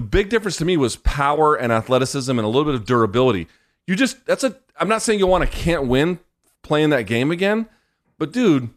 [0.01, 3.47] The big difference to me was power and athleticism and a little bit of durability.
[3.85, 6.19] You just that's a I'm not saying you want to can't win
[6.63, 7.67] playing that game again,
[8.17, 8.71] but dude,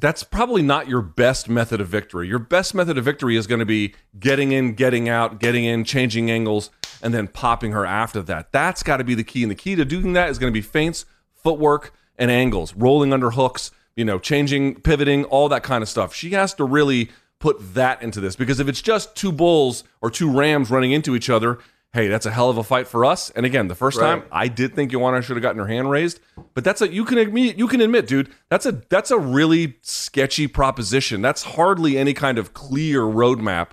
[0.00, 2.26] that's probably not your best method of victory.
[2.26, 5.84] Your best method of victory is going to be getting in, getting out, getting in,
[5.84, 6.70] changing angles,
[7.00, 8.50] and then popping her after that.
[8.50, 9.44] That's got to be the key.
[9.44, 11.04] And the key to doing that is going to be feints,
[11.36, 16.12] footwork, and angles, rolling under hooks, you know, changing, pivoting, all that kind of stuff.
[16.12, 17.10] She has to really
[17.42, 21.16] put that into this because if it's just two bulls or two rams running into
[21.16, 21.58] each other,
[21.92, 23.30] hey, that's a hell of a fight for us.
[23.30, 24.20] And again, the first right.
[24.20, 26.20] time I did think Joanna should have gotten her hand raised,
[26.54, 29.76] but that's a you can admit you can admit, dude, that's a that's a really
[29.82, 31.20] sketchy proposition.
[31.20, 33.70] That's hardly any kind of clear roadmap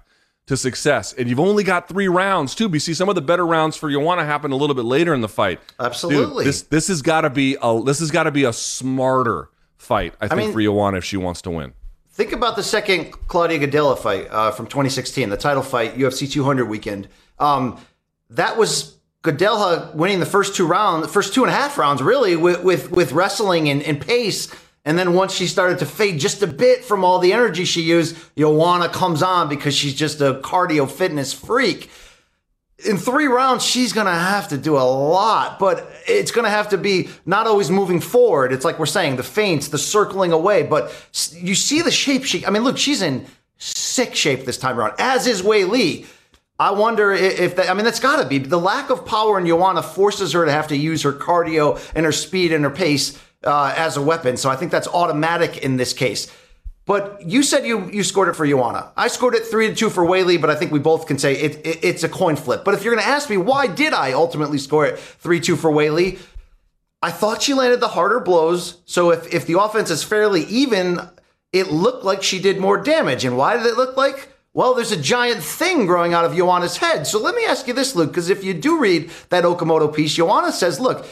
[0.48, 1.14] to success.
[1.14, 2.70] And you've only got three rounds too.
[2.70, 5.22] We see some of the better rounds for Joanna happen a little bit later in
[5.22, 5.62] the fight.
[5.80, 6.44] Absolutely.
[6.44, 9.52] Dude, this this has got to be a this has got to be a smarter
[9.78, 10.16] fight.
[10.20, 11.74] I think I mean, for Joanna if she wants to win.
[12.20, 16.66] Think about the second Claudia Gadelha fight uh, from 2016, the title fight, UFC 200
[16.66, 17.08] weekend.
[17.40, 17.80] Um,
[18.32, 22.02] that was Gadelha winning the first two rounds, the first two and a half rounds,
[22.02, 24.54] really, with with, with wrestling and, and pace.
[24.84, 27.84] And then once she started to fade just a bit from all the energy she
[27.84, 31.90] used, Joanna comes on because she's just a cardio fitness freak
[32.86, 36.50] in three rounds, she's going to have to do a lot, but it's going to
[36.50, 38.54] have to be not always moving forward.
[38.54, 40.92] It's like we're saying the feints, the circling away, but
[41.34, 43.26] you see the shape she, I mean, look, she's in
[43.58, 46.06] sick shape this time around, as is Weili.
[46.58, 49.48] I wonder if that, I mean, that's got to be the lack of power in
[49.48, 53.18] Joanna forces her to have to use her cardio and her speed and her pace
[53.46, 54.36] uh, as a weapon.
[54.36, 56.30] So I think that's automatic in this case.
[56.90, 58.92] But you said you you scored it for Joanna.
[58.98, 61.34] I scored it three to two for Weili, but I think we both can say
[61.36, 62.66] it, it, it's a coin flip.
[62.66, 65.56] But if you're going to ask me why did I ultimately score it three two
[65.56, 66.18] for Weili,
[67.04, 68.82] I thought she landed the harder blows.
[68.86, 71.00] So if, if the offense is fairly even,
[71.54, 73.24] it looked like she did more damage.
[73.24, 74.30] And why did it look like?
[74.56, 77.06] Well, there's a giant thing growing out of Joanna's head.
[77.06, 80.16] So let me ask you this, Luke, because if you do read that Okamoto piece,
[80.16, 81.06] Joanna says, look,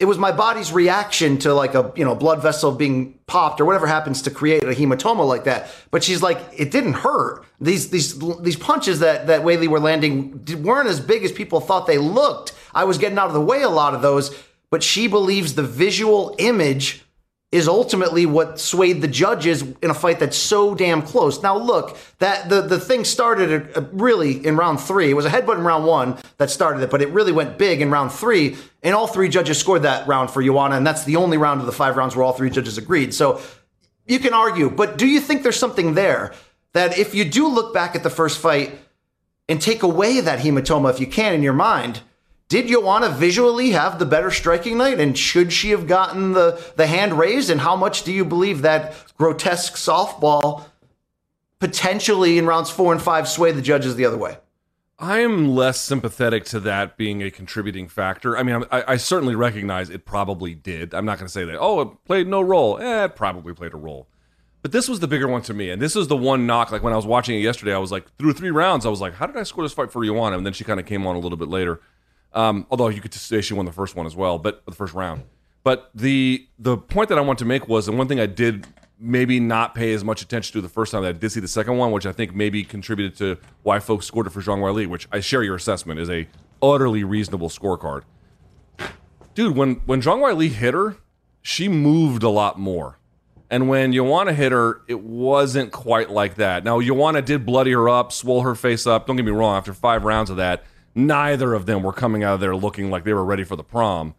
[0.00, 3.64] it was my body's reaction to like a you know blood vessel being popped or
[3.64, 5.70] whatever happens to create a hematoma like that.
[5.90, 7.44] But she's like, it didn't hurt.
[7.60, 11.86] These these these punches that that Weili were landing weren't as big as people thought
[11.86, 12.52] they looked.
[12.74, 14.36] I was getting out of the way a lot of those,
[14.70, 17.02] but she believes the visual image
[17.50, 21.42] is ultimately what swayed the judges in a fight that's so damn close.
[21.42, 25.10] Now, look, that the, the thing started uh, really in round three.
[25.10, 27.80] It was a headbutt in round one that started it, but it really went big
[27.80, 28.56] in round three.
[28.82, 31.66] And all three judges scored that round for Joanna, and that's the only round of
[31.66, 33.14] the five rounds where all three judges agreed.
[33.14, 33.40] So
[34.06, 36.34] you can argue, but do you think there's something there
[36.74, 38.78] that if you do look back at the first fight
[39.48, 42.02] and take away that hematoma, if you can, in your mind,
[42.48, 44.98] did Joanna visually have the better striking night?
[44.98, 47.50] And should she have gotten the, the hand raised?
[47.50, 50.64] And how much do you believe that grotesque softball
[51.58, 54.38] potentially in rounds four and five sway the judges the other way?
[54.98, 58.36] I am less sympathetic to that being a contributing factor.
[58.36, 60.92] I mean, I, I certainly recognize it probably did.
[60.92, 62.78] I'm not going to say that, oh, it played no role.
[62.78, 64.08] Eh, it probably played a role.
[64.60, 65.70] But this was the bigger one to me.
[65.70, 66.72] And this was the one knock.
[66.72, 69.00] Like when I was watching it yesterday, I was like, through three rounds, I was
[69.00, 70.36] like, how did I score this fight for Joanna?
[70.36, 71.80] And then she kind of came on a little bit later.
[72.32, 74.94] Um, although you could say she won the first one as well, but the first
[74.94, 75.22] round.
[75.64, 78.66] But the the point that I want to make was, and one thing I did
[79.00, 81.48] maybe not pay as much attention to the first time that I did see the
[81.48, 84.86] second one, which I think maybe contributed to why folks scored it for Zhang Weili,
[84.86, 86.26] which I share your assessment is a
[86.60, 88.02] utterly reasonable scorecard.
[89.34, 90.96] Dude, when when Zhang Weili hit her,
[91.42, 92.98] she moved a lot more.
[93.50, 96.64] And when Joanna hit her, it wasn't quite like that.
[96.64, 99.06] Now, Joanna did bloody her up, swole her face up.
[99.06, 100.64] Don't get me wrong, after five rounds of that,
[100.98, 103.64] neither of them were coming out of there looking like they were ready for the
[103.64, 104.14] prom.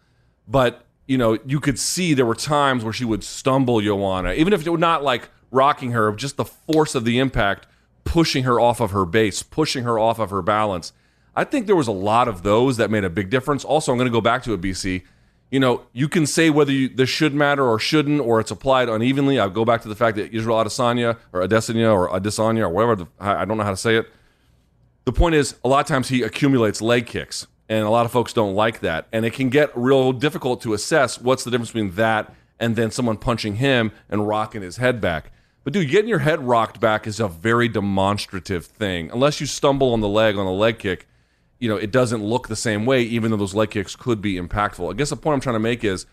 [0.47, 4.53] But, you know, you could see there were times where she would stumble Joanna, even
[4.53, 7.67] if it was not like rocking her, just the force of the impact
[8.05, 10.93] pushing her off of her base, pushing her off of her balance.
[11.35, 13.63] I think there was a lot of those that made a big difference.
[13.63, 15.03] Also, I'm going to go back to a BC.
[15.51, 18.89] You know, you can say whether you, this should matter or shouldn't, or it's applied
[18.89, 19.39] unevenly.
[19.39, 22.95] I'll go back to the fact that Israel Adesanya or Adesanya or Adesanya or whatever,
[22.95, 24.07] the, I don't know how to say it
[25.09, 28.11] the point is, a lot of times he accumulates leg kicks, and a lot of
[28.11, 29.07] folks don't like that.
[29.11, 32.91] And it can get real difficult to assess what's the difference between that and then
[32.91, 35.31] someone punching him and rocking his head back.
[35.63, 39.09] But dude, getting your head rocked back is a very demonstrative thing.
[39.11, 41.07] Unless you stumble on the leg on a leg kick,
[41.57, 44.35] you know, it doesn't look the same way, even though those leg kicks could be
[44.35, 44.91] impactful.
[44.91, 46.05] I guess the point I'm trying to make is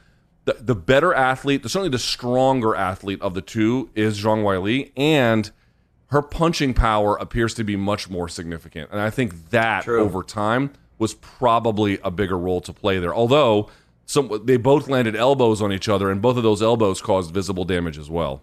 [0.47, 5.51] the, the better athlete, certainly the stronger athlete of the two is Zhang Weili, and–
[6.09, 8.91] her punching power appears to be much more significant.
[8.91, 10.01] And I think that True.
[10.01, 13.15] over time was probably a bigger role to play there.
[13.15, 13.69] Although
[14.07, 17.65] some they both landed elbows on each other, and both of those elbows caused visible
[17.65, 18.43] damage as well.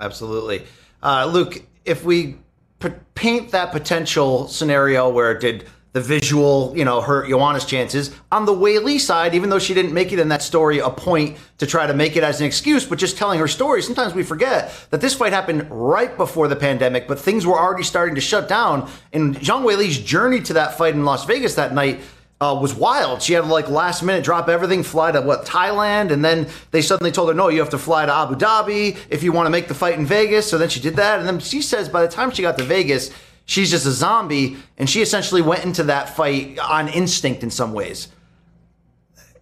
[0.00, 0.64] Absolutely,
[1.02, 1.62] uh, Luke.
[1.84, 2.36] If we
[2.78, 5.66] p- paint that potential scenario where it did
[5.98, 8.14] the visual, you know, hurt Joanna's chances.
[8.30, 11.36] On the Weili side, even though she didn't make it in that story a point
[11.58, 14.22] to try to make it as an excuse, but just telling her story, sometimes we
[14.22, 18.20] forget that this fight happened right before the pandemic, but things were already starting to
[18.20, 18.88] shut down.
[19.12, 22.00] And Zhang Weili's journey to that fight in Las Vegas that night
[22.40, 23.20] uh, was wild.
[23.20, 26.80] She had to like last minute drop everything, fly to what Thailand, and then they
[26.82, 29.50] suddenly told her, no, you have to fly to Abu Dhabi if you want to
[29.50, 30.48] make the fight in Vegas.
[30.48, 32.64] So then she did that, and then she says by the time she got to
[32.64, 33.10] Vegas,
[33.48, 37.72] she's just a zombie, and she essentially went into that fight on instinct in some
[37.72, 38.08] ways.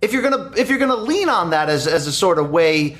[0.00, 2.96] If you're gonna if you're gonna lean on that as as a sort of way,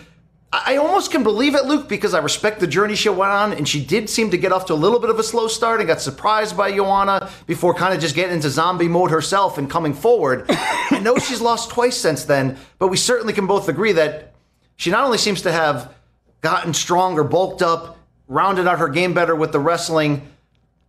[0.53, 3.69] I almost can believe it, Luke, because I respect the journey she went on, and
[3.69, 5.87] she did seem to get off to a little bit of a slow start and
[5.89, 9.95] got surprised by Joanna before kind of just getting into zombie mode herself and coming
[9.95, 10.47] forward.
[10.49, 14.35] I know she's lost twice since then, but we certainly can both agree that
[14.77, 15.95] she not only seems to have
[16.41, 20.23] gotten stronger, bulked up, rounded out her game better with the wrestling,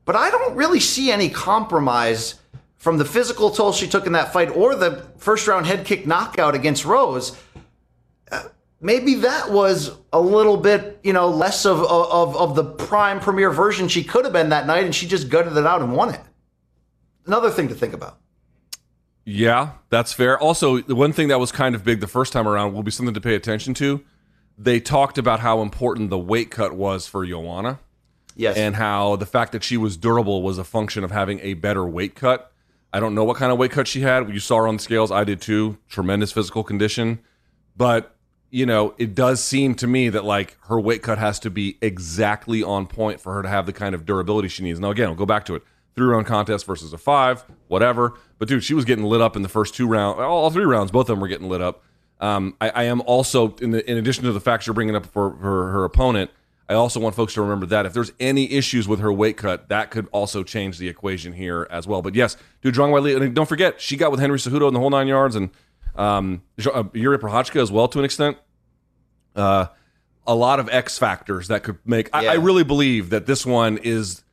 [0.08, 2.36] but I don't really see any compromise
[2.78, 6.08] from the physical toll she took in that fight or the first round head kick
[6.08, 7.38] knockout against Rose.
[8.32, 8.44] Uh,
[8.80, 13.50] maybe that was a little bit, you know, less of, of, of the prime premier
[13.50, 16.14] version she could have been that night, and she just gutted it out and won
[16.14, 16.22] it.
[17.26, 18.18] Another thing to think about.
[19.26, 20.40] Yeah, that's fair.
[20.40, 22.92] Also, the one thing that was kind of big the first time around will be
[22.92, 24.06] something to pay attention to.
[24.58, 27.80] They talked about how important the weight cut was for Joanna.
[28.38, 28.56] Yes.
[28.56, 31.86] And how the fact that she was durable was a function of having a better
[31.86, 32.52] weight cut.
[32.94, 34.32] I don't know what kind of weight cut she had.
[34.32, 35.12] You saw her on the scales.
[35.12, 35.78] I did too.
[35.90, 37.20] Tremendous physical condition.
[37.76, 38.16] But,
[38.50, 41.78] you know, it does seem to me that like her weight cut has to be
[41.82, 44.80] exactly on point for her to have the kind of durability she needs.
[44.80, 45.64] Now, again, I'll go back to it.
[45.96, 48.14] Three round contest versus a five, whatever.
[48.38, 50.20] But dude, she was getting lit up in the first two rounds.
[50.20, 51.84] All three rounds, both of them were getting lit up.
[52.20, 55.08] Um, I, I am also, in, the, in addition to the facts you're bringing up
[55.08, 56.30] for, for her opponent,
[56.70, 59.70] I also want folks to remember that if there's any issues with her weight cut,
[59.70, 62.02] that could also change the equation here as well.
[62.02, 64.80] But yes, dude, Zhang Weili, and don't forget, she got with Henry Cejudo in the
[64.80, 65.50] whole nine yards, and
[65.96, 68.38] um, uh, Yuri Prochazka as well to an extent.
[69.36, 69.68] Uh,
[70.26, 72.10] a lot of X factors that could make.
[72.12, 74.24] I, I really believe that this one is,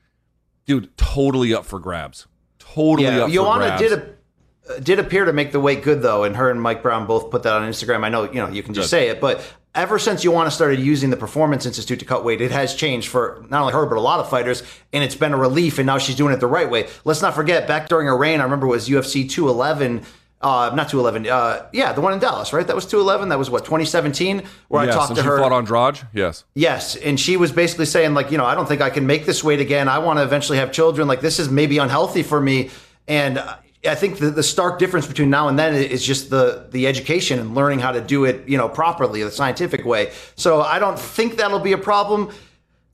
[0.66, 2.26] dude, totally up for grabs.
[2.58, 6.24] Totally yeah, up for Joanna did a, did appear to make the weight good though,
[6.24, 8.04] and her and Mike Brown both put that on Instagram.
[8.04, 9.40] I know you know you can just say it, but
[9.74, 13.44] ever since Joanna started using the Performance Institute to cut weight, it has changed for
[13.48, 14.62] not only her but a lot of fighters,
[14.92, 15.78] and it's been a relief.
[15.78, 16.88] And now she's doing it the right way.
[17.04, 20.04] Let's not forget back during her reign, I remember it was UFC 211.
[20.40, 21.26] Uh, not 211.
[21.26, 22.66] Uh, yeah, the one in Dallas, right?
[22.66, 23.30] That was 211.
[23.30, 25.38] That was what 2017, where yes, I talked to she her.
[25.38, 26.06] fought Andrade.
[26.12, 26.44] Yes.
[26.54, 29.24] Yes, and she was basically saying like, you know, I don't think I can make
[29.24, 29.88] this weight again.
[29.88, 31.08] I want to eventually have children.
[31.08, 32.68] Like this is maybe unhealthy for me,
[33.08, 33.42] and
[33.86, 37.38] I think the, the stark difference between now and then is just the the education
[37.38, 40.12] and learning how to do it, you know, properly, the scientific way.
[40.36, 42.32] So I don't think that'll be a problem.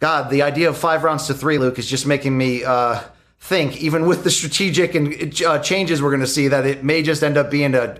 [0.01, 3.01] God, the idea of five rounds to three, Luke, is just making me uh,
[3.38, 7.03] think, even with the strategic and uh, changes we're going to see, that it may
[7.03, 7.99] just end up being a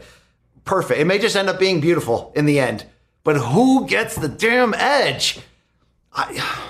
[0.64, 1.01] perfect.
[1.01, 2.86] It may just end up being beautiful in the end.
[3.22, 5.41] But who gets the damn edge?
[6.12, 6.66] I,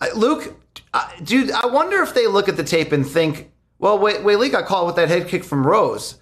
[0.00, 0.56] I, Luke,
[0.94, 3.50] I, dude, I wonder if they look at the tape and think,
[3.80, 6.18] well, Li got caught with that head kick from Rose.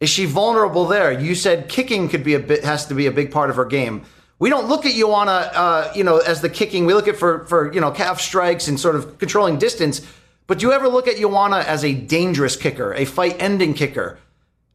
[0.00, 1.12] Is she vulnerable there?
[1.12, 3.64] You said kicking could be a bit has to be a big part of her
[3.64, 4.02] game.
[4.38, 6.86] We don't look at Joanna, uh, you know, as the kicking.
[6.86, 10.00] We look at for for you know calf strikes and sort of controlling distance.
[10.46, 14.18] But do you ever look at Joanna as a dangerous kicker, a fight-ending kicker?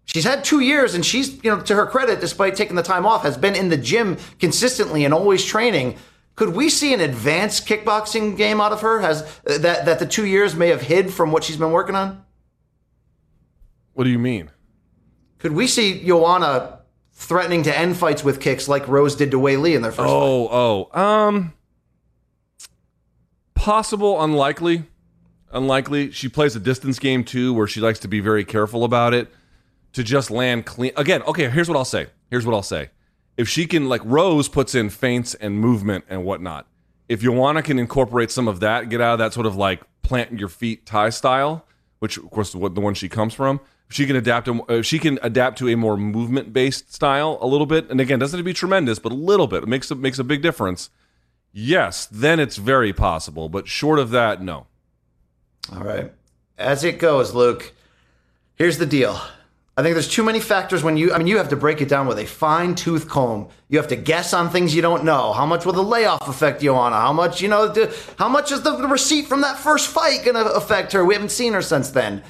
[0.05, 3.05] She's had two years, and she's, you know, to her credit, despite taking the time
[3.05, 5.97] off, has been in the gym consistently and always training.
[6.39, 9.01] Could we see an advanced kickboxing game out of her?
[9.01, 11.95] Has uh, that that the two years may have hid from what she's been working
[11.95, 12.23] on?
[13.91, 14.49] What do you mean?
[15.39, 16.79] Could we see Joanna
[17.11, 20.15] threatening to end fights with kicks like Rose did to Wei in their first fight?
[20.15, 21.53] Oh, oh, um,
[23.53, 24.83] possible, unlikely,
[25.51, 26.11] unlikely.
[26.11, 29.27] She plays a distance game too, where she likes to be very careful about it
[29.91, 30.93] to just land clean.
[30.95, 31.49] Again, okay.
[31.49, 32.07] Here's what I'll say.
[32.29, 32.91] Here's what I'll say.
[33.39, 36.67] If she can, like Rose puts in feints and movement and whatnot.
[37.07, 40.37] If Joanna can incorporate some of that, get out of that sort of like plant
[40.37, 41.65] your feet tie style,
[41.99, 43.61] which of course the one she comes from.
[43.89, 47.47] If she can adapt, if she can adapt to a more movement based style a
[47.47, 49.89] little bit, and again, doesn't have to be tremendous, but a little bit, it makes
[49.89, 50.89] it makes a big difference.
[51.53, 54.67] Yes, then it's very possible, but short of that, no.
[55.73, 56.11] All right.
[56.57, 57.71] As it goes, Luke,
[58.55, 59.17] here's the deal.
[59.79, 61.87] I think there's too many factors when you, I mean, you have to break it
[61.87, 63.47] down with a fine tooth comb.
[63.69, 65.31] You have to guess on things you don't know.
[65.31, 66.97] How much will the layoff affect Joanna?
[66.97, 70.35] How much, you know, the, how much is the, receipt from that first fight going
[70.35, 71.05] to affect her?
[71.05, 72.23] We haven't seen her since then.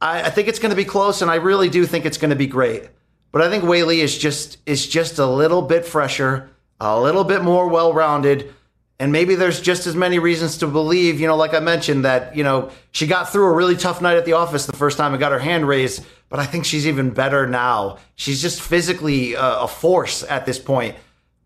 [0.00, 2.30] I, I think it's going to be close, and I really do think it's going
[2.30, 2.88] to be great.
[3.30, 6.50] But I think Weili is just is just a little bit fresher,
[6.80, 8.52] a little bit more well-rounded,
[8.98, 12.34] and maybe there's just as many reasons to believe, you know, like I mentioned, that
[12.34, 15.12] you know she got through a really tough night at the office the first time
[15.12, 16.04] and got her hand raised.
[16.28, 17.98] But I think she's even better now.
[18.16, 20.96] She's just physically uh, a force at this point.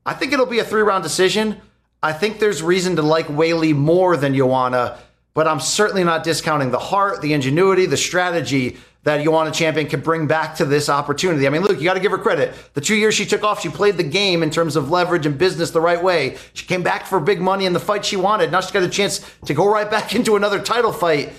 [0.07, 1.61] I think it'll be a three-round decision.
[2.03, 4.99] I think there's reason to like Weili more than Joanna,
[5.35, 10.01] but I'm certainly not discounting the heart, the ingenuity, the strategy that Joanna Champion can
[10.01, 11.47] bring back to this opportunity.
[11.47, 12.55] I mean, look, you got to give her credit.
[12.75, 15.39] The two years she took off, she played the game in terms of leverage and
[15.39, 16.37] business the right way.
[16.53, 18.53] She came back for big money in the fight she wanted.
[18.53, 21.33] Now she's got a chance to go right back into another title fight.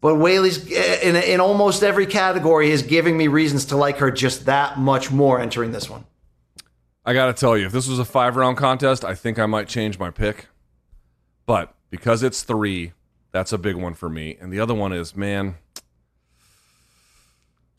[0.00, 4.10] But Weili's eh, in, in almost every category is giving me reasons to like her
[4.10, 6.04] just that much more entering this one.
[7.06, 9.46] I got to tell you, if this was a five round contest, I think I
[9.46, 10.48] might change my pick.
[11.46, 12.92] But because it's three,
[13.30, 14.36] that's a big one for me.
[14.40, 15.56] And the other one is, man,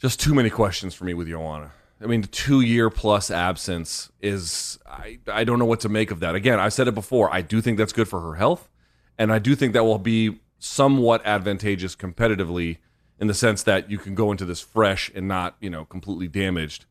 [0.06, 1.72] just too many questions for me with Joanna.
[2.00, 6.12] I mean, the two year plus absence is, I, I don't know what to make
[6.12, 6.36] of that.
[6.36, 7.34] Again, I said it before.
[7.34, 8.70] I do think that's good for her health.
[9.18, 12.78] And I do think that will be somewhat advantageous competitively
[13.20, 16.28] in the sense that you can go into this fresh and not, you know, completely
[16.28, 16.86] damaged.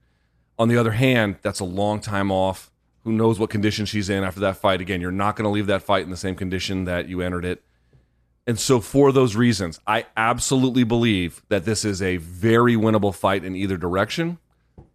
[0.58, 2.72] On the other hand, that's a long time off.
[3.04, 4.80] Who knows what condition she's in after that fight?
[4.80, 7.44] Again, you're not going to leave that fight in the same condition that you entered
[7.44, 7.62] it.
[8.46, 13.42] And so, for those reasons, I absolutely believe that this is a very winnable fight
[13.42, 14.38] in either direction.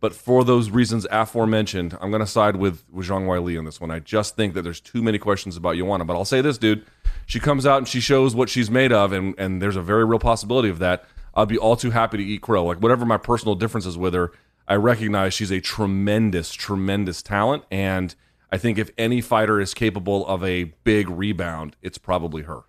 [0.01, 3.81] But for those reasons aforementioned, I'm going to side with, with Zhang Weili on this
[3.81, 3.91] one.
[3.91, 6.05] I just think that there's too many questions about Joanna.
[6.05, 6.85] But I'll say this, dude.
[7.25, 10.05] She comes out and she shows what she's made of, and, and there's a very
[10.05, 11.05] real possibility of that.
[11.35, 12.65] I'd be all too happy to eat crow.
[12.65, 14.31] Like, whatever my personal differences with her,
[14.67, 17.63] I recognize she's a tremendous, tremendous talent.
[17.69, 18.15] And
[18.51, 22.61] I think if any fighter is capable of a big rebound, it's probably her.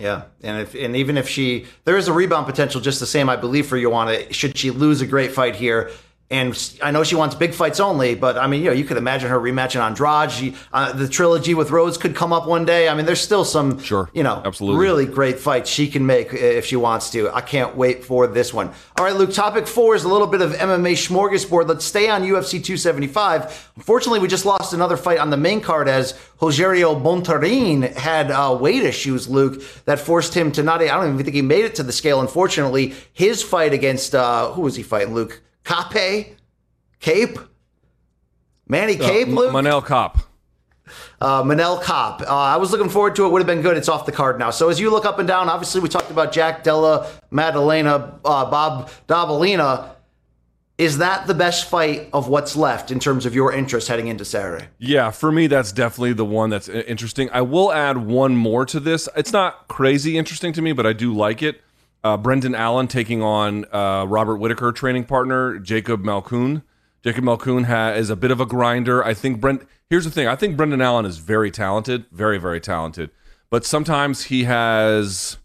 [0.00, 3.28] Yeah, and if and even if she there is a rebound potential, just the same,
[3.28, 4.32] I believe for Joanna.
[4.32, 5.90] Should she lose a great fight here,
[6.32, 8.96] And I know she wants big fights only, but I mean, you know, you could
[8.96, 10.30] imagine her rematching Andrade.
[10.30, 12.88] She, uh, the trilogy with Rhodes could come up one day.
[12.88, 14.08] I mean, there's still some, Sure.
[14.14, 14.80] you know, Absolutely.
[14.80, 17.34] really great fights she can make if she wants to.
[17.34, 18.70] I can't wait for this one.
[18.96, 21.66] All right, Luke, topic four is a little bit of MMA smorgasbord.
[21.66, 23.72] Let's stay on UFC 275.
[23.74, 28.56] Unfortunately, we just lost another fight on the main card as Rogerio Bontorin had uh,
[28.60, 31.74] weight issues, Luke, that forced him to not, I don't even think he made it
[31.74, 32.94] to the scale, unfortunately.
[33.12, 35.40] His fight against, uh, who was he fighting, Luke?
[35.64, 36.36] Kape?
[37.00, 37.38] Kape?
[38.68, 39.52] Manny Kape, Uh, Luke?
[39.52, 40.18] Manel Cop.
[41.20, 42.22] uh, Manel Cop.
[42.22, 43.30] Uh, I was looking forward to it.
[43.32, 43.76] Would have been good.
[43.76, 44.50] It's off the card now.
[44.50, 48.50] So as you look up and down, obviously we talked about Jack Della Maddalena, uh,
[48.50, 49.90] Bob Dabalina.
[50.78, 54.24] Is that the best fight of what's left in terms of your interest heading into
[54.24, 54.66] Saturday?
[54.78, 57.28] Yeah, for me, that's definitely the one that's interesting.
[57.34, 59.06] I will add one more to this.
[59.14, 61.60] It's not crazy interesting to me, but I do like it.
[62.02, 66.62] Uh, Brendan Allen taking on uh, Robert Whitaker training partner Jacob Malkoun.
[67.04, 69.04] Jacob Malkoun ha- is a bit of a grinder.
[69.04, 69.66] I think Brent.
[69.88, 70.26] Here's the thing.
[70.26, 73.10] I think Brendan Allen is very talented, very very talented.
[73.50, 75.38] But sometimes he has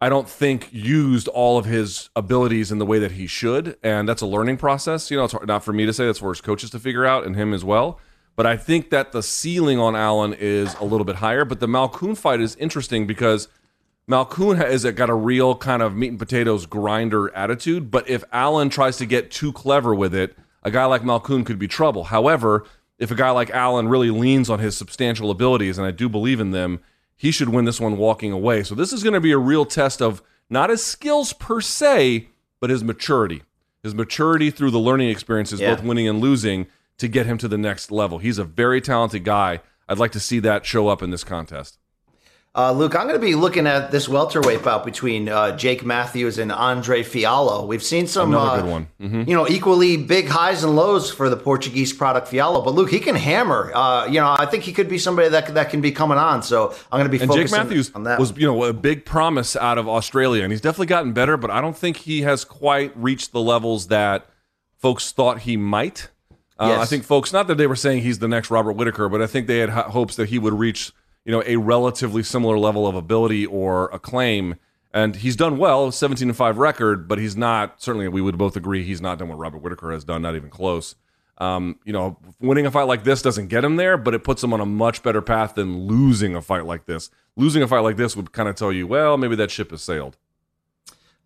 [0.00, 4.08] I don't think used all of his abilities in the way that he should, and
[4.08, 5.10] that's a learning process.
[5.10, 7.04] You know, it's hard, not for me to say; that's for his coaches to figure
[7.04, 7.98] out, and him as well.
[8.36, 11.44] But I think that the ceiling on Allen is a little bit higher.
[11.44, 13.48] But the Malkoun fight is interesting because
[14.08, 17.90] Malkoun has got a real kind of meat and potatoes grinder attitude.
[17.90, 21.58] But if Allen tries to get too clever with it, a guy like Malkoun could
[21.58, 22.04] be trouble.
[22.04, 22.64] However,
[22.98, 26.40] if a guy like Allen really leans on his substantial abilities, and I do believe
[26.40, 26.80] in them,
[27.16, 28.62] he should win this one walking away.
[28.62, 32.28] So this is going to be a real test of not his skills per se,
[32.60, 33.42] but his maturity.
[33.82, 35.74] His maturity through the learning experiences, Yeah.
[35.74, 36.66] both winning and losing,
[36.96, 38.18] to get him to the next level.
[38.18, 39.60] He's a very talented guy.
[39.88, 41.78] I'd like to see that show up in this contest.
[42.54, 46.38] Uh, Luke, I'm going to be looking at this welterweight bout between uh, Jake Matthews
[46.38, 47.66] and Andre Fialho.
[47.68, 48.88] We've seen some, uh, good one.
[49.00, 49.28] Mhm.
[49.28, 52.64] you know, equally big highs and lows for the Portuguese product Fialho.
[52.64, 53.70] But Luke, he can hammer.
[53.72, 56.42] Uh, you know, I think he could be somebody that that can be coming on.
[56.42, 58.18] So I'm going to be And Jake focusing Matthews on that.
[58.18, 61.36] was, you know, a big promise out of Australia, and he's definitely gotten better.
[61.36, 64.26] But I don't think he has quite reached the levels that
[64.78, 66.08] folks thought he might.
[66.58, 66.80] Uh, Yes.
[66.80, 69.28] I think folks, not that they were saying he's the next Robert Whitaker, but I
[69.28, 70.90] think they had ho- hopes that he would reach,
[71.24, 74.56] you know, a relatively similar level of ability or acclaim.
[74.92, 78.56] And he's done well, 17 and 5 record, but he's not, certainly we would both
[78.56, 80.94] agree he's not done what Robert Whitaker has done, not even close.
[81.38, 84.42] Um, you know, winning a fight like this doesn't get him there, but it puts
[84.42, 87.10] him on a much better path than losing a fight like this.
[87.36, 89.82] Losing a fight like this would kind of tell you, well, maybe that ship has
[89.82, 90.16] sailed.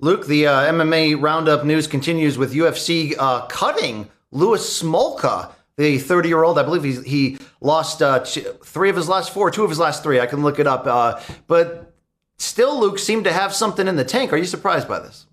[0.01, 6.29] Luke, the uh, MMA roundup news continues with UFC uh, cutting Louis Smolka, the 30
[6.29, 6.59] year old.
[6.59, 9.79] I believe he's, he lost uh, t- three of his last four, two of his
[9.79, 10.21] last three.
[10.21, 10.87] I can look it up.
[10.87, 11.95] Uh, but
[12.37, 14.33] still, Luke seemed to have something in the tank.
[14.33, 15.27] Are you surprised by this?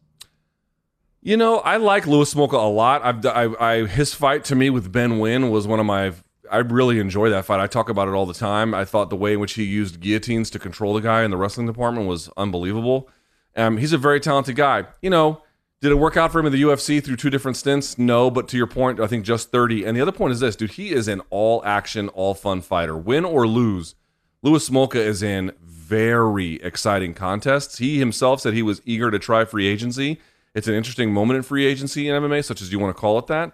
[1.22, 3.04] You know, I like Louis Smolka a lot.
[3.04, 6.14] I've, I, I, his fight to me with Ben Nguyen was one of my.
[6.50, 7.60] I really enjoy that fight.
[7.60, 8.74] I talk about it all the time.
[8.74, 11.38] I thought the way in which he used guillotines to control the guy in the
[11.38, 13.08] wrestling department was unbelievable.
[13.56, 14.86] Um, he's a very talented guy.
[15.02, 15.44] You know,
[15.82, 17.98] did it work out for him in the UFC through two different stints?
[17.98, 19.86] No, but to your point, I think just 30.
[19.86, 22.98] And the other point is this, dude, he is an all action, all fun fighter.
[22.98, 23.96] Win or lose,
[24.42, 27.78] Louis Smolka is in very exciting contests.
[27.78, 30.20] He himself said he was eager to try free agency.
[30.54, 33.18] It's an interesting moment in free agency in MMA, such as you want to call
[33.20, 33.54] it that.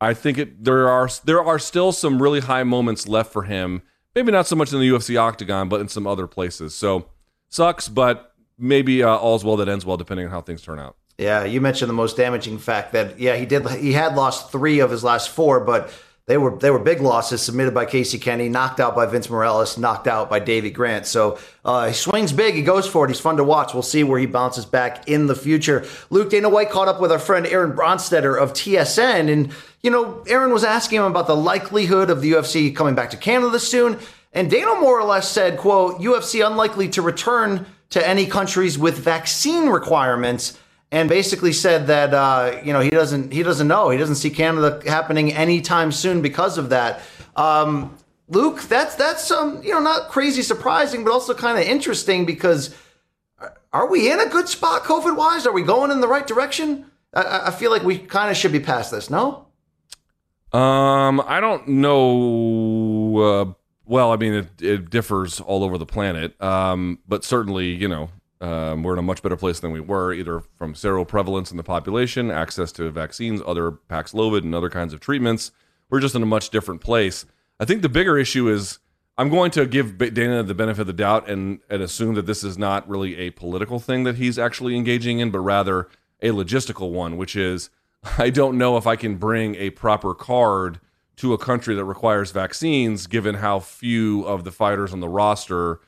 [0.00, 3.82] I think it there are there are still some really high moments left for him.
[4.14, 6.74] Maybe not so much in the UFC octagon, but in some other places.
[6.74, 7.06] So
[7.48, 10.96] sucks, but maybe uh, all's well that ends well, depending on how things turn out.
[11.18, 14.80] Yeah, you mentioned the most damaging fact that yeah he did he had lost three
[14.80, 15.92] of his last four, but
[16.26, 19.76] they were they were big losses submitted by Casey Kenny, knocked out by Vince Morales,
[19.76, 21.04] knocked out by Davey Grant.
[21.04, 23.08] So uh, he swings big, he goes for it.
[23.08, 23.74] He's fun to watch.
[23.74, 25.84] We'll see where he bounces back in the future.
[26.10, 29.52] Luke Dana White caught up with our friend Aaron Bronsteter of TSN, and
[29.82, 33.16] you know Aaron was asking him about the likelihood of the UFC coming back to
[33.16, 33.98] Canada soon,
[34.32, 38.96] and Dana more or less said, "quote UFC unlikely to return to any countries with
[38.96, 40.56] vaccine requirements."
[40.92, 44.30] And basically said that uh, you know he doesn't he doesn't know he doesn't see
[44.30, 47.00] Canada happening anytime soon because of that.
[47.34, 47.96] Um,
[48.28, 52.74] Luke, that's that's um, you know not crazy surprising, but also kind of interesting because
[53.72, 55.46] are we in a good spot COVID wise?
[55.46, 56.90] Are we going in the right direction?
[57.14, 59.10] I- I, feel like we kind of should be past this.
[59.10, 59.46] No.
[60.52, 63.16] Um, I don't know.
[63.18, 63.52] Uh,
[63.84, 66.40] well, I mean, it, it differs all over the planet.
[66.40, 68.10] Um, but certainly, you know,
[68.42, 71.62] um, we're in a much better place than we were, either from seroprevalence in the
[71.62, 75.52] population, access to vaccines, other Paxlovid, and other kinds of treatments.
[75.88, 77.24] We're just in a much different place.
[77.60, 78.80] I think the bigger issue is
[79.16, 82.42] I'm going to give Dana the benefit of the doubt and, and assume that this
[82.42, 85.88] is not really a political thing that he's actually engaging in, but rather
[86.20, 87.70] a logistical one, which is
[88.18, 90.80] I don't know if I can bring a proper card
[91.16, 95.78] to a country that requires vaccines, given how few of the fighters on the roster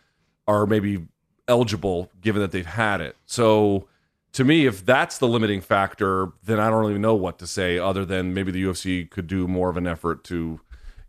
[0.46, 1.08] are maybe
[1.48, 3.16] eligible, given that they've had it.
[3.26, 3.88] So,
[4.32, 7.78] to me, if that's the limiting factor, then I don't really know what to say
[7.78, 10.60] other than maybe the UFC could do more of an effort to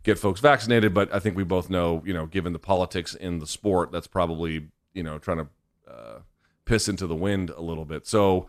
[0.04, 0.94] get folks vaccinated.
[0.94, 4.06] But I think we both know, you know, given the politics in the sport, that's
[4.06, 5.48] probably, you know, trying to
[5.90, 6.18] uh,
[6.66, 8.06] piss into the wind a little bit.
[8.06, 8.48] So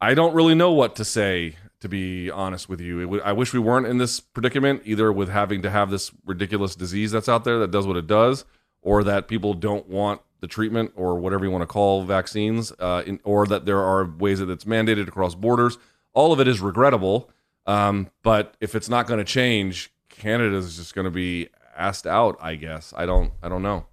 [0.00, 3.02] I don't really know what to say, to be honest with you.
[3.02, 6.74] W- I wish we weren't in this predicament, either with having to have this ridiculous
[6.74, 8.44] disease that's out there that does what it does,
[8.82, 13.02] or that people don't want the treatment or whatever you want to call vaccines, uh,
[13.06, 15.78] in, or that there are ways that it's mandated across borders.
[16.12, 17.30] All of it is regrettable.
[17.66, 22.06] Um, but if it's not going to change, Canada is just going to be asked
[22.06, 22.36] out.
[22.40, 23.32] I guess I don't.
[23.42, 23.86] I don't know.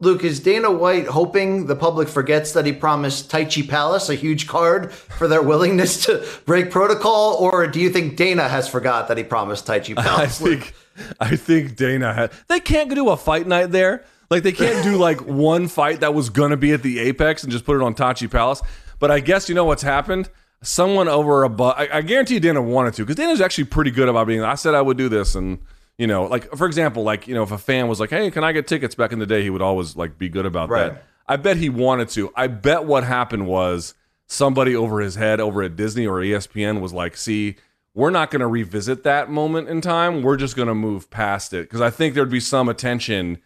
[0.00, 4.48] Luke, is Dana White hoping the public forgets that he promised Tachi Palace a huge
[4.48, 9.16] card for their willingness to break protocol, or do you think Dana has forgot that
[9.16, 10.38] he promised Tachi I Palace?
[10.40, 10.74] think.
[11.20, 12.32] I think Dana had.
[12.48, 14.04] They can't do a fight night there.
[14.32, 17.52] Like they can't do like one fight that was gonna be at the Apex and
[17.52, 18.62] just put it on Tachi Palace.
[18.98, 20.30] But I guess you know what's happened.
[20.62, 21.74] Someone over above.
[21.76, 24.42] I, I guarantee Dana wanted to because Dana's actually pretty good about being.
[24.42, 25.58] I said I would do this, and
[25.98, 28.42] you know, like for example, like you know, if a fan was like, "Hey, can
[28.42, 30.94] I get tickets?" Back in the day, he would always like be good about Right.
[30.94, 31.04] that.
[31.26, 32.32] I bet he wanted to.
[32.34, 33.94] I bet what happened was
[34.26, 37.56] somebody over his head over at Disney or ESPN was like, "See,
[37.92, 40.22] we're not going to revisit that moment in time.
[40.22, 43.38] We're just going to move past it." Because I think there'd be some attention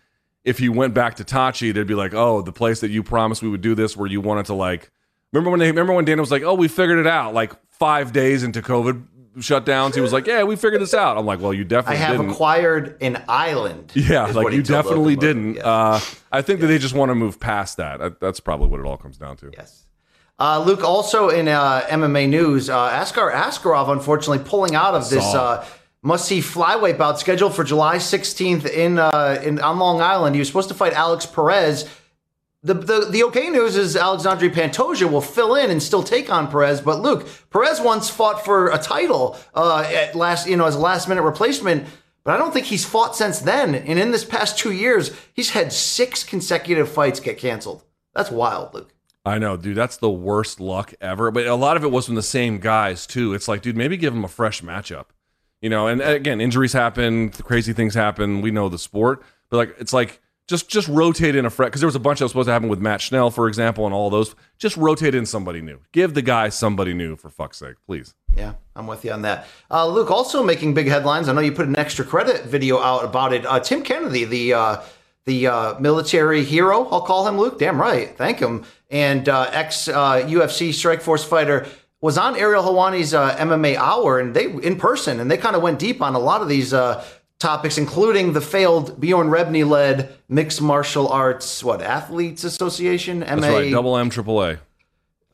[0.47, 1.75] if you went back to Tachi.
[1.75, 4.23] They'd be like, "Oh, the place that you promised we would do this, where you
[4.23, 4.91] wanted to like."
[5.33, 8.13] Remember when they remember when Dana was like, "Oh, we figured it out." Like five
[8.13, 9.05] days into COVID
[9.39, 12.07] shutdowns, he was like, "Yeah, we figured this out." I'm like, "Well, you definitely." I
[12.07, 13.93] have didn't." acquired an island.
[13.95, 15.55] Yeah, like you definitely Logan didn't.
[15.57, 15.65] Yes.
[15.65, 16.01] Uh,
[16.33, 17.99] I think that they just want to move past that.
[17.99, 19.51] That- That's probably what it all comes down to.
[19.53, 19.83] Yes.
[20.39, 25.25] Uh, Luke, also in uh, MMA news, uh, Askar Askarov unfortunately pulling out of this
[26.07, 26.13] Saw.
[26.13, 30.35] uh, must-see flyweight bout scheduled for July 16th in uh, in on Long Island.
[30.35, 31.89] He was supposed to fight Alex Perez.
[32.63, 36.49] The, the, the okay news is Alexandre Pantoja will fill in and still take on
[36.51, 36.81] Perez.
[36.81, 40.81] But Luke, Perez once fought for a title uh, at last, you know, as a
[40.81, 41.87] last minute replacement.
[42.25, 43.77] But I don't think he's fought since then.
[43.77, 47.85] And in this past two years, he's had six consecutive fights get canceled.
[48.15, 48.93] That's wild, Luke.
[49.27, 49.77] I know, dude.
[49.77, 51.31] That's the worst luck ever.
[51.31, 53.35] But a lot of it was from the same guys too.
[53.35, 55.07] It's like, dude, maybe give him a fresh matchup.
[55.67, 58.41] You know, and again, injuries happen, crazy things happen.
[58.41, 61.81] We know the sport, but like, it's like just just rotate in a fresh because
[61.81, 63.93] there was a bunch that was supposed to happen with Matt Schnell, for example, and
[63.93, 64.37] all those.
[64.59, 65.81] Just rotate in somebody new.
[65.91, 68.15] Give the guy somebody new for fuck's sake, please.
[68.37, 69.49] Yeah, I'm with you on that.
[69.69, 71.29] Uh, Luke, also making big headlines.
[71.29, 73.45] I know you put an extra credit video out about it.
[73.45, 74.83] Uh, Tim Kennedy, the uh,
[75.25, 77.59] the uh, military hero, I'll call him Luke.
[77.59, 78.65] Damn right, thank him.
[78.89, 81.67] And uh, ex uh, UFC Strike Force fighter
[82.07, 85.61] was on Ariel Helwani's uh, MMA Hour, and they in person, and they kind of
[85.61, 87.05] went deep on a lot of these uh,
[87.41, 93.49] topics, including the failed Bjorn Rebney led mixed martial arts what athletes association That's MA
[93.49, 93.71] right.
[93.73, 94.61] Double M, triple A.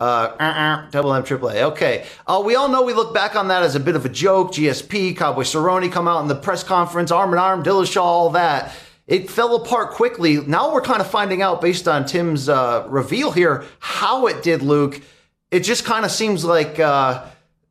[0.01, 1.65] uh, uh, double M, triple A.
[1.65, 2.07] Okay.
[2.27, 4.53] Uh, we all know we look back on that as a bit of a joke.
[4.53, 8.75] GSP, Cowboy Cerrone come out in the press conference, arm in arm, Dillashaw, all that.
[9.07, 10.39] It fell apart quickly.
[10.39, 14.63] Now we're kind of finding out, based on Tim's uh, reveal here, how it did,
[14.63, 15.03] Luke.
[15.53, 17.27] It just kind of seems like uh,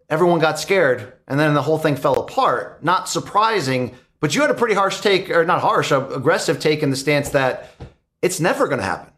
[0.08, 2.84] everyone got scared, and then the whole thing fell apart.
[2.84, 6.92] Not surprising, but you had a pretty harsh take, or not harsh, aggressive take in
[6.92, 7.72] the stance that
[8.22, 9.12] it's never going to happen.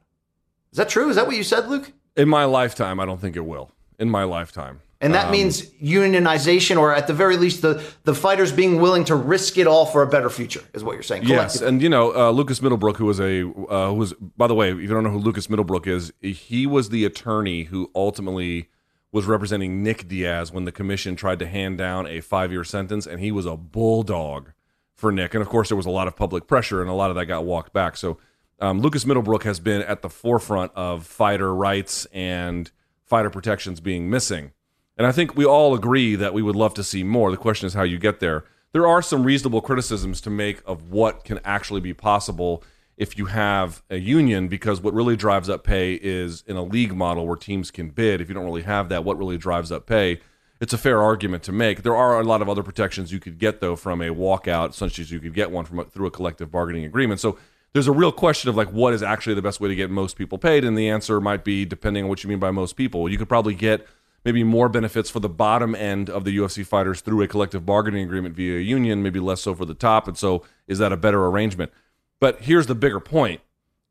[0.71, 1.09] Is that true?
[1.09, 1.91] Is that what you said, Luke?
[2.15, 3.69] In my lifetime, I don't think it will.
[3.99, 4.79] In my lifetime.
[5.03, 9.15] And that means unionization, or at the very least, the, the fighters being willing to
[9.15, 11.23] risk it all for a better future, is what you're saying.
[11.23, 14.55] Yes, and you know uh, Lucas Middlebrook, who was a uh, who was by the
[14.55, 18.69] way, if you don't know who Lucas Middlebrook is, he was the attorney who ultimately
[19.11, 23.05] was representing Nick Diaz when the commission tried to hand down a five year sentence,
[23.05, 24.51] and he was a bulldog
[24.95, 25.33] for Nick.
[25.33, 27.25] And of course, there was a lot of public pressure, and a lot of that
[27.25, 27.97] got walked back.
[27.97, 28.17] So
[28.59, 32.71] um, Lucas Middlebrook has been at the forefront of fighter rights and
[33.05, 34.51] fighter protections being missing.
[34.97, 37.31] And I think we all agree that we would love to see more.
[37.31, 38.45] The question is how you get there.
[38.73, 42.63] There are some reasonable criticisms to make of what can actually be possible
[42.95, 46.95] if you have a union, because what really drives up pay is in a league
[46.95, 48.21] model where teams can bid.
[48.21, 50.21] If you don't really have that, what really drives up pay?
[50.61, 51.81] It's a fair argument to make.
[51.81, 54.99] There are a lot of other protections you could get though from a walkout, such
[54.99, 57.19] as you could get one from a, through a collective bargaining agreement.
[57.19, 57.37] So
[57.73, 60.15] there's a real question of like what is actually the best way to get most
[60.15, 63.09] people paid, and the answer might be depending on what you mean by most people.
[63.09, 63.85] You could probably get
[64.25, 68.03] maybe more benefits for the bottom end of the UFC fighters through a collective bargaining
[68.03, 70.07] agreement via a union, maybe less so for the top.
[70.07, 71.71] And so, is that a better arrangement?
[72.19, 73.41] But here's the bigger point: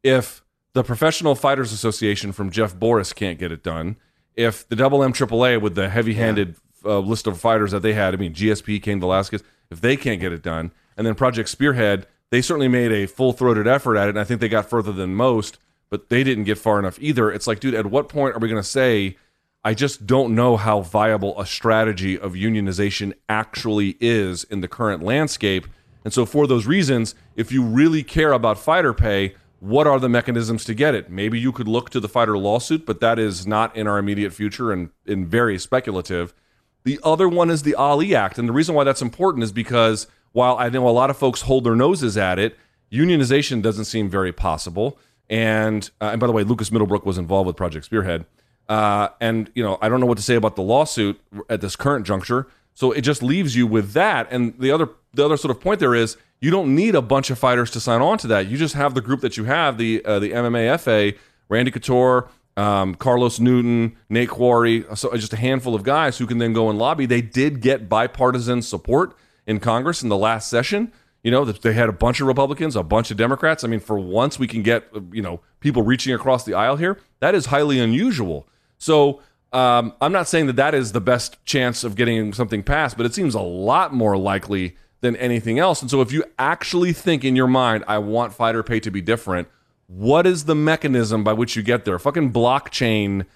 [0.03, 0.43] if
[0.73, 3.97] the Professional Fighters Association from Jeff Borris can't get it done,
[4.35, 8.15] if the Double M AAA with the heavy-handed uh, list of fighters that they had.
[8.15, 9.43] I mean, GSP, Cain Velasquez.
[9.71, 13.33] If they can't get it done, and then Project Spearhead, they certainly made a full
[13.33, 16.45] throated effort at it, and I think they got further than most, but they didn't
[16.45, 17.31] get far enough either.
[17.31, 19.17] It's like, dude, at what point are we going to say?
[19.65, 25.03] I just don't know how viable a strategy of unionization actually is in the current
[25.05, 25.67] landscape.
[26.05, 30.09] And so, for those reasons, if you really care about fighter pay, what are the
[30.09, 31.09] mechanisms to get it?
[31.09, 34.33] Maybe you could look to the fighter lawsuit, but that is not in our immediate
[34.33, 36.35] future and, and very speculative.
[36.83, 38.39] The other one is the Ali Act.
[38.39, 41.43] And the reason why that's important is because while I know a lot of folks
[41.43, 42.59] hold their noses at it,
[42.91, 44.99] unionization doesn't seem very possible.
[45.31, 48.27] And, uh, and by the way, Lucas Middlebrook was involved with Project Spearhead.
[48.69, 51.77] Uh, and you know, I don't know what to say about the lawsuit at this
[51.77, 52.47] current juncture.
[52.75, 54.29] So it just leaves you with that.
[54.31, 57.31] And the other the other sort of point there is you don't need a bunch
[57.31, 58.47] of fighters to sign on to that.
[58.49, 61.19] You just have the group that you have the uh, the MMAFA,
[61.49, 66.39] Randy Couture, um, Carlos Newton, Nate Quarry, so just a handful of guys who can
[66.39, 67.07] then go and lobby.
[67.07, 69.17] They did get bipartisan support
[69.47, 70.93] in Congress in the last session.
[71.23, 73.63] You know, that they had a bunch of Republicans, a bunch of Democrats.
[73.63, 76.99] I mean, for once we can get, you know, people reaching across the aisle here.
[77.21, 78.47] That is highly unusual.
[78.79, 79.21] So
[79.53, 83.07] um, I'm not saying that that is the best chance of getting something passed, but
[83.07, 85.83] it seems a lot more likely than anything else.
[85.83, 89.01] And so if you actually think in your mind, I want fighter pay to be
[89.01, 89.49] different,
[89.87, 91.99] what is the mechanism by which you get there?
[91.99, 93.27] Fucking blockchain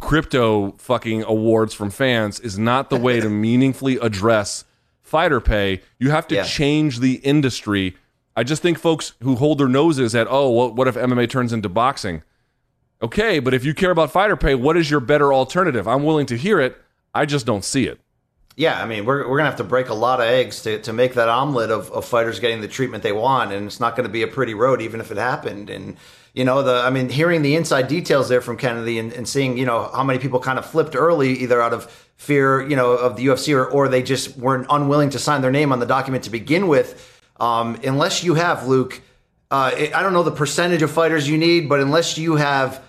[0.00, 4.64] crypto fucking awards from fans is not the way to meaningfully address
[5.12, 5.82] fighter pay.
[5.98, 6.44] You have to Yeah.
[6.44, 7.96] change the industry.
[8.34, 11.52] I just think folks who hold their noses at, oh, well, what if MMA turns
[11.52, 12.22] into boxing?
[13.02, 15.86] Okay, but if you care about fighter pay, what is your better alternative?
[15.86, 16.76] I'm willing to hear it.
[17.14, 18.00] I just don't see it.
[18.56, 20.78] Yeah, I mean, we're, we're going to have to break a lot of eggs to,
[20.82, 23.52] to make that omelet of, of fighters getting the treatment they want.
[23.52, 25.68] And it's not going to be a pretty road, even if it happened.
[25.68, 25.96] And,
[26.32, 29.58] you know, the I mean, hearing the inside details there from Kennedy and, and seeing,
[29.58, 32.92] you know, how many people kind of flipped early, either out of fear, you know,
[32.92, 35.86] of the UFC or, or they just weren't unwilling to sign their name on the
[35.86, 37.20] document to begin with.
[37.40, 39.00] Um, unless you have, Luke,
[39.50, 42.82] uh, I don't know the percentage of fighters you need, but unless you have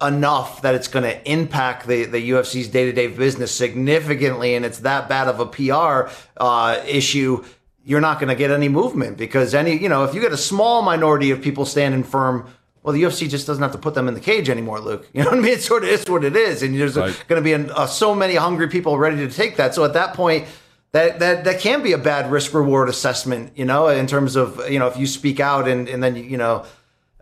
[0.00, 4.64] enough that it's going to impact the, the UFC's day to day business significantly, and
[4.64, 7.44] it's that bad of a PR uh, issue,
[7.84, 10.38] you're not going to get any movement because any, you know, if you get a
[10.38, 12.46] small minority of people standing firm,
[12.84, 15.08] well, the UFC just doesn't have to put them in the cage anymore, Luke.
[15.14, 15.52] You know what I mean?
[15.54, 17.24] It sort of is what it is, and there's Right.
[17.26, 19.74] going to be an, uh, so many hungry people ready to take that.
[19.74, 20.46] So at that point.
[20.92, 24.60] That, that, that can be a bad risk reward assessment, you know, in terms of,
[24.70, 26.64] you know, if you speak out and, and then, you know,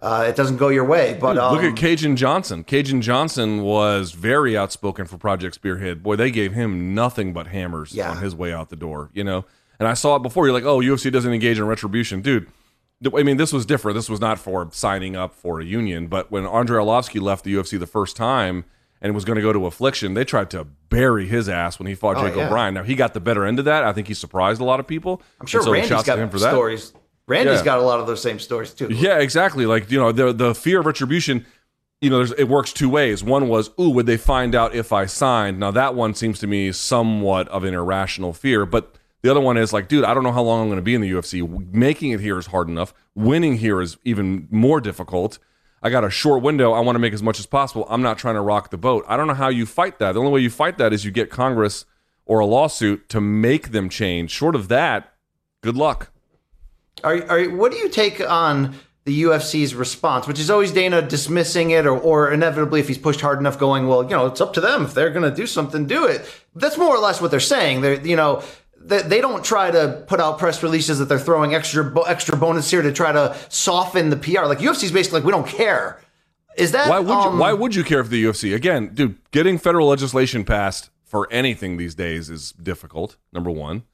[0.03, 1.17] uh, it doesn't go your way.
[1.19, 2.65] But um, Look at Kajan Johnson.
[2.65, 6.03] Kajan Johnson was very outspoken for Project Spearhead.
[6.03, 8.11] Boy, they gave him nothing but hammers Yeah.
[8.11, 9.47] on his way out the door, you know?
[9.79, 10.45] And I saw it before.
[10.47, 12.21] You're like, oh, UFC doesn't engage in retribution.
[12.21, 12.49] Dude,
[13.17, 13.97] I mean, this was different.
[13.97, 16.07] This was not for signing up for a union.
[16.07, 18.65] But when Andrei Arlovsky left the UFC the first time
[19.01, 21.95] and was going to go to Affliction, they tried to bury his ass when he
[21.95, 22.47] fought Oh, Jake yeah.
[22.47, 22.75] O'Brien.
[22.75, 23.83] Now, he got the better end of that.
[23.85, 25.21] I think he surprised a lot of people.
[25.41, 26.51] I'm sure so Randy's got him for that.
[26.51, 26.93] stories.
[27.27, 27.65] Randy's Yeah.
[27.65, 28.89] got a lot of those same stories too.
[28.93, 29.67] Yeah, exactly.
[29.67, 31.47] Like you know, the the fear of retribution.
[32.01, 33.23] You know, there's, it works two ways.
[33.23, 35.61] One was, ooh, would they find out if I signed?
[35.61, 38.67] Now that one seems to me somewhat of an irrational fear.
[38.67, 40.83] But the other one is like, dude, I don't know how long I'm going to
[40.83, 41.73] be in the UFC.
[41.73, 42.93] Making it here is hard enough.
[43.15, 45.39] Winning here is even more difficult.
[45.83, 46.73] I got a short window.
[46.73, 47.87] I want to make as much as possible.
[47.89, 49.05] I'm not trying to rock the boat.
[49.09, 50.13] I don't know how you fight that.
[50.13, 51.85] The only way you fight that is you get Congress
[52.27, 54.31] or a lawsuit to make them change.
[54.31, 55.13] Short of that,
[55.61, 56.11] good luck.
[57.05, 58.75] Are, are what do you take on
[59.05, 63.21] the UFC's response, which is always Dana dismissing it, or, or inevitably if he's pushed
[63.21, 65.47] hard enough, going, well, you know, it's up to them if they're going to do
[65.47, 66.29] something, do it.
[66.55, 67.81] That's more or less what they're saying.
[67.81, 68.43] They're, you know.
[68.85, 72.37] They, they don't try to put out press releases that they're throwing extra bo- extra
[72.37, 74.47] bonus here to try to soften the PR.
[74.47, 76.01] Like UFC's basically like we don't care.
[76.57, 79.17] Is that Why would um, you, why would you care if the UFC again, dude?
[79.31, 83.17] Getting federal legislation passed for anything these days is difficult.
[83.33, 83.85] Number one,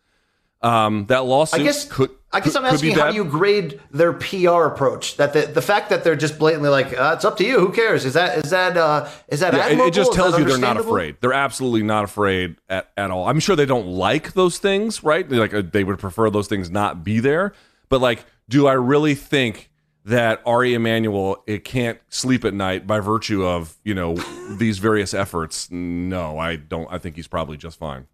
[0.61, 2.11] um, that lawsuit I guess could.
[2.31, 5.17] I guess I'm could asking how do you grade their PR approach?
[5.17, 7.59] That the, the fact that they're just blatantly like uh, it's up to you.
[7.59, 8.05] Who cares?
[8.05, 10.77] Is that is that uh, is that Yeah, it, it just tells you they're not
[10.77, 11.17] afraid.
[11.21, 13.27] They're absolutely not afraid at, at all.
[13.27, 15.27] I'm sure they don't like those things, right?
[15.27, 17.55] They like uh, they would prefer those things not be there.
[17.89, 19.71] But like, do I really think
[20.05, 24.17] that Ari Emanuel it can't sleep at night by virtue of you know
[24.51, 25.71] these various efforts?
[25.71, 26.93] No, I don't.
[26.93, 28.07] I think he's probably just fine.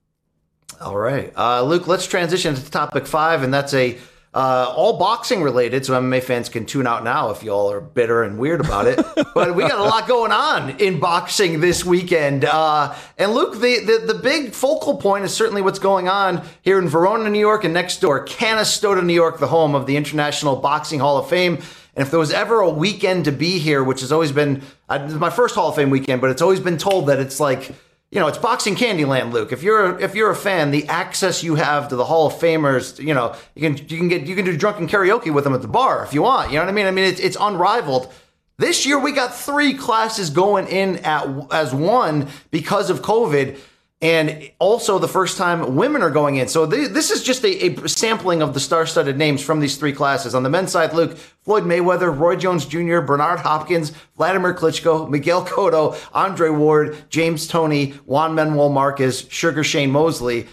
[0.80, 1.86] All right, uh, Luke.
[1.86, 3.98] Let's transition to topic five, and that's a
[4.34, 5.86] uh, all boxing related.
[5.86, 8.98] So MMA fans can tune out now if y'all are bitter and weird about it.
[9.34, 12.44] but we got a lot going on in boxing this weekend.
[12.44, 16.78] Uh, and Luke, the, the the big focal point is certainly what's going on here
[16.78, 20.56] in Verona, New York, and next door, Canastota, New York, the home of the International
[20.56, 21.59] Boxing Hall of Fame.
[21.96, 24.98] And if there was ever a weekend to be here, which has always been uh,
[25.10, 27.70] my first Hall of Fame weekend, but it's always been told that it's like
[28.15, 29.51] you know, it's boxing Candyland, Luke.
[29.51, 33.05] If you're if you're a fan, the access you have to the Hall of Famers,
[33.05, 35.62] you know, you can you can get you can do drunken karaoke with them at
[35.62, 36.53] the bar if you want.
[36.53, 36.86] You know what I mean?
[36.86, 38.12] I mean, it's it's unrivaled.
[38.57, 43.59] This year we got three classes going in at as one because of COVID
[44.05, 46.47] and also the first time women are going in.
[46.47, 49.94] So th- this is just a, a, sampling of the star-studded names from these three
[49.94, 50.35] classes.
[50.35, 55.47] On the men's side, Luke, Floyd Mayweather, Roy Jones Jr., Bernard Hopkins, Vladimir Klitschko, Miguel
[55.47, 60.48] Cotto, Andre Ward, James Toney, Juan Manuel Marquez, Sugar Shane Mosley.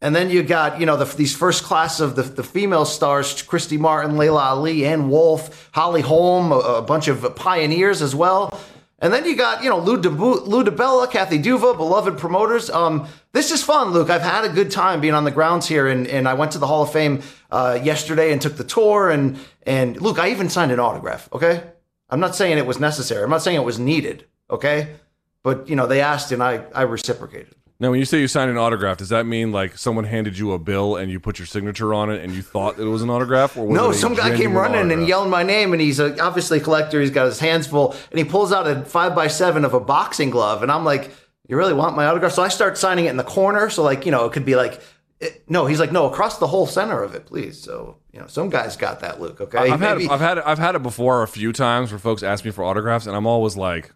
[0.00, 3.42] And then you got, you know, the, these first class of the, the female stars,
[3.42, 8.58] Christy Martin, Laila Ali, Anne Wolfe, Holly Holm, a, a bunch of pioneers as well.
[9.00, 12.70] And then you got, you know, Lou, DeBu- Lou DiBella, Kathy Duva, beloved promoters.
[12.70, 14.08] Um, this is fun, Luke.
[14.08, 16.58] I've had a good time being on the grounds here, and, and I went to
[16.58, 19.10] the Hall of Fame uh, yesterday and took the tour.
[19.10, 21.28] And and Luke, I even signed an autograph.
[21.32, 21.62] Okay,
[22.08, 23.24] I'm not saying it was necessary.
[23.24, 24.26] I'm not saying it was needed.
[24.48, 24.94] Okay,
[25.42, 27.54] but you know they asked, and I I reciprocated.
[27.84, 30.52] Now, when you say you signed an autograph, does that mean like someone handed you
[30.52, 33.10] a bill and you put your signature on it and you thought it was an
[33.10, 33.58] autograph?
[33.58, 35.08] Or no, some guy came running and autograph?
[35.10, 36.98] yelling my name, and he's a, obviously a collector.
[36.98, 39.80] He's got his hands full, and he pulls out a five by seven of a
[39.80, 41.10] boxing glove, and I'm like,
[41.46, 44.06] "You really want my autograph?" So I start signing it in the corner, so like
[44.06, 44.80] you know, it could be like,
[45.20, 47.60] it, no, he's like, no, across the whole center of it, please.
[47.60, 49.42] So you know, some guys got that, Luke.
[49.42, 51.98] Okay, I've had, it, I've had it, I've had it before a few times where
[51.98, 53.92] folks ask me for autographs, and I'm always like,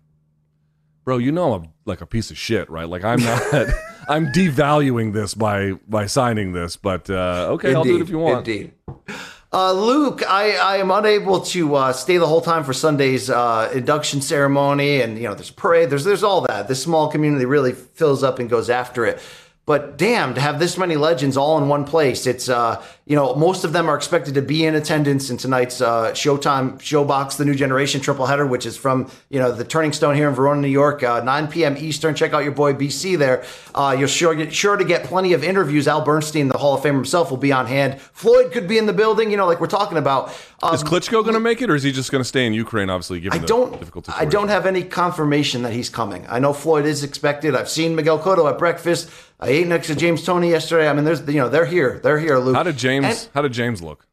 [1.09, 2.87] "Bro, you know I'm like a piece of shit, right?
[2.87, 3.43] Like I'm not,
[4.11, 8.19] I'm devaluing this by by signing this, but uh, okay, I'll do it if you
[8.19, 8.73] want." Indeed.
[9.51, 13.71] Uh, Luke, I, I am unable to uh, stay the whole time for Sunday's uh,
[13.73, 15.89] induction ceremony, and you know there's a parade.
[15.89, 16.69] There's there's all that.
[16.69, 19.19] This small community really fills up and goes after it.
[19.69, 23.35] But damn, to have this many legends all in one place, it's uh, you know
[23.35, 27.45] most of them are expected to be in attendance in tonight's uh, Showtime ShoBox, the
[27.45, 30.63] New Generation triple header, which is from you know the Turning Stone here in Verona,
[30.63, 31.77] New York, uh, 9 p.m.
[31.77, 32.15] Eastern.
[32.15, 33.45] Check out your boy BC there.
[33.75, 35.87] Uh, you're sure sure to get plenty of interviews.
[35.87, 38.01] Al Bernstein, the Hall of Famer himself, will be on hand.
[38.01, 39.31] Floyd could be in the building.
[39.31, 40.35] You know, like we're talking about.
[40.61, 42.53] Um, Is Klitschko going to make it, or is he just going to stay in
[42.53, 42.91] Ukraine?
[42.91, 43.79] Obviously, given I the don't.
[43.79, 46.27] difficult I don't have any confirmation that he's coming.
[46.29, 47.55] I know Floyd is expected.
[47.55, 49.09] I've seen Miguel Cotto at breakfast.
[49.39, 50.89] I ate next to James Toney yesterday.
[50.89, 52.01] I mean, there's you know they're here.
[52.03, 52.57] They're here, Luke.
[52.57, 53.07] How did James?
[53.07, 54.05] And how did James look?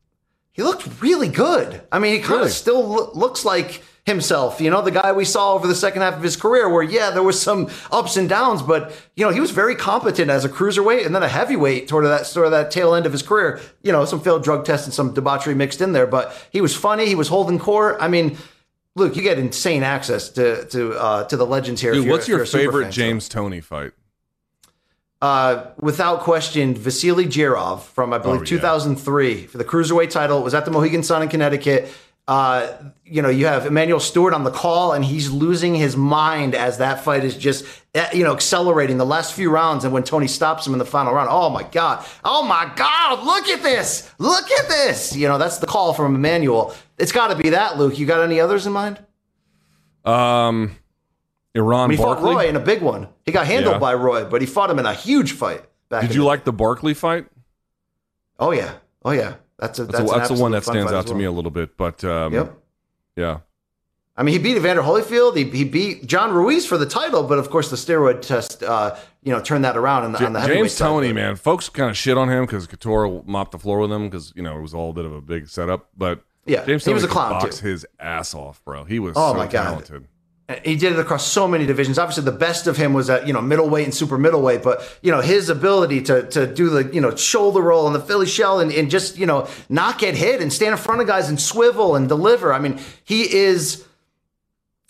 [0.51, 1.81] he looked really good.
[1.91, 2.51] I mean, he kind of Really?
[2.51, 4.61] still lo- looks like himself.
[4.61, 7.09] You know, the guy we saw over the second half of his career, where yeah,
[7.09, 10.49] there was some ups and downs, but you know, he was very competent as a
[10.49, 13.59] cruiserweight and then a heavyweight toward that sort of that tail end of his career.
[13.81, 16.75] You know, some failed drug tests and some debauchery mixed in there, but he was
[16.75, 17.07] funny.
[17.07, 17.97] He was holding court.
[17.99, 18.37] I mean.
[18.97, 21.91] Luke, you get insane access to to uh, to the legends here.
[21.91, 22.95] if Dude, what's your favorite fan, so.
[22.95, 23.91] James Toney fight?
[25.21, 28.47] Uh, without question, Vasily Jirov from I believe Oh, yeah.
[28.47, 30.39] 2003 for the cruiserweight title.
[30.39, 31.91] It was at the Mohegan Sun in Connecticut.
[32.27, 32.73] Uh,
[33.05, 36.79] you know, you have Emanuel Steward on the call, and he's losing his mind as
[36.79, 39.83] that fight is just, eh, you know, accelerating the last few rounds.
[39.83, 43.23] And when Toney stops him in the final round, oh my God, oh my God,
[43.23, 45.15] look at this, look at this.
[45.15, 46.73] You know, that's the call from Emmanuel.
[46.97, 47.99] It's got to be that, Luke.
[47.99, 48.97] You got any others in mind?
[50.03, 50.75] Um,
[51.53, 53.07] Iran I mean, he fought Roy in a big one.
[53.23, 53.79] He got handled Yeah.
[53.79, 55.63] by Roy, but he fought him in a huge fight.
[55.89, 57.27] Back Did you the- like the Barkley fight?
[58.39, 58.73] Oh yeah,
[59.03, 59.35] oh yeah.
[59.57, 61.51] That's a That's, that's, the, that's the one that stands out to me a little
[61.51, 61.77] bit.
[61.77, 62.57] But um, Yep.
[63.15, 63.39] yeah.
[64.17, 65.35] I mean, he beat Evander Holyfield.
[65.35, 68.95] He, he beat John Ruiz for the title, but of course, the steroid test, uh,
[69.23, 70.77] you know, turned that around And the, on the James.
[70.77, 74.05] Toney, man, folks kind of shit on him because Couture mopped the floor with him
[74.09, 75.89] because you know it was all a bit of a big setup.
[75.97, 77.67] But Yeah, James he Toney was a clown, box too.
[77.67, 78.85] his ass off, bro.
[78.85, 79.63] He was Oh, so my God.
[79.63, 80.07] talented.
[80.63, 81.97] He did it across so many divisions.
[81.97, 85.11] Obviously, the best of him was at you know middleweight and super middleweight, but you
[85.11, 88.59] know his ability to to do the you know shoulder roll and the Philly shell
[88.59, 91.41] and, and just you know not get hit and stand in front of guys and
[91.41, 92.53] swivel and deliver.
[92.53, 93.87] I mean, he is.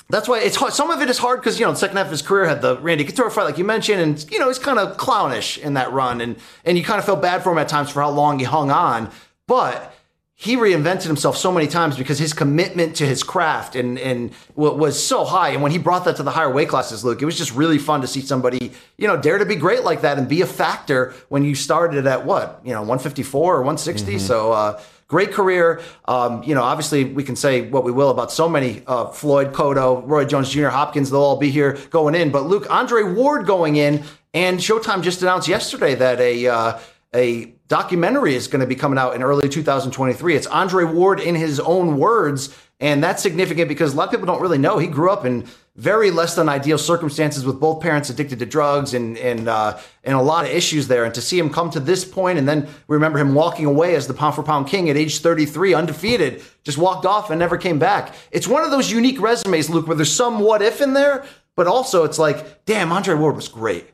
[0.10, 0.74] That's why it's hard.
[0.74, 2.62] Some of it is hard because you know the second half of his career had
[2.62, 5.76] the Randy Couture fight, like you mentioned, and you know he's kind of clownish in
[5.76, 8.10] that run, and and you kind of felt bad for him at times for how
[8.10, 9.10] long he hung on,
[9.48, 9.94] but
[10.38, 15.02] he reinvented himself so many times because his commitment to his craft and and was
[15.02, 15.50] so high.
[15.50, 17.78] And when he brought that to the higher weight classes, Luke, it was just really
[17.78, 20.46] fun to see somebody you know dare to be great like that and be a
[20.46, 24.20] factor when you started at what you know 154 or 160.
[24.20, 24.52] So.
[24.52, 25.82] uh Great career.
[26.06, 29.54] Um, you know, obviously, we can say what we will about so many uh, Floyd,
[29.54, 31.12] Cotto, Roy Jones Jr., Hopkins.
[31.12, 32.32] They'll all be here going in.
[32.32, 34.04] But Luke, Andre Ward going in,
[34.34, 36.80] and Showtime just announced yesterday that a uh,
[37.16, 40.36] a documentary is going to be coming out in early 2023.
[40.36, 44.28] It's Andre Ward in his own words, and that's significant because a lot of people
[44.28, 48.10] don't really know he grew up in very less than ideal circumstances with both parents
[48.10, 51.06] addicted to drugs and and uh, and a lot of issues there.
[51.06, 54.08] And to see him come to this point, and then remember him walking away as
[54.08, 57.80] the pound for pound king at age 33, undefeated, just walked off and never came
[57.80, 58.14] back.
[58.32, 61.26] It's one of those unique resumes, Luke, where there's some what if in there,
[61.56, 63.90] but also it's like, damn, Andre Ward was great.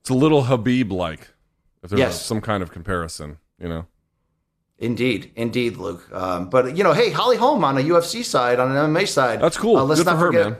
[0.00, 1.28] It's a little Khabib like,
[1.82, 2.24] if there's Yes.
[2.24, 3.86] some kind of comparison, you know.
[4.78, 6.08] Indeed, indeed, Luke.
[6.12, 9.40] Um, but you know, hey, Holly Holm on a UFC side, on an MMA side,
[9.40, 9.76] That's cool.
[9.76, 10.56] Uh, let's Good not for her, forget man.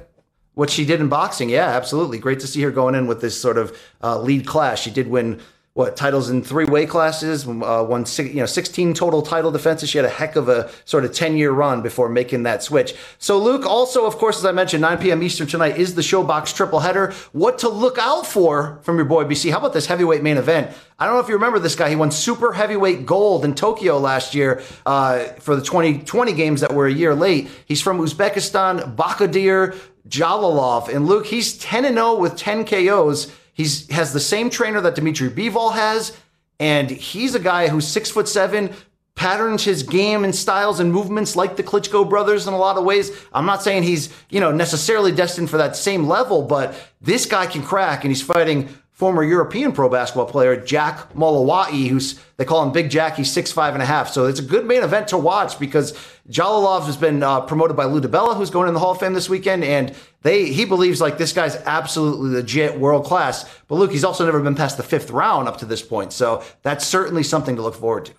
[0.55, 1.49] what she did in boxing.
[1.49, 2.19] Yeah, absolutely.
[2.19, 4.79] Great to see her going in with this sort of uh, lead class.
[4.79, 5.41] She did win
[5.75, 7.47] what titles in three weight classes.
[7.47, 9.89] Uh, won six, you know sixteen total title defenses.
[9.89, 12.95] She had a heck of a sort of ten year run before making that switch.
[13.19, 15.23] So Luke, also of course, as I mentioned, 9 p.m.
[15.23, 17.13] Eastern tonight is the ShoBox triple header.
[17.33, 19.51] What to look out for from your boy BC?
[19.51, 20.77] How about this heavyweight main event?
[20.99, 21.89] I don't know if you remember this guy.
[21.89, 26.75] He won super heavyweight gold in Tokyo last year uh, for the 2020 games that
[26.75, 27.49] were a year late.
[27.67, 29.77] He's from Uzbekistan, Bakhodir
[30.09, 30.95] Jalolov.
[30.95, 33.33] And Luke, he's 10 and 0 with 10 KOs.
[33.53, 36.17] He's has the same trainer that Dimitri Bivol has,
[36.59, 38.75] and he's a guy who's six foot seven,
[39.15, 42.85] patterns his game and styles and movements like the Klitschko brothers in a lot of
[42.85, 43.11] ways.
[43.33, 47.47] I'm not saying he's, you know, necessarily destined for that same level, but this guy
[47.47, 52.63] can crack and he's fighting former European pro basketball player Jack Mulowayi, who's they call
[52.63, 53.17] him Big Jack.
[53.17, 55.93] He's six five and a half, so it's a good main event to watch because
[56.29, 59.15] Jalolov has been uh, promoted by Lou DiBella, who's going in the Hall of Fame
[59.15, 63.49] this weekend, and they he believes like this guy's absolutely legit, world class.
[63.67, 66.45] But Luke, he's also never been past the fifth round up to this point, so
[66.63, 68.13] that's certainly something to look forward to.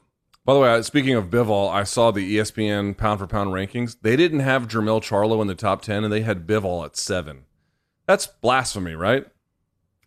[0.45, 3.95] By the way, uh, speaking of Bivol, I saw the ESPN pound for pound rankings.
[4.02, 7.45] They didn't have Jermel Charlo in the top 10, and they had Bivol at seven.
[8.08, 9.26] That's blasphemy, right?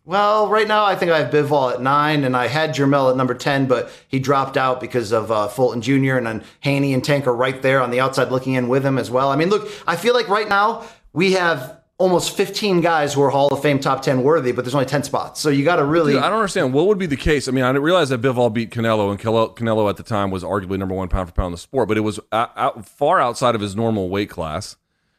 [0.07, 3.17] Well, right now I think I have Bivol at nine, and I had Jermel at
[3.17, 6.15] number ten, but he dropped out because of uh, Fulton Jr.
[6.15, 8.97] and then Haney and Tank are right there on the outside looking in with him
[8.97, 9.29] as well.
[9.31, 13.29] I mean, look, I feel like right now we have almost 15 guys who are
[13.29, 15.83] Hall of Fame top 10 worthy, but there's only 10 spots, so you got to
[15.83, 16.13] really.
[16.13, 16.73] Dude, I don't understand.
[16.73, 17.49] What would be the case?
[17.49, 20.41] I mean, I didn't realize that Bivol beat Canelo, and Canelo, at the time was
[20.41, 23.55] arguably number one pound for pound in the sport, but it was out, far outside
[23.55, 24.77] of his normal weight class.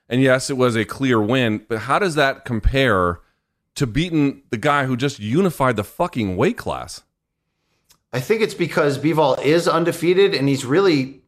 [0.08, 3.20] And yes, it was a clear win, but how does that compare
[3.78, 7.02] to beating the guy who just unified the fucking weight class?
[8.12, 11.22] I think it's because Bivol is undefeated and he's really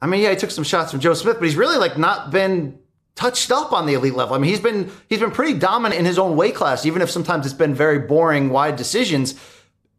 [0.00, 2.30] I mean, yeah, he took some shots from Joe Smith, but he's really like not
[2.30, 2.78] been
[3.14, 4.34] touched up on the elite level.
[4.34, 7.10] I mean, he's been he's been pretty dominant in his own weight class, even if
[7.10, 9.34] sometimes it's been very boring wide decisions.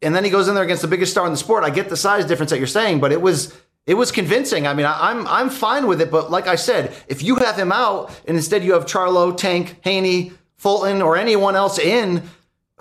[0.01, 1.65] And then he goes in there against the biggest star in the sport.
[1.65, 3.53] I get the size difference that you're saying, but it was
[3.85, 4.67] it was convincing.
[4.67, 7.57] I mean, I, I'm I'm fine with it, but like I said, if you have
[7.57, 12.21] him out and instead you have Charlo, Tank, Haney, Fulton, or anyone else in,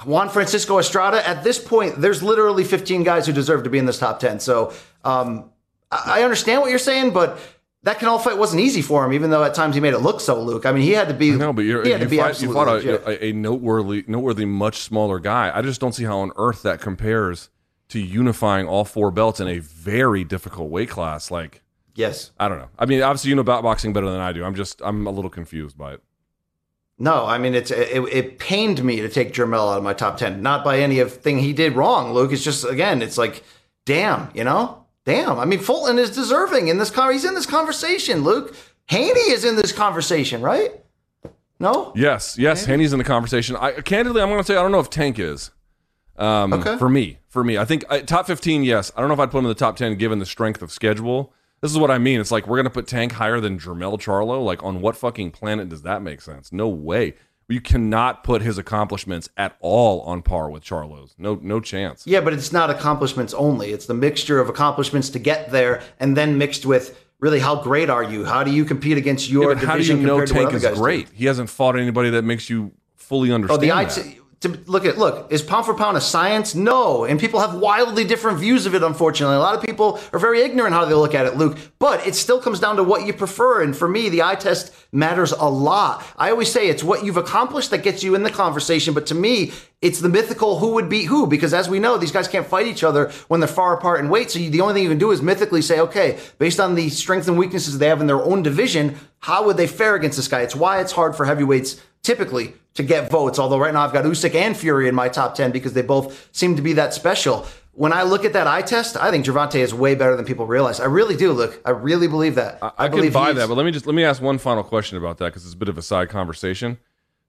[0.05, 3.87] Juan Francisco Estrada, at this point, there's literally 15 guys who deserve to be in
[3.87, 4.41] this top 10.
[4.41, 4.73] So
[5.05, 5.51] um,
[5.91, 7.39] I understand what you're saying, but
[7.85, 10.21] that Canelo fight wasn't easy for him, even though at times he made it look
[10.21, 10.67] so, Luke.
[10.67, 11.31] I mean, he had to be.
[11.31, 14.05] No, but you're, he had you, to be fight, you fought a, a, a noteworthy,
[14.09, 15.51] noteworthy, much smaller guy.
[15.55, 17.49] I just don't see how on earth that compares
[17.91, 21.31] to unifying all four belts in a very difficult weight class.
[21.31, 21.63] Like,
[21.95, 22.33] yes.
[22.39, 22.69] I don't know.
[22.79, 24.45] I mean, obviously you know about boxing better than I do.
[24.45, 26.03] I'm just, I'm a little confused by it.
[26.99, 30.17] No, I mean it's it, it pained me to take Jermel out of my top
[30.17, 32.13] ten, not by any of thing he did wrong.
[32.13, 33.45] Luke, it's just again, it's like,
[33.87, 35.39] damn, you know, damn.
[35.39, 37.13] I mean, Fulton is deserving in this con.
[37.13, 38.25] He's in this conversation.
[38.25, 38.55] Luke
[38.87, 40.73] Haney is in this conversation, right?
[41.61, 43.57] No, Yes, yes, Haney's in the conversation.
[43.57, 45.51] I candidly, I'm going to say I don't know if Tank is.
[46.17, 46.77] Um, Okay.
[46.79, 48.63] For me, for me, I think uh, top 15.
[48.65, 50.63] Yes, I don't know if I'd put him in the top 10 given the strength
[50.63, 51.33] of schedule.
[51.61, 52.21] This is what I mean.
[52.21, 54.45] It's like we're going to put Tank higher than Jermel Charlo.
[54.45, 56.53] Like on what fucking planet does that make sense?
[56.53, 57.15] No way.
[57.51, 61.15] You cannot put his accomplishments at all on par with Charlo's.
[61.17, 62.07] No, no chance.
[62.07, 63.71] Yeah, but it's not accomplishments only.
[63.73, 67.89] It's the mixture of accomplishments to get there, and then mixed with really how great
[67.89, 68.27] are you?
[68.27, 70.63] How do you compete against your Yeah, but how do you division know Tank is
[70.63, 70.81] guys do?
[70.81, 71.09] great?
[71.15, 73.63] He hasn't fought anybody that makes you fully Oh, understand.
[73.63, 73.97] the that.
[73.97, 76.55] IT, to look at look is pound for pound a science?
[76.55, 78.83] No, and people have wildly different views of it.
[78.83, 81.59] Unfortunately, a lot of people are very ignorant how they look at it, Luke.
[81.79, 84.73] But it still comes down to what you prefer, and for me, the eye test
[84.93, 86.05] matters a lot.
[86.17, 89.15] I always say it's what you've accomplished that gets you in the conversation, but to
[89.15, 92.47] me, it's the mythical who would beat who because as we know, these guys can't
[92.47, 94.31] fight each other when they're far apart in weight.
[94.31, 96.89] So you, the only thing you can do is mythically say, okay, based on the
[96.89, 100.27] strengths and weaknesses they have in their own division, how would they fare against this
[100.29, 100.41] guy?
[100.43, 103.39] It's why it's hard for heavyweights typically to get votes.
[103.39, 106.29] Although right now I've got Usyk and Fury in my top 10 because they both
[106.33, 107.47] seem to be that special.
[107.73, 110.47] When I look at that eye test, I think Gervonta is way better than people
[110.47, 110.81] realize.
[110.81, 111.33] I really do.
[111.33, 112.59] Look, I really believe that.
[112.61, 114.65] I, I can believe buy that, but let me just let me ask one final
[114.65, 116.79] question about that because it's a bit of a side conversation.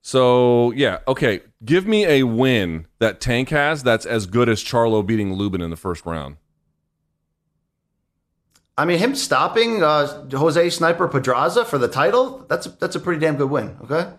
[0.02, 5.06] So yeah, okay, give me a win that Tank has that's as good as Charlo
[5.06, 6.38] beating Lubin in the first round.
[8.78, 13.20] I mean, him stopping uh, Jose Sniper Pedraza for the title, that's that's a pretty
[13.20, 13.78] damn good win.
[13.84, 14.10] Okay.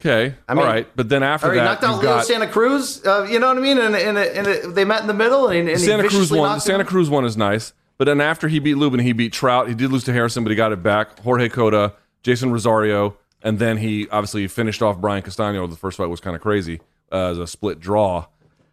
[0.00, 2.24] Okay, I mean, all right, but then after Or he that, knocked out Leo got
[2.24, 3.04] Santa Cruz.
[3.04, 3.78] Uh, you know what I mean?
[3.78, 6.54] And, and, and, and they met in the middle, and, and Santa Cruz one.
[6.54, 6.84] The Santa.
[6.84, 9.66] Cruz one is nice, but then after he beat Lubin, he beat Trout.
[9.68, 11.18] He did lose to Harrison, but he got it back.
[11.20, 15.66] Jorge Cota, Jason Rosario, and then he obviously finished off Brian Castano.
[15.66, 16.80] The first fight was kind of crazy
[17.10, 18.26] uh, as a split draw.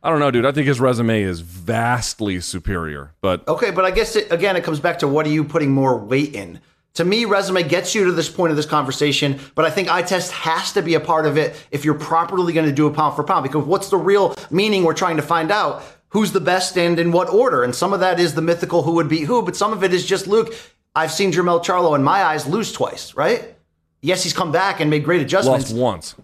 [0.03, 0.45] I don't know, dude.
[0.45, 4.64] I think his resume is vastly superior, but Okay, but I guess it, again, it
[4.64, 6.60] comes back to what are you putting more weight in?
[6.95, 10.01] To me, resume gets you to this point of this conversation, but I think eye
[10.01, 12.91] test has to be a part of it if you're properly going to do a
[12.91, 13.43] pound for pound.
[13.43, 15.84] Because what's the real meaning we're trying to find out?
[16.09, 17.63] Who's the best and in what order?
[17.63, 19.93] And some of that is the mythical who would beat who, but some of it
[19.93, 20.55] is just Luke.
[20.95, 23.55] I've seen Jermel Charlo in my eyes lose twice, right?
[24.01, 25.72] Yes, he's come back and made great adjustments.
[25.72, 26.15] lost once.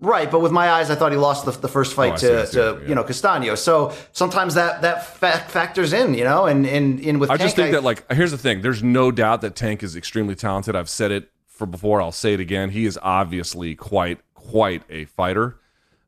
[0.00, 2.16] Right, but with my eyes, I thought he lost the, the first fight Oh, I
[2.16, 2.88] see, to, I see, to yeah.
[2.88, 3.54] you know Castano.
[3.54, 7.56] So sometimes that that fa- factors in, you know, and and, and with I just
[7.56, 8.60] Tank, think that like here's the thing.
[8.60, 10.76] There's no doubt that Tank is extremely talented.
[10.76, 12.02] I've said it for before.
[12.02, 12.70] I'll say it again.
[12.70, 15.56] He is obviously quite quite a fighter.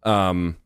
[0.02, 0.58] Um,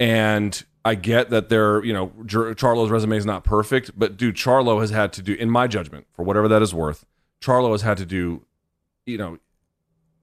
[0.00, 4.80] and I get that they're you know Charlo's resume is not perfect, but dude, Charlo
[4.80, 7.06] has had to do, in my judgment, for whatever that is worth,
[7.40, 8.44] Charlo has had to do,
[9.06, 9.38] you know,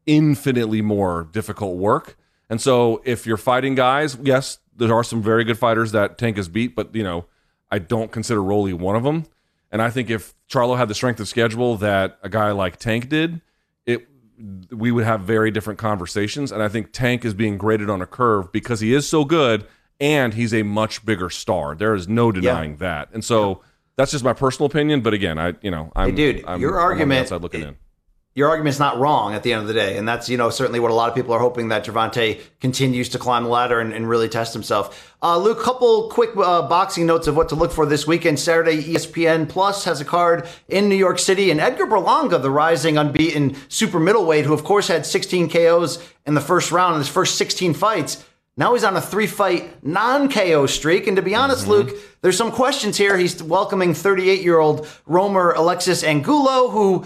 [0.05, 2.17] infinitely more difficult work.
[2.49, 6.37] And so if you're fighting guys, yes, there are some very good fighters that Tank
[6.37, 7.25] has beat, but you know,
[7.69, 9.25] I don't consider Rolly one of them.
[9.71, 13.07] And I think if Charlo had the strength of schedule that a guy like Tank
[13.09, 13.41] did,
[13.85, 14.07] it
[14.71, 16.51] we would have very different conversations.
[16.51, 19.67] And I think Tank is being graded on a curve because he is so good
[19.99, 21.75] and he's a much bigger star.
[21.75, 23.09] There is no denying that.
[23.13, 23.61] And so
[23.95, 25.01] that's just my personal opinion.
[25.01, 27.77] But again, I you know I'm dude, I'm, your I'm argument- outside looking in.
[28.39, 30.79] Your argument's not wrong at the end of the day, and that's you know certainly
[30.79, 33.91] what a lot of people are hoping that Gervonta continues to climb the ladder and,
[33.91, 35.13] and really test himself.
[35.21, 38.39] Uh, Luke, couple quick uh, boxing notes of what to look for this weekend.
[38.39, 42.97] Saturday, ESPN Plus has a card in New York City, and Edgar Berlanga, the rising
[42.97, 47.09] unbeaten super middleweight, who of course had 16 KOs in the first round in his
[47.09, 48.23] first 16 fights.
[48.59, 51.07] Now he's on a three fight non KO streak.
[51.07, 51.91] And to be honest, Luke,
[52.21, 53.17] there's some questions here.
[53.17, 57.05] He's welcoming 38 year old Romer Alexis Angulo, who,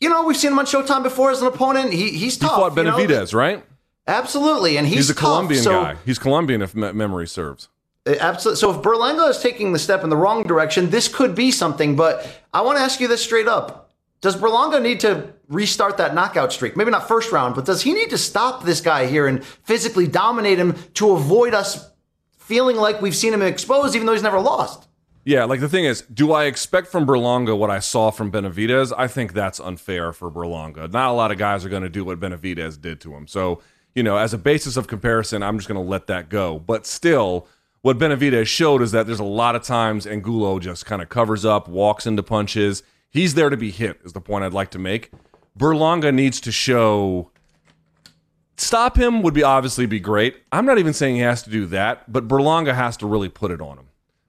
[0.00, 1.92] you know, we've seen him on Showtime before as an opponent.
[1.92, 2.50] He, he's tough.
[2.50, 2.96] He fought you know?
[2.96, 3.64] Benavidez, right?
[4.06, 4.76] Absolutely.
[4.78, 5.96] And he's, He's, a tough, Colombian so- guy.
[6.04, 7.68] He's Colombian, if me- memory serves.
[8.06, 8.60] Uh, Absolutely.
[8.60, 11.96] So if Berlanga is taking the step in the wrong direction, this could be something.
[11.96, 13.90] But I want to ask you this straight up:
[14.20, 16.76] Does Berlanga need to restart that knockout streak?
[16.76, 20.06] Maybe not first round, but does he need to stop this guy here and physically
[20.06, 21.90] dominate him to avoid us
[22.38, 24.85] feeling like we've seen him exposed, even though he's never lost?
[25.26, 28.92] Yeah, like the thing is, do I expect from Berlanga what I saw from Benavidez?
[28.96, 30.88] I think that's unfair for Berlanga.
[30.92, 33.26] Not a lot of guys are going to do what Benavidez did to him.
[33.26, 33.60] So,
[33.92, 36.60] you know, as a basis of comparison, I'm just going to let that go.
[36.60, 37.48] But still,
[37.82, 41.44] what Benavidez showed is that there's a lot of times Angulo just kind of covers
[41.44, 42.84] up, walks into punches.
[43.10, 45.10] He's there to be hit, is the point I'd like to make.
[45.58, 47.32] Berlanga needs to show
[48.56, 50.36] stop him would be obviously be great.
[50.52, 53.50] I'm not even saying he has to do that, but Berlanga has to really put
[53.50, 53.85] it on him.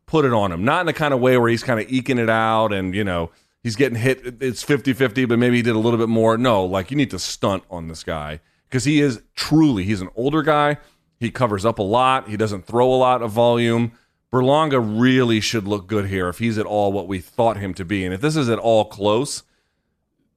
[0.08, 0.66] Put it on him.
[0.66, 3.04] Not in the kind of way where he's kind of eking it out and, you
[3.04, 3.30] know,
[3.62, 4.42] he's getting hit.
[4.42, 6.38] It's 50 50, but maybe he did a little bit more.
[6.38, 8.40] No, like you need to stunt on this guy
[8.70, 10.78] because he is truly, he's an older guy.
[11.20, 12.30] He covers up a lot.
[12.30, 13.92] He doesn't throw a lot of volume.
[14.32, 17.86] Berlanga really should look good here if he's at all what we thought him to
[17.86, 18.06] be.
[18.06, 19.44] And if this is at all close,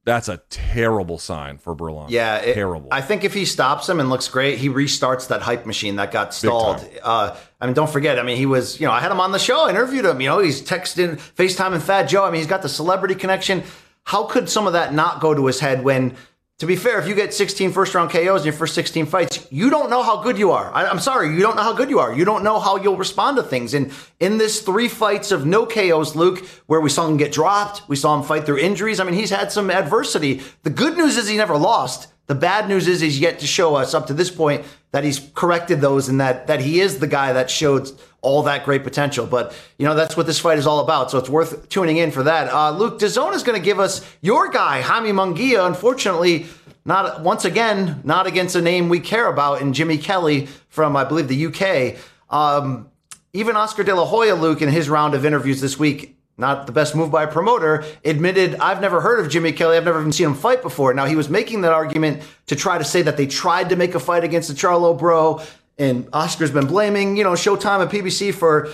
[0.04, 2.10] that's a terrible sign for Berlanga.
[2.10, 2.88] Yeah, it- terrible.
[2.90, 6.10] I think if he stops him and looks great, he restarts that hype machine that
[6.10, 6.84] got stalled.
[7.02, 8.18] Uh, I mean, don't forget.
[8.18, 8.80] I mean, he was.
[8.80, 9.66] You know, I had him on the show.
[9.66, 10.20] I interviewed him.
[10.20, 12.24] You know, he's texting, FaceTime, and Fat Joe.
[12.24, 13.62] I mean, he's got the celebrity connection.
[14.04, 16.16] How could some of that not go to his head when?
[16.60, 19.46] To be fair, if you get 16 first round KOs in your first 16 fights,
[19.50, 20.70] you don't know how good you are.
[20.74, 22.14] I, I'm sorry, you don't know how good you are.
[22.14, 23.72] You don't know how you'll respond to things.
[23.72, 27.88] And in this three fights of no KOs, Luke, where we saw him get dropped,
[27.88, 29.00] we saw him fight through injuries.
[29.00, 30.42] I mean, he's had some adversity.
[30.62, 32.08] The good news is he never lost.
[32.26, 35.30] The bad news is he's yet to show us up to this point that he's
[35.34, 37.90] corrected those and that that he is the guy that showed
[38.22, 39.26] all that great potential.
[39.26, 41.10] But you know that's what this fight is all about.
[41.10, 42.52] So it's worth tuning in for that.
[42.52, 45.66] Uh, Luke DAZN is going to give us your guy Jaime Munguia.
[45.66, 46.46] Unfortunately,
[46.84, 51.04] not once again not against a name we care about in Jimmy Kelly from I
[51.04, 51.98] believe the UK.
[52.30, 52.90] Um,
[53.32, 56.72] even Oscar De La Hoya, Luke, in his round of interviews this week, not the
[56.72, 59.76] best move by a promoter, admitted, I've never heard of Jimmy Kelly.
[59.76, 60.94] I've never even seen him fight before.
[60.94, 63.94] Now, he was making that argument to try to say that they tried to make
[63.94, 65.42] a fight against the Charlo bro.
[65.80, 68.68] And Oscar's been blaming, you know, Showtime and PBC for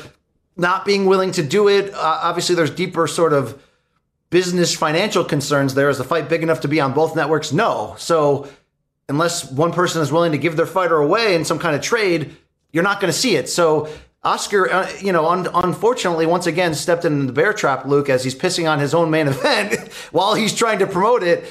[0.56, 1.94] not being willing to do it.
[1.94, 3.62] Uh, obviously, there's deeper sort of
[4.28, 5.88] business financial concerns there.
[5.88, 7.52] Is the fight big enough to be on both networks?
[7.52, 7.94] No.
[7.98, 8.48] So,
[9.08, 12.36] unless one person is willing to give their fighter away in some kind of trade,
[12.72, 13.48] you're not going to see it.
[13.48, 13.88] So
[14.22, 18.24] Oscar, uh, you know, un- unfortunately, once again stepped in the bear trap, Luke, as
[18.24, 21.44] he's pissing on his own main event while he's trying to promote it.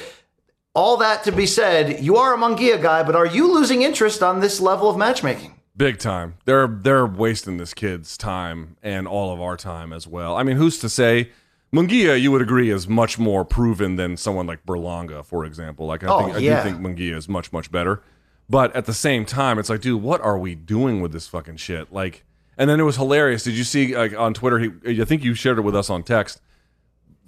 [0.76, 4.22] All that to be said, you are a Munguia guy, but are you losing interest
[4.22, 5.54] on this level of matchmaking?
[5.74, 6.34] Big time.
[6.44, 10.36] They're they're wasting this kid's time and all of our time as well.
[10.36, 11.30] I mean, who's to say?
[11.74, 15.86] Munguia, you would agree, is much more proven than someone like Berlanga, for example.
[15.86, 16.60] Like I Oh, think yeah.
[16.60, 18.02] I do think Munguia is much much better.
[18.48, 21.56] But at the same time, it's like, dude, what are we doing with this fucking
[21.56, 21.90] shit?
[21.92, 22.22] Like,
[22.58, 23.42] And then it was hilarious.
[23.44, 24.58] Did you see like on Twitter?
[24.58, 26.40] He, I think you shared it with us on text.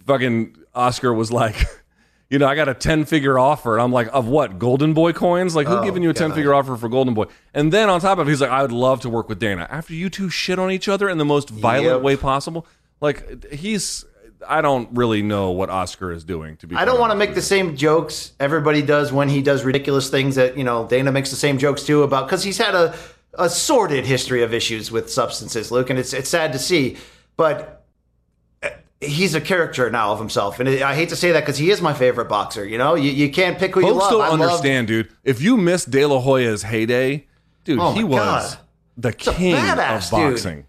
[0.07, 1.57] Fucking Oscar was like,
[2.30, 4.59] you know, I got a ten figure offer, and I'm like, of what?
[4.59, 5.56] Golden Boy coins?
[5.56, 7.24] Like, who Oh, giving you a 10 figure offer for Golden Boy?
[7.55, 9.66] And then on top of it, he's like, I would love to work with Dana.
[9.70, 12.02] After you two shit on each other in the most violent Yep.
[12.02, 12.66] way possible,
[13.00, 14.05] like he's.
[14.48, 16.56] I don't really know what Oscar is doing.
[16.59, 19.64] To be, I don't want to make the same jokes everybody does when he does
[19.64, 22.72] ridiculous things that, you know, Dana makes the same jokes too about because he's had
[22.76, 22.94] a,
[23.34, 26.96] a sordid history of issues with substances, Luke, and it's it's sad to see.
[27.36, 27.77] But
[29.01, 30.59] he's a character now of himself.
[30.61, 32.65] And I hate to say that because he is my favorite boxer.
[32.66, 34.11] You know, you, you can't pick who you Folks love.
[34.12, 35.09] don't I love- understand, dude.
[35.25, 37.27] If you miss De La Hoya's heyday,
[37.65, 38.19] dude, Oh he was
[38.55, 38.59] God.
[38.97, 40.31] the king badass, of dude.
[40.35, 40.65] boxing.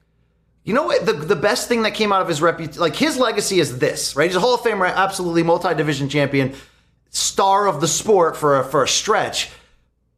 [0.64, 1.06] You know what?
[1.06, 4.16] The, the best thing that came out of his reputation, like his legacy is this,
[4.16, 4.28] right?
[4.30, 6.54] He's a Hall of Famer, absolutely multi division champion,
[7.10, 9.50] star of the sport for a, for a stretch.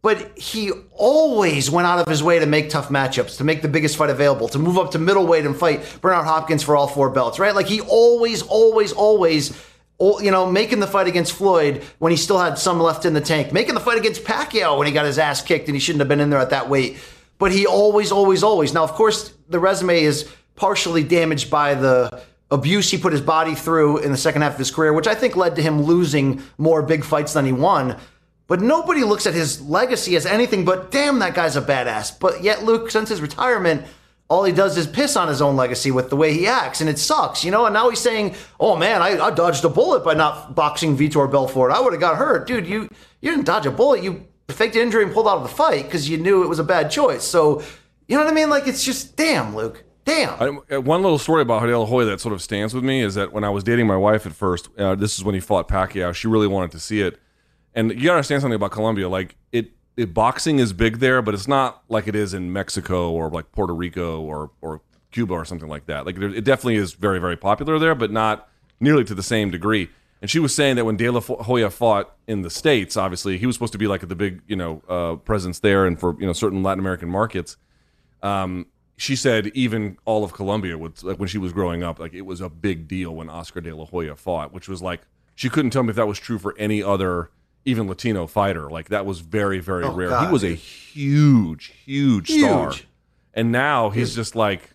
[0.01, 3.67] But he always went out of his way to make tough matchups, to make the
[3.67, 7.11] biggest fight available, to move up to middleweight and fight Bernard Hopkins for all four
[7.11, 7.53] belts, right?
[7.53, 9.55] Like he always, always, always,
[9.99, 13.21] you know, making the fight against Floyd when he still had some left in the
[13.21, 15.99] tank, making the fight against Pacquiao when he got his ass kicked and he shouldn't
[15.99, 16.97] have been in there at that weight.
[17.37, 18.73] But he always, always, always.
[18.73, 23.55] Now, of course, the resume is partially damaged by the abuse he put his body
[23.55, 26.41] through in the second half of his career, which I think led to him losing
[26.57, 27.97] more big fights than he won.
[28.47, 32.19] But nobody looks at his legacy as anything but, damn, that guy's a badass.
[32.19, 33.85] But yet, Luke, since his retirement,
[34.29, 36.89] all he does is piss on his own legacy with the way he acts, and
[36.89, 37.65] it sucks, you know?
[37.65, 41.29] And now he's saying, oh man, I, I dodged a bullet by not boxing Vitor
[41.29, 41.71] Belfort.
[41.71, 42.47] I would have got hurt.
[42.47, 42.89] Dude, you,
[43.21, 44.03] you didn't dodge a bullet.
[44.03, 46.59] You faked an injury and pulled out of the fight because you knew it was
[46.59, 47.23] a bad choice.
[47.23, 47.61] So,
[48.07, 48.49] you know what I mean?
[48.49, 49.83] Like, it's just, damn, Luke.
[50.03, 50.61] Damn.
[50.69, 53.01] I, uh, one little story about De La Hoya that sort of stands with me
[53.01, 55.41] is that when I was dating my wife at first, uh, this is when he
[55.41, 56.13] fought Pacquiao.
[56.13, 57.19] She really wanted to see it,
[57.73, 59.09] and you gotta understand something about Colombia.
[59.09, 63.11] Like it, it boxing is big there, but it's not like it is in Mexico
[63.11, 64.81] or like Puerto Rico or or
[65.11, 66.05] Cuba or something like that.
[66.05, 68.49] Like there, it definitely is very very popular there, but not
[68.79, 69.89] nearly to the same degree.
[70.21, 73.47] And she was saying that when De La Hoya fought in the states, obviously he
[73.47, 76.25] was supposed to be like the big you know uh, presence there, and for you
[76.25, 77.57] know certain Latin American markets
[78.23, 78.67] um,
[78.97, 82.21] she said even all of Colombia would like when she was growing up, like it
[82.21, 85.01] was a big deal when Oscar De La Hoya fought, which was like
[85.35, 87.31] she couldn't tell me if that was true for any other
[87.65, 88.69] even Latino fighter.
[88.69, 90.09] Like that was very very Oh, rare.
[90.09, 90.59] God, he was a dude.
[90.59, 92.73] huge huge star,
[93.33, 94.69] and now he's just like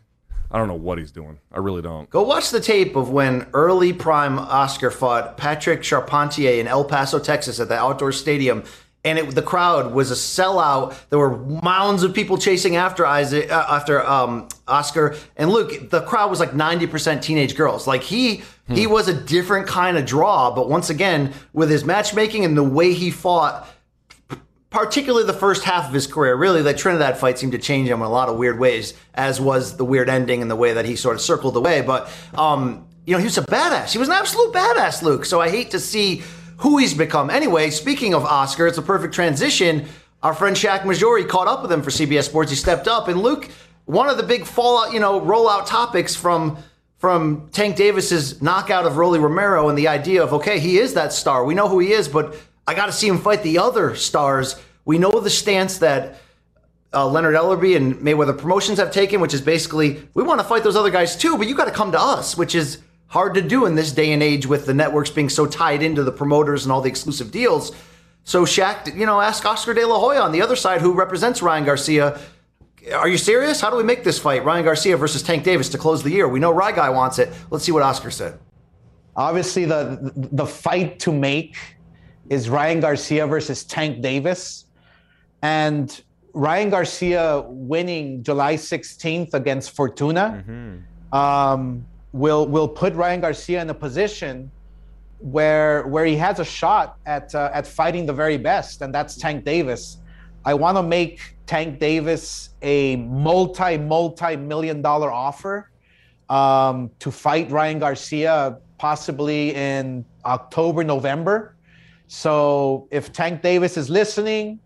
[0.51, 1.41] I don't know what he's doing.
[1.51, 2.09] I really don't.
[2.09, 7.19] Go watch the tape of when early prime Oscar fought Patrick Charpentier in El Paso,
[7.19, 8.63] Texas, at the outdoor stadium,
[9.07, 10.97] and it, the crowd was a sellout.
[11.11, 15.91] There were mounds of people chasing after Isaac, uh, after um, Oscar, and Luke.
[15.91, 17.87] The crowd was like ninety percent teenage girls.
[17.87, 22.45] Like he he was a different kind of draw, but once again, with his matchmaking
[22.45, 23.69] and the way he fought
[24.71, 26.35] particularly the first half of his career.
[26.35, 29.41] Really, that Trinidad fight seemed to change him in a lot of weird ways, as
[29.41, 31.81] was the weird ending and the way that he sort of circled away.
[31.81, 33.93] But um, you know, he was a badass.
[33.93, 35.25] He was an absolute badass, Luke.
[35.25, 36.25] So I hate to see
[36.59, 37.31] who he's become.
[37.31, 39.87] Anyway, speaking of Oscar, it's a perfect transition.
[40.23, 42.51] Our friend Shak Mahjouri caught up with him for CBS Sports.
[42.51, 43.49] He stepped up, and Luke,
[43.85, 46.59] one of the big fallout, you know, rollout topics from
[46.99, 51.13] from Tank Davis's knockout of Rolly Romero and the idea of okay, he is that
[51.13, 51.45] star.
[51.45, 52.35] We know who he is, but
[52.67, 54.57] I got to see him fight the other stars.
[54.85, 56.19] We know the stance that
[56.93, 60.65] uh, Leonard Ellerbe and Mayweather Promotions have taken, which is basically we want to fight
[60.65, 62.79] those other guys too, but you got to come to us, which is
[63.09, 66.03] hard to do in this day and age with the networks being so tied into
[66.03, 67.73] the promoters and all the exclusive deals.
[68.25, 71.43] So Shak, you know, ask Oscar De La Hoya on the other side, who represents
[71.43, 72.21] Ryan Garcia.
[72.93, 73.61] Are you serious?
[73.61, 76.29] How do we make this fight, Ryan Garcia versus Tank Davis, to close the year?
[76.29, 77.33] We know Rye Guy wants it.
[77.51, 78.39] Let's see what Oscar said.
[79.15, 81.57] Obviously, the the fight to make
[82.29, 84.67] is Ryan Garcia versus Tank Davis,
[85.43, 86.03] and
[86.35, 90.45] Ryan Garcia winning July 16th against Fortuna
[91.13, 94.51] um, will will put Ryan Garcia in a position
[95.19, 99.17] where where he has a shot at uh, at fighting the very best, and that's
[99.17, 99.99] Tank Davis.
[100.45, 105.71] I want to make Tank Davis a multi multi million dollar offer
[106.29, 111.57] um, to fight Ryan Garcia possibly in October November.
[112.09, 114.61] So if Tank Davis is listening,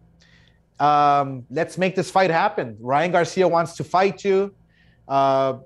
[0.78, 2.77] um, let's make this fight happen.
[2.81, 4.55] Ryan Garcia wants to fight you.
[5.09, 5.59] Uh,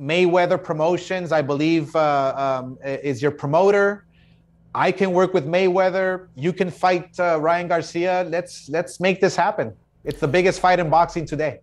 [0.00, 4.04] Mayweather Promotions, I believe, uh, um, is your promoter.
[4.74, 6.28] I can work with Mayweather.
[6.36, 8.26] You can fight uh, Ryan Garcia.
[8.28, 9.74] Let's let's make this happen.
[10.04, 11.60] It's the biggest fight in boxing today.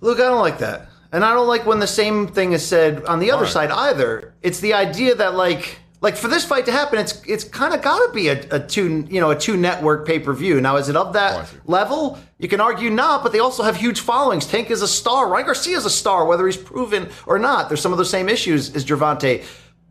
[0.00, 0.88] Look, I don't like that.
[1.12, 3.50] And I don't like when the same thing is said on the other Why?
[3.50, 4.34] side either.
[4.42, 7.82] It's the idea that, like, like for this fight to happen, it's it's kind of
[7.82, 10.60] got to be a, a two you know a two network pay per view.
[10.60, 12.18] Now, is it of that oh, level?
[12.38, 14.46] You can argue not, but they also have huge followings.
[14.46, 15.28] Tank is a star.
[15.28, 17.68] Ryan Garcia is a star, whether he's proven or not.
[17.68, 19.44] There's some of the same issues as Gervonta.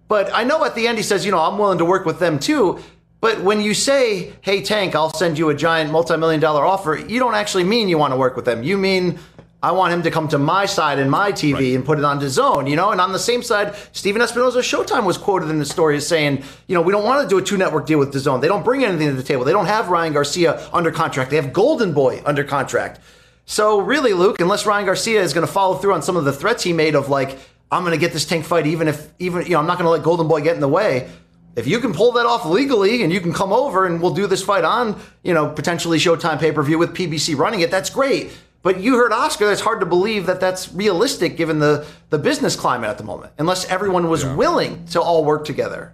[0.08, 2.18] But I know at the end he says, you know, I'm willing to work with
[2.18, 2.80] them too.
[3.22, 6.96] But when you say, hey, Tank, I'll send you a giant multi million dollar offer,
[6.96, 8.64] you don't actually mean you want to work with them.
[8.64, 9.20] You mean,
[9.62, 12.22] I want him to come to my side and my TV and put it on
[12.30, 12.92] zone, you know?
[12.92, 16.44] And on the same side, Stephen Espinoza Showtime was quoted in the story as saying,
[16.68, 18.40] you know, we don't want to do a two network deal with DAZN.
[18.40, 19.44] They don't bring anything to the table.
[19.44, 21.30] They don't have Ryan Garcia under contract.
[21.30, 23.02] They have Golden Boy under contract.
[23.46, 26.32] So really, Luke, unless Ryan Garcia is going to follow through on some of the
[26.32, 27.38] threats he made of like,
[27.70, 29.86] I'm going to get this tank fight, even if, even, you know, I'm not going
[29.86, 31.10] to let Golden Boy get in the way.
[31.58, 34.26] If you can pull that off legally and you can come over and we'll do
[34.26, 37.90] this fight on, you know, potentially Showtime pay per view with PBC running it, that's
[37.90, 38.32] great.
[38.62, 39.52] But you heard Oscar.
[39.52, 43.32] It's hard to believe that that's realistic given the the business climate at the moment,
[43.38, 45.94] unless everyone was willing to all work together.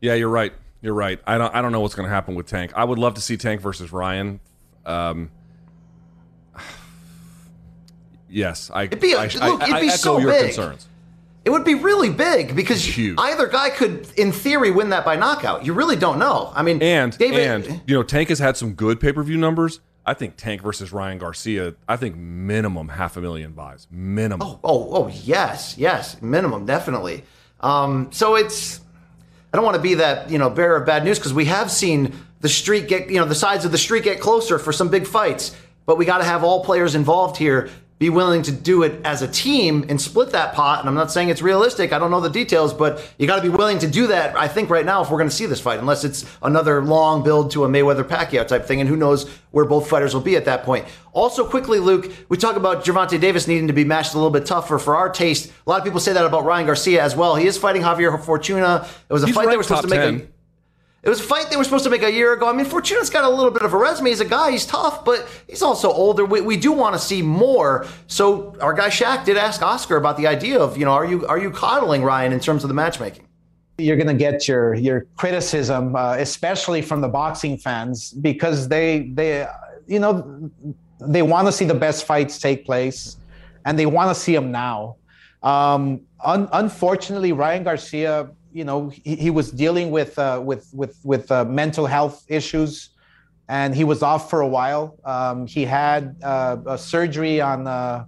[0.00, 0.52] Yeah, you're right.
[0.82, 1.18] You're right.
[1.26, 1.54] I don't.
[1.54, 2.72] I don't know what's going to happen with Tank.
[2.74, 4.40] I would love to see Tank versus Ryan.
[4.84, 5.30] Um,
[8.28, 8.84] yes, I.
[8.84, 10.44] It'd be a- I, look, I, it'd I be echo so your big.
[10.54, 10.88] concerns.
[11.44, 15.66] It would be really big because either guy could, in theory, win that by knockout.
[15.66, 16.52] You really don't know.
[16.54, 19.36] I mean, And David, and you know, Tank has had some good pay per view
[19.36, 19.80] numbers.
[20.04, 21.74] I think Tank versus Ryan Garcia.
[21.88, 23.86] I think minimum half a million buys.
[23.90, 24.46] Minimum.
[24.46, 27.24] Oh, oh, oh yes, yes, minimum, definitely.
[27.60, 28.80] Um, so it's,
[29.52, 31.70] I don't want to be that you know bearer of bad news because we have
[31.70, 34.88] seen the street get, you know, the sides of the street get closer for some
[34.88, 35.56] big fights,
[35.86, 37.70] but we got to have all players involved here
[38.02, 40.80] be willing to do it as a team and split that pot.
[40.80, 41.92] And I'm not saying it's realistic.
[41.92, 44.36] I don't know the details, but you got to be willing to do that.
[44.36, 47.22] I think right now if we're going to see this fight, unless it's another long
[47.22, 50.34] build to a Mayweather Pacquiao type thing, and who knows where both fighters will be
[50.34, 50.84] at that point.
[51.12, 54.46] Also, quickly, Luke, we talk about Gervonta Davis needing to be matched a little bit
[54.46, 55.52] tougher for our taste.
[55.64, 57.36] A lot of people say that about Ryan Garcia as well.
[57.36, 58.88] He is fighting Javier Fortuna.
[59.08, 60.00] It was a He's fight they were supposed to make.
[60.00, 60.14] 10.
[60.16, 60.31] A,
[61.02, 62.48] it was a fight they were supposed to make a year ago.
[62.48, 64.10] I mean, Fortuna's got a little bit of a resume.
[64.10, 64.52] He's a guy.
[64.52, 66.24] He's tough, but he's also older.
[66.24, 67.86] We, we do want to see more.
[68.06, 71.26] So our guy Shak did ask Oscar about the idea of, you know, are you
[71.26, 73.26] are you coddling Ryan in terms of the matchmaking?
[73.78, 79.10] you're going to get your your criticism, uh, especially from the boxing fans, because they
[79.14, 79.46] they
[79.86, 80.50] you know
[81.00, 83.16] they want to see the best fights take place,
[83.64, 84.96] and they want to see them now.
[85.42, 90.98] Um, un- unfortunately, Ryan Garcia, you know, he, he was dealing with uh, with with
[91.04, 92.90] with uh, mental health issues,
[93.48, 94.98] and he was off for a while.
[95.04, 98.04] Um, he had uh, a surgery on uh,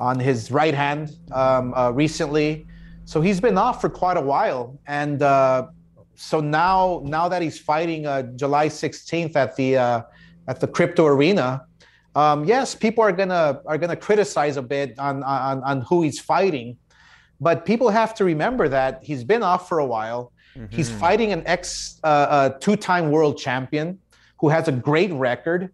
[0.00, 2.66] on his right hand um, uh, recently.
[3.04, 5.66] So he's been off for quite a while, and uh,
[6.14, 8.04] so now now that he's fighting
[8.36, 9.76] July 16th at the
[10.48, 11.66] at the crypto arena,
[12.14, 16.20] um, yes, people are gonna are gonna criticize a bit on, on on who he's
[16.20, 16.76] fighting,
[17.42, 20.32] but people have to remember that he's been off for a while.
[20.70, 23.98] He's fighting an ex uh, uh, two-time world champion
[24.38, 25.72] who has a great record.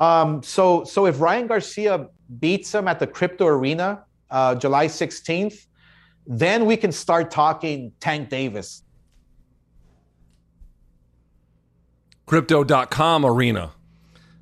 [0.00, 2.08] Um, so so if Ryan Garcia
[2.40, 5.66] beats him at the crypto arena uh, July 16th
[6.26, 8.82] then we can start talking Tank Davis.
[12.26, 13.72] Crypto.com arena.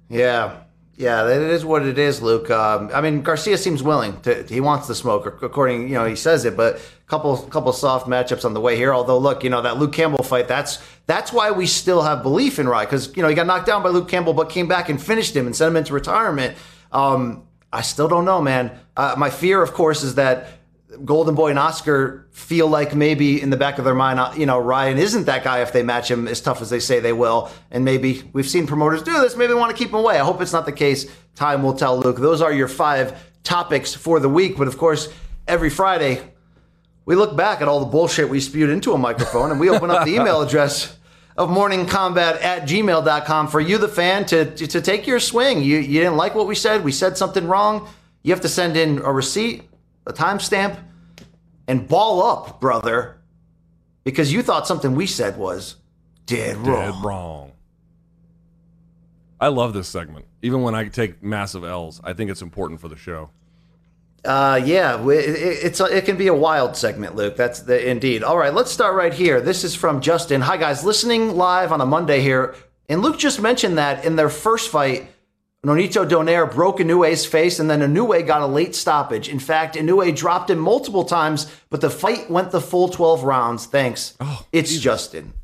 [0.08, 0.60] Yeah.
[1.02, 2.48] Yeah, that is what it is, Luke.
[2.48, 4.44] Um, I mean, Garcia seems willing to.
[4.44, 6.56] He wants the smoke, according you know he says it.
[6.56, 8.94] But couple couple soft matchups on the way here.
[8.94, 10.46] Although, look, you know that Luke Campbell fight.
[10.46, 13.66] That's that's why we still have belief in Ryan because you know he got knocked
[13.66, 16.56] down by Luke Campbell, but came back and finished him and sent him into retirement.
[16.92, 18.70] Um, I still don't know, man.
[18.96, 20.46] Uh, my fear, of course, is that
[21.04, 24.46] Golden Boy and Oscar feel like maybe in the back of their mind, uh, you
[24.46, 27.12] know, Ryan isn't that guy if they match him as tough as they say they
[27.12, 27.50] will.
[27.70, 29.36] And maybe we've seen promoters do this.
[29.36, 30.18] Maybe they want to keep him away.
[30.18, 31.10] I hope it's not the case.
[31.34, 32.18] Time will tell, Luke.
[32.18, 34.56] Those are your five topics for the week.
[34.56, 35.08] But of course,
[35.48, 36.20] every Friday,
[37.04, 39.90] we look back at all the bullshit we spewed into a microphone and we open
[39.90, 40.96] up the email address
[41.36, 45.62] of morningkombat at gmail.com for you, the fan, to, to, to take your swing.
[45.62, 46.84] You, you didn't like what we said.
[46.84, 47.88] We said something wrong.
[48.22, 49.62] You have to send in a receipt,
[50.06, 50.78] a timestamp,
[51.68, 53.20] and ball up, brother,
[54.04, 55.76] because you thought something we said was
[56.26, 56.92] dead wrong.
[56.92, 57.52] Dead wrong.
[59.40, 60.26] I love this segment.
[60.42, 63.30] Even when I take massive L's, I think it's important for the show.
[64.24, 67.36] Uh, yeah, it, it's a, it can be a wild segment, Luke.
[67.36, 68.22] That's the indeed.
[68.22, 69.40] All right, let's start right here.
[69.40, 70.40] This is from Justin.
[70.42, 72.54] Hi guys, listening live on a Monday here,
[72.88, 75.08] and Luke just mentioned that in their first fight,
[75.64, 79.28] Nonito Donaire broke Inoue's face, and then Inoue got a late stoppage.
[79.28, 83.66] In fact, Inoue dropped him multiple times, but the fight went the full twelve rounds.
[83.66, 84.16] Thanks.
[84.20, 85.34] Oh, it's Justin.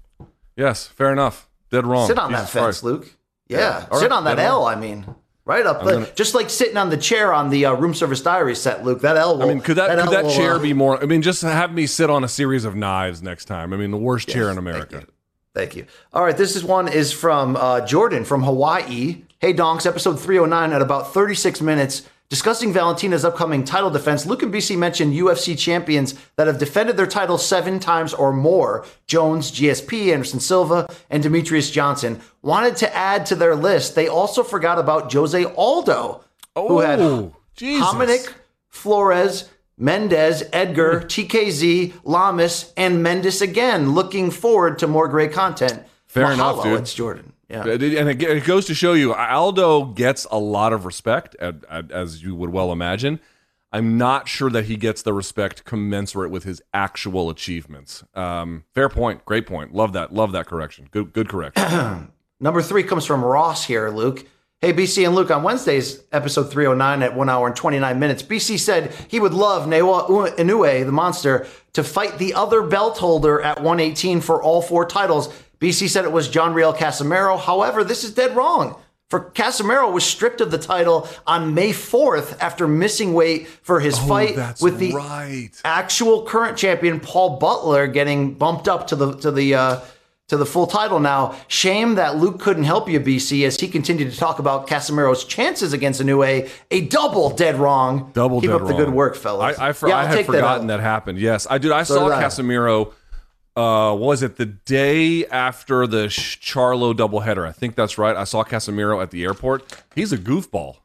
[0.57, 1.49] Yes, fair enough.
[1.71, 2.09] Dead wrong.
[2.09, 2.83] Sit on Jesus that fence, Christ.
[2.85, 3.15] Luke.
[3.47, 4.59] Yeah, Yeah, sit right, on that dead L.
[4.65, 4.67] wrong.
[4.67, 5.07] I mean,
[5.45, 8.21] right up, I'm gonna- just like sitting on the chair on the uh, room service
[8.21, 9.03] diary set, Luke.
[9.03, 9.37] That L.
[9.39, 11.01] Will, I mean, could that, L could that will, chair uh, be more?
[11.01, 13.73] I mean, just have me sit on a series of knives next time.
[13.73, 14.97] I mean, the worst chair in Thank America.
[15.03, 15.07] you.
[15.55, 15.87] Thank you.
[16.13, 19.23] All right, this is one is from uh, Jordan from Hawaii.
[19.41, 22.03] Hey, Donks, episode 309 at about 36 minutes.
[22.29, 27.07] Discussing Valentina's upcoming title defense, Luke and BC mentioned UFC champions that have defended their
[27.07, 32.21] title seven times or more Jones, GSP, Anderson Silva, and Demetrious Johnson.
[32.43, 36.25] Wanted to add to their list, they also forgot about Jose Aldo,
[36.57, 37.87] who oh, had Oh, Jesus.
[37.87, 38.35] Hominick
[38.71, 41.07] Flores, Mendes, Edgar, hmm.
[41.07, 43.93] TKZ, Lamas, and Mendes again.
[43.93, 45.85] Looking forward to more great content.
[46.07, 46.81] Fair enough, Mahalo, dude.
[46.81, 47.35] It's Jordan.
[47.49, 47.65] Yeah.
[47.67, 52.51] And it, goes to show you, Aldo gets a lot of respect, as you would
[52.51, 53.21] well imagine.
[53.71, 58.03] I'm not sure that he gets the respect commensurate with his actual achievements.
[58.15, 59.75] Um, fair point, great point.
[59.75, 60.89] Love that, love that correction.
[60.91, 62.13] Good, good correction.
[62.41, 64.27] Number three comes from Ross here, Luke.
[64.61, 68.59] Hey, BC and Luke, on Wednesday's episode 309 at 1 hour and 29 minutes, BC
[68.59, 73.59] said he would love Naoya Inoue, the monster, to fight the other belt holder at
[73.59, 75.33] 118 for all four titles.
[75.61, 77.39] BC said it was John Riel Casimero.
[77.39, 78.77] However, this is dead wrong.
[79.11, 83.99] For Casimiro was stripped of the title on May 4th after missing weight for his
[83.99, 85.51] fight Oh, that's with the right.
[85.65, 89.81] actual current champion Paul Butler getting bumped up to the to the uh,
[90.29, 91.35] to the full title now.
[91.49, 95.73] Shame that Luke couldn't help you, BC, as he continued to talk about Casimero's chances
[95.73, 96.27] against Inoue.
[96.27, 98.11] A A double dead wrong.
[98.13, 98.59] Double dead wrong.
[98.61, 99.59] Keep dead up the good work, fellas.
[99.59, 101.19] I, I, for, Yeah, I had forgotten that, that, happened.
[101.19, 101.73] Yes, I did.
[101.73, 102.23] I So saw did I.
[102.25, 102.93] Casimero.
[103.59, 107.47] Uh, was it the day after the Charlo doubleheader?
[107.47, 108.15] I think that's right.
[108.15, 109.83] I saw Casimero at the airport.
[109.95, 110.77] He's a goofball.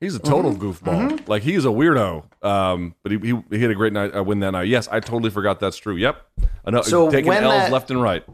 [0.00, 0.88] He's a total Mm-hmm.
[0.88, 1.28] goofball.
[1.28, 2.24] Like he's a weirdo.
[2.42, 4.16] Um, but he, he, he had a great night.
[4.16, 4.68] Uh, win that night.
[4.68, 5.96] Yes, I totally forgot that's true.
[5.96, 6.16] Yep.
[6.66, 8.24] Know, So taking L's that- left and right.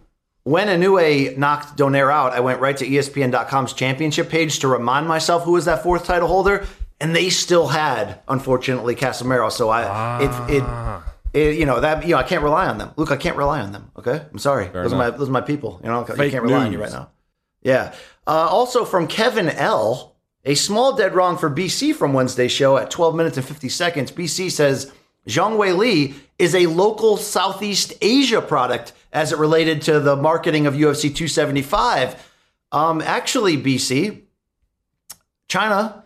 [0.44, 5.42] When Inoue knocked Donaire out, I went right to ESPN.com's championship page to remind myself
[5.44, 6.66] who was that fourth title holder,
[6.98, 9.52] and they still had, unfortunately, Casimero.
[9.52, 11.04] So I, it, it, Ah.
[11.32, 12.92] It, you know that you know I can't rely on them.
[12.96, 13.90] Look, I can't rely on them.
[13.96, 14.68] Okay, I'm sorry.
[14.68, 15.80] those are my those are my people.
[15.82, 17.10] You know, I Fake can't rely on you right now.
[17.62, 17.94] Yeah.
[18.26, 20.10] Uh, also from Kevin L.
[20.46, 24.10] A small dead wrong for BC from Wednesday's show at 12 minutes and 50 seconds.
[24.10, 24.90] BC says
[25.28, 30.72] Zhang Weili is a local Southeast Asia product as it related to the marketing of
[30.72, 32.26] UFC 275.
[32.72, 34.22] Um, actually, BC,
[35.48, 36.04] China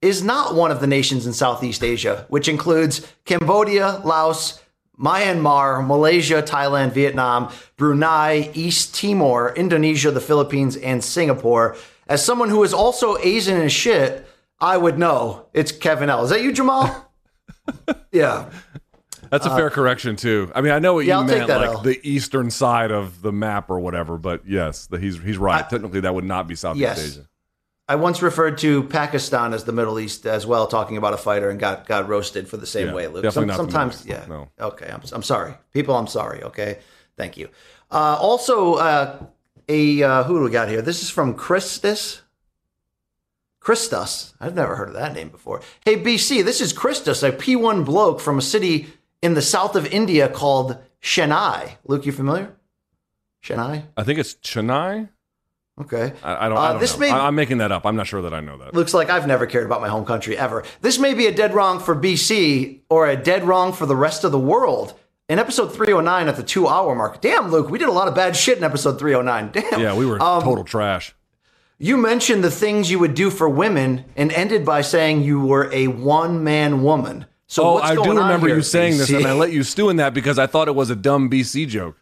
[0.00, 4.60] is not one of the nations in Southeast Asia, which includes Cambodia, Laos,
[4.98, 11.76] Myanmar, Malaysia, Thailand, Vietnam, Brunei, East Timor, Indonesia, the Philippines, and Singapore.
[12.06, 14.26] As someone who is also Asian as shit,
[14.60, 16.24] I would know it's Kevin L.
[16.24, 17.12] Is that you, Jamal?
[18.12, 18.50] yeah.
[19.30, 20.52] That's a fair correction too.
[20.54, 21.82] I mean, I know what Uh, yeah, you I'll meant, that like L.
[21.82, 24.16] the eastern side of the map or whatever.
[24.16, 25.68] But yes, the, he's he's right.
[25.68, 27.04] Technically, that would not be Southeast Yes.
[27.16, 27.28] Asia.
[27.86, 31.50] I once referred to Pakistan as the Middle East as well, talking about a fighter
[31.50, 33.24] and got got roasted for the same Yeah, way, Luke.
[33.24, 34.24] not sometimes, yeah.
[34.28, 34.48] No.
[34.58, 35.94] Okay, I'm, I'm sorry, people.
[35.94, 36.42] I'm sorry.
[36.42, 36.78] Okay,
[37.16, 37.48] thank you.
[37.90, 39.26] Uh, also, uh,
[39.68, 40.80] a uh, who do we got here?
[40.82, 42.22] This is from Christus.
[43.60, 44.34] Christus.
[44.40, 45.62] I've never heard of that name before.
[45.86, 48.88] Hey, BC, this is Christus, a P1 bloke from a city
[49.22, 51.76] in the south of India called Chennai.
[51.86, 52.54] Luke, you familiar?
[53.42, 53.84] Chennai.
[53.96, 55.08] I think it's Chennai.
[55.80, 56.12] Okay.
[56.22, 56.58] I, I don't.
[56.58, 57.00] Uh, I don't this know.
[57.00, 57.84] may- I, am making that up.
[57.84, 58.74] I'm not sure that I know that.
[58.74, 60.64] Looks like I've never cared about my home country ever.
[60.82, 64.22] This may be a dead wrong for BC or a dead wrong for the rest
[64.24, 64.94] of the world.
[65.28, 67.22] In episode 309 at the two hour mark.
[67.22, 69.50] Damn, Luke, we did a lot of bad shit in episode 309.
[69.52, 69.80] Damn.
[69.80, 71.14] Yeah, we were Um, total trash.
[71.78, 75.70] You mentioned the things you would do for women and ended by saying you were
[75.72, 77.24] a one man woman.
[77.46, 79.96] So oh, I do remember here, you saying this, and I let you stew in
[79.96, 81.96] that because I thought it was a dumb BC joke.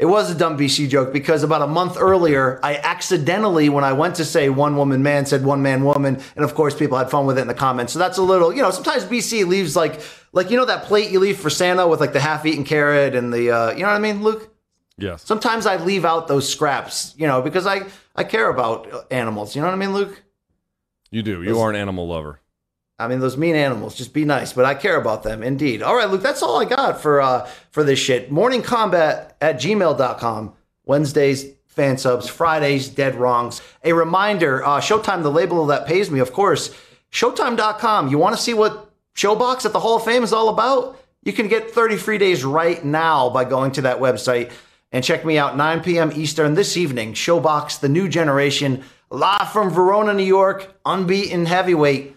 [0.00, 3.92] It was a dumb BC joke because about a month earlier, I accidentally, when I
[3.92, 7.10] went to say one woman man, said one man woman, and of course people had
[7.10, 7.92] fun with it in the comments.
[7.92, 10.00] So that's a little, you know, sometimes BC leaves like,
[10.32, 13.30] like you know that plate you leave for Santa with like the half-eaten carrot and
[13.30, 14.50] the, uh, you know what I mean, Luke?
[14.96, 15.22] Yes.
[15.22, 17.82] Sometimes I leave out those scraps, you know, because I
[18.16, 19.54] I care about animals.
[19.54, 20.22] You know what I mean, Luke?
[21.10, 21.42] You do.
[21.42, 22.39] You are an animal lover.
[23.00, 23.96] I mean, those mean animals.
[23.96, 25.82] Just be nice, but I care about them indeed.
[25.82, 28.30] All right, Luke, that's all I got for uh for this shit.
[28.30, 30.52] Morning Kombat at gmail.com.
[30.84, 33.62] Wednesdays, fan subs, Fridays, dead wrongs.
[33.84, 36.74] A reminder, uh Showtime, the label that pays me, of course.
[37.10, 38.08] Showtime.com.
[38.08, 41.00] You want to see what ShoBox at the Hall of Fame is all about?
[41.22, 44.52] You can get 30 free days right now by going to that website
[44.92, 46.12] and check me out 9 p.m.
[46.14, 47.12] Eastern this evening.
[47.12, 52.16] ShoBox, the new generation, live from Verona, New York, unbeaten heavyweight.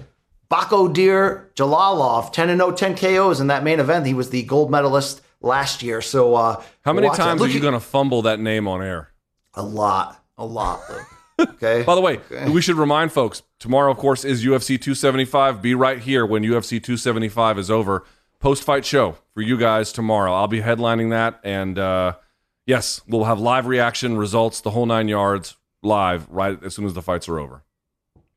[0.53, 4.05] Bako Deer Jalolov, 10 0, 10 KOs in that main event.
[4.05, 5.99] He was the gold medalist last year.
[5.99, 9.09] So, uh, How many times are you going to fumble that name on air?
[9.55, 10.81] A lot, a lot.
[11.39, 11.81] Okay.
[11.87, 12.19] By the way,
[12.51, 15.59] we should remind folks tomorrow, of course, is UFC 275.
[15.59, 18.03] Be right here when UFC 275 is over.
[18.39, 20.35] Post fight show for you guys tomorrow.
[20.35, 21.39] I'll be headlining that.
[21.43, 22.13] And uh,
[22.67, 26.93] yes, we'll have live reaction, results, the whole nine yards live right as soon as
[26.93, 27.63] the fights are over.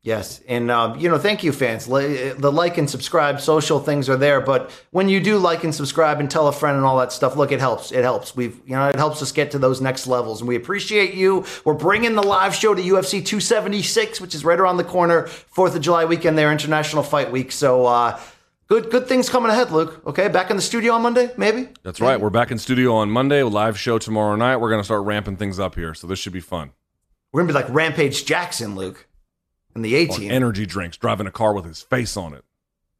[0.07, 1.85] Yes, and um, you know, thank you, fans.
[1.85, 6.21] The like and subscribe, social things are there, but when you do like and subscribe
[6.21, 7.91] and tell a friend and all that stuff, look, it helps.
[7.91, 8.33] It helps.
[8.33, 11.43] We've, you know, it helps us get to those next levels, and we appreciate you.
[11.65, 15.75] We're bringing the live show to UFC 276, which is right around the corner, Fourth
[15.75, 17.51] of July weekend, there, International Fight Week.
[17.51, 18.17] So, uh,
[18.67, 20.03] good, good things coming ahead, Luke.
[20.07, 21.67] Okay, back in the studio on Monday, maybe.
[21.83, 22.17] That's right.
[22.17, 24.55] We're back in studio on Monday, live show tomorrow night.
[24.55, 25.93] We're going to start ramping things up here.
[25.93, 26.71] So this should be fun.
[27.33, 29.06] We're gonna be like Rampage Jackson, Luke,
[29.77, 30.29] in the 18.
[30.29, 32.43] Energy drinks, driving a car with his face on it.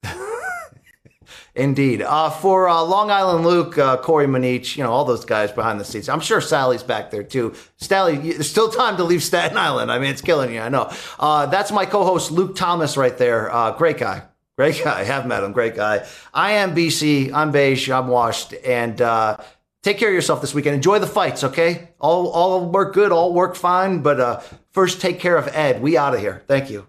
[1.55, 2.03] Indeed.
[2.03, 5.79] Uh, for uh, Long Island Luke, uh, Corey Manich, you know, all those guys behind
[5.79, 6.07] the scenes.
[6.07, 7.55] I'm sure Sally's back there too.
[7.77, 9.91] Sally, there's still time to leave Staten Island.
[9.91, 10.61] I mean, it's killing you.
[10.61, 10.91] I know.
[11.19, 13.53] Uh, that's my co host, Luke Thomas, right there.
[13.53, 14.23] Uh, great guy.
[14.55, 14.99] Great guy.
[14.99, 15.51] I Have met him.
[15.51, 16.05] Great guy.
[16.33, 17.33] I am BC.
[17.33, 17.89] I'm beige.
[17.89, 18.53] I'm washed.
[18.65, 19.37] And uh,
[19.87, 20.75] take care of yourself this weekend.
[20.75, 21.89] Enjoy the fights, okay?
[21.99, 23.13] All, all work good.
[23.13, 24.01] All work fine.
[24.01, 24.39] But uh,
[24.71, 25.81] first, take care of Ed.
[25.81, 26.43] We out of here.
[26.45, 26.87] Thank you.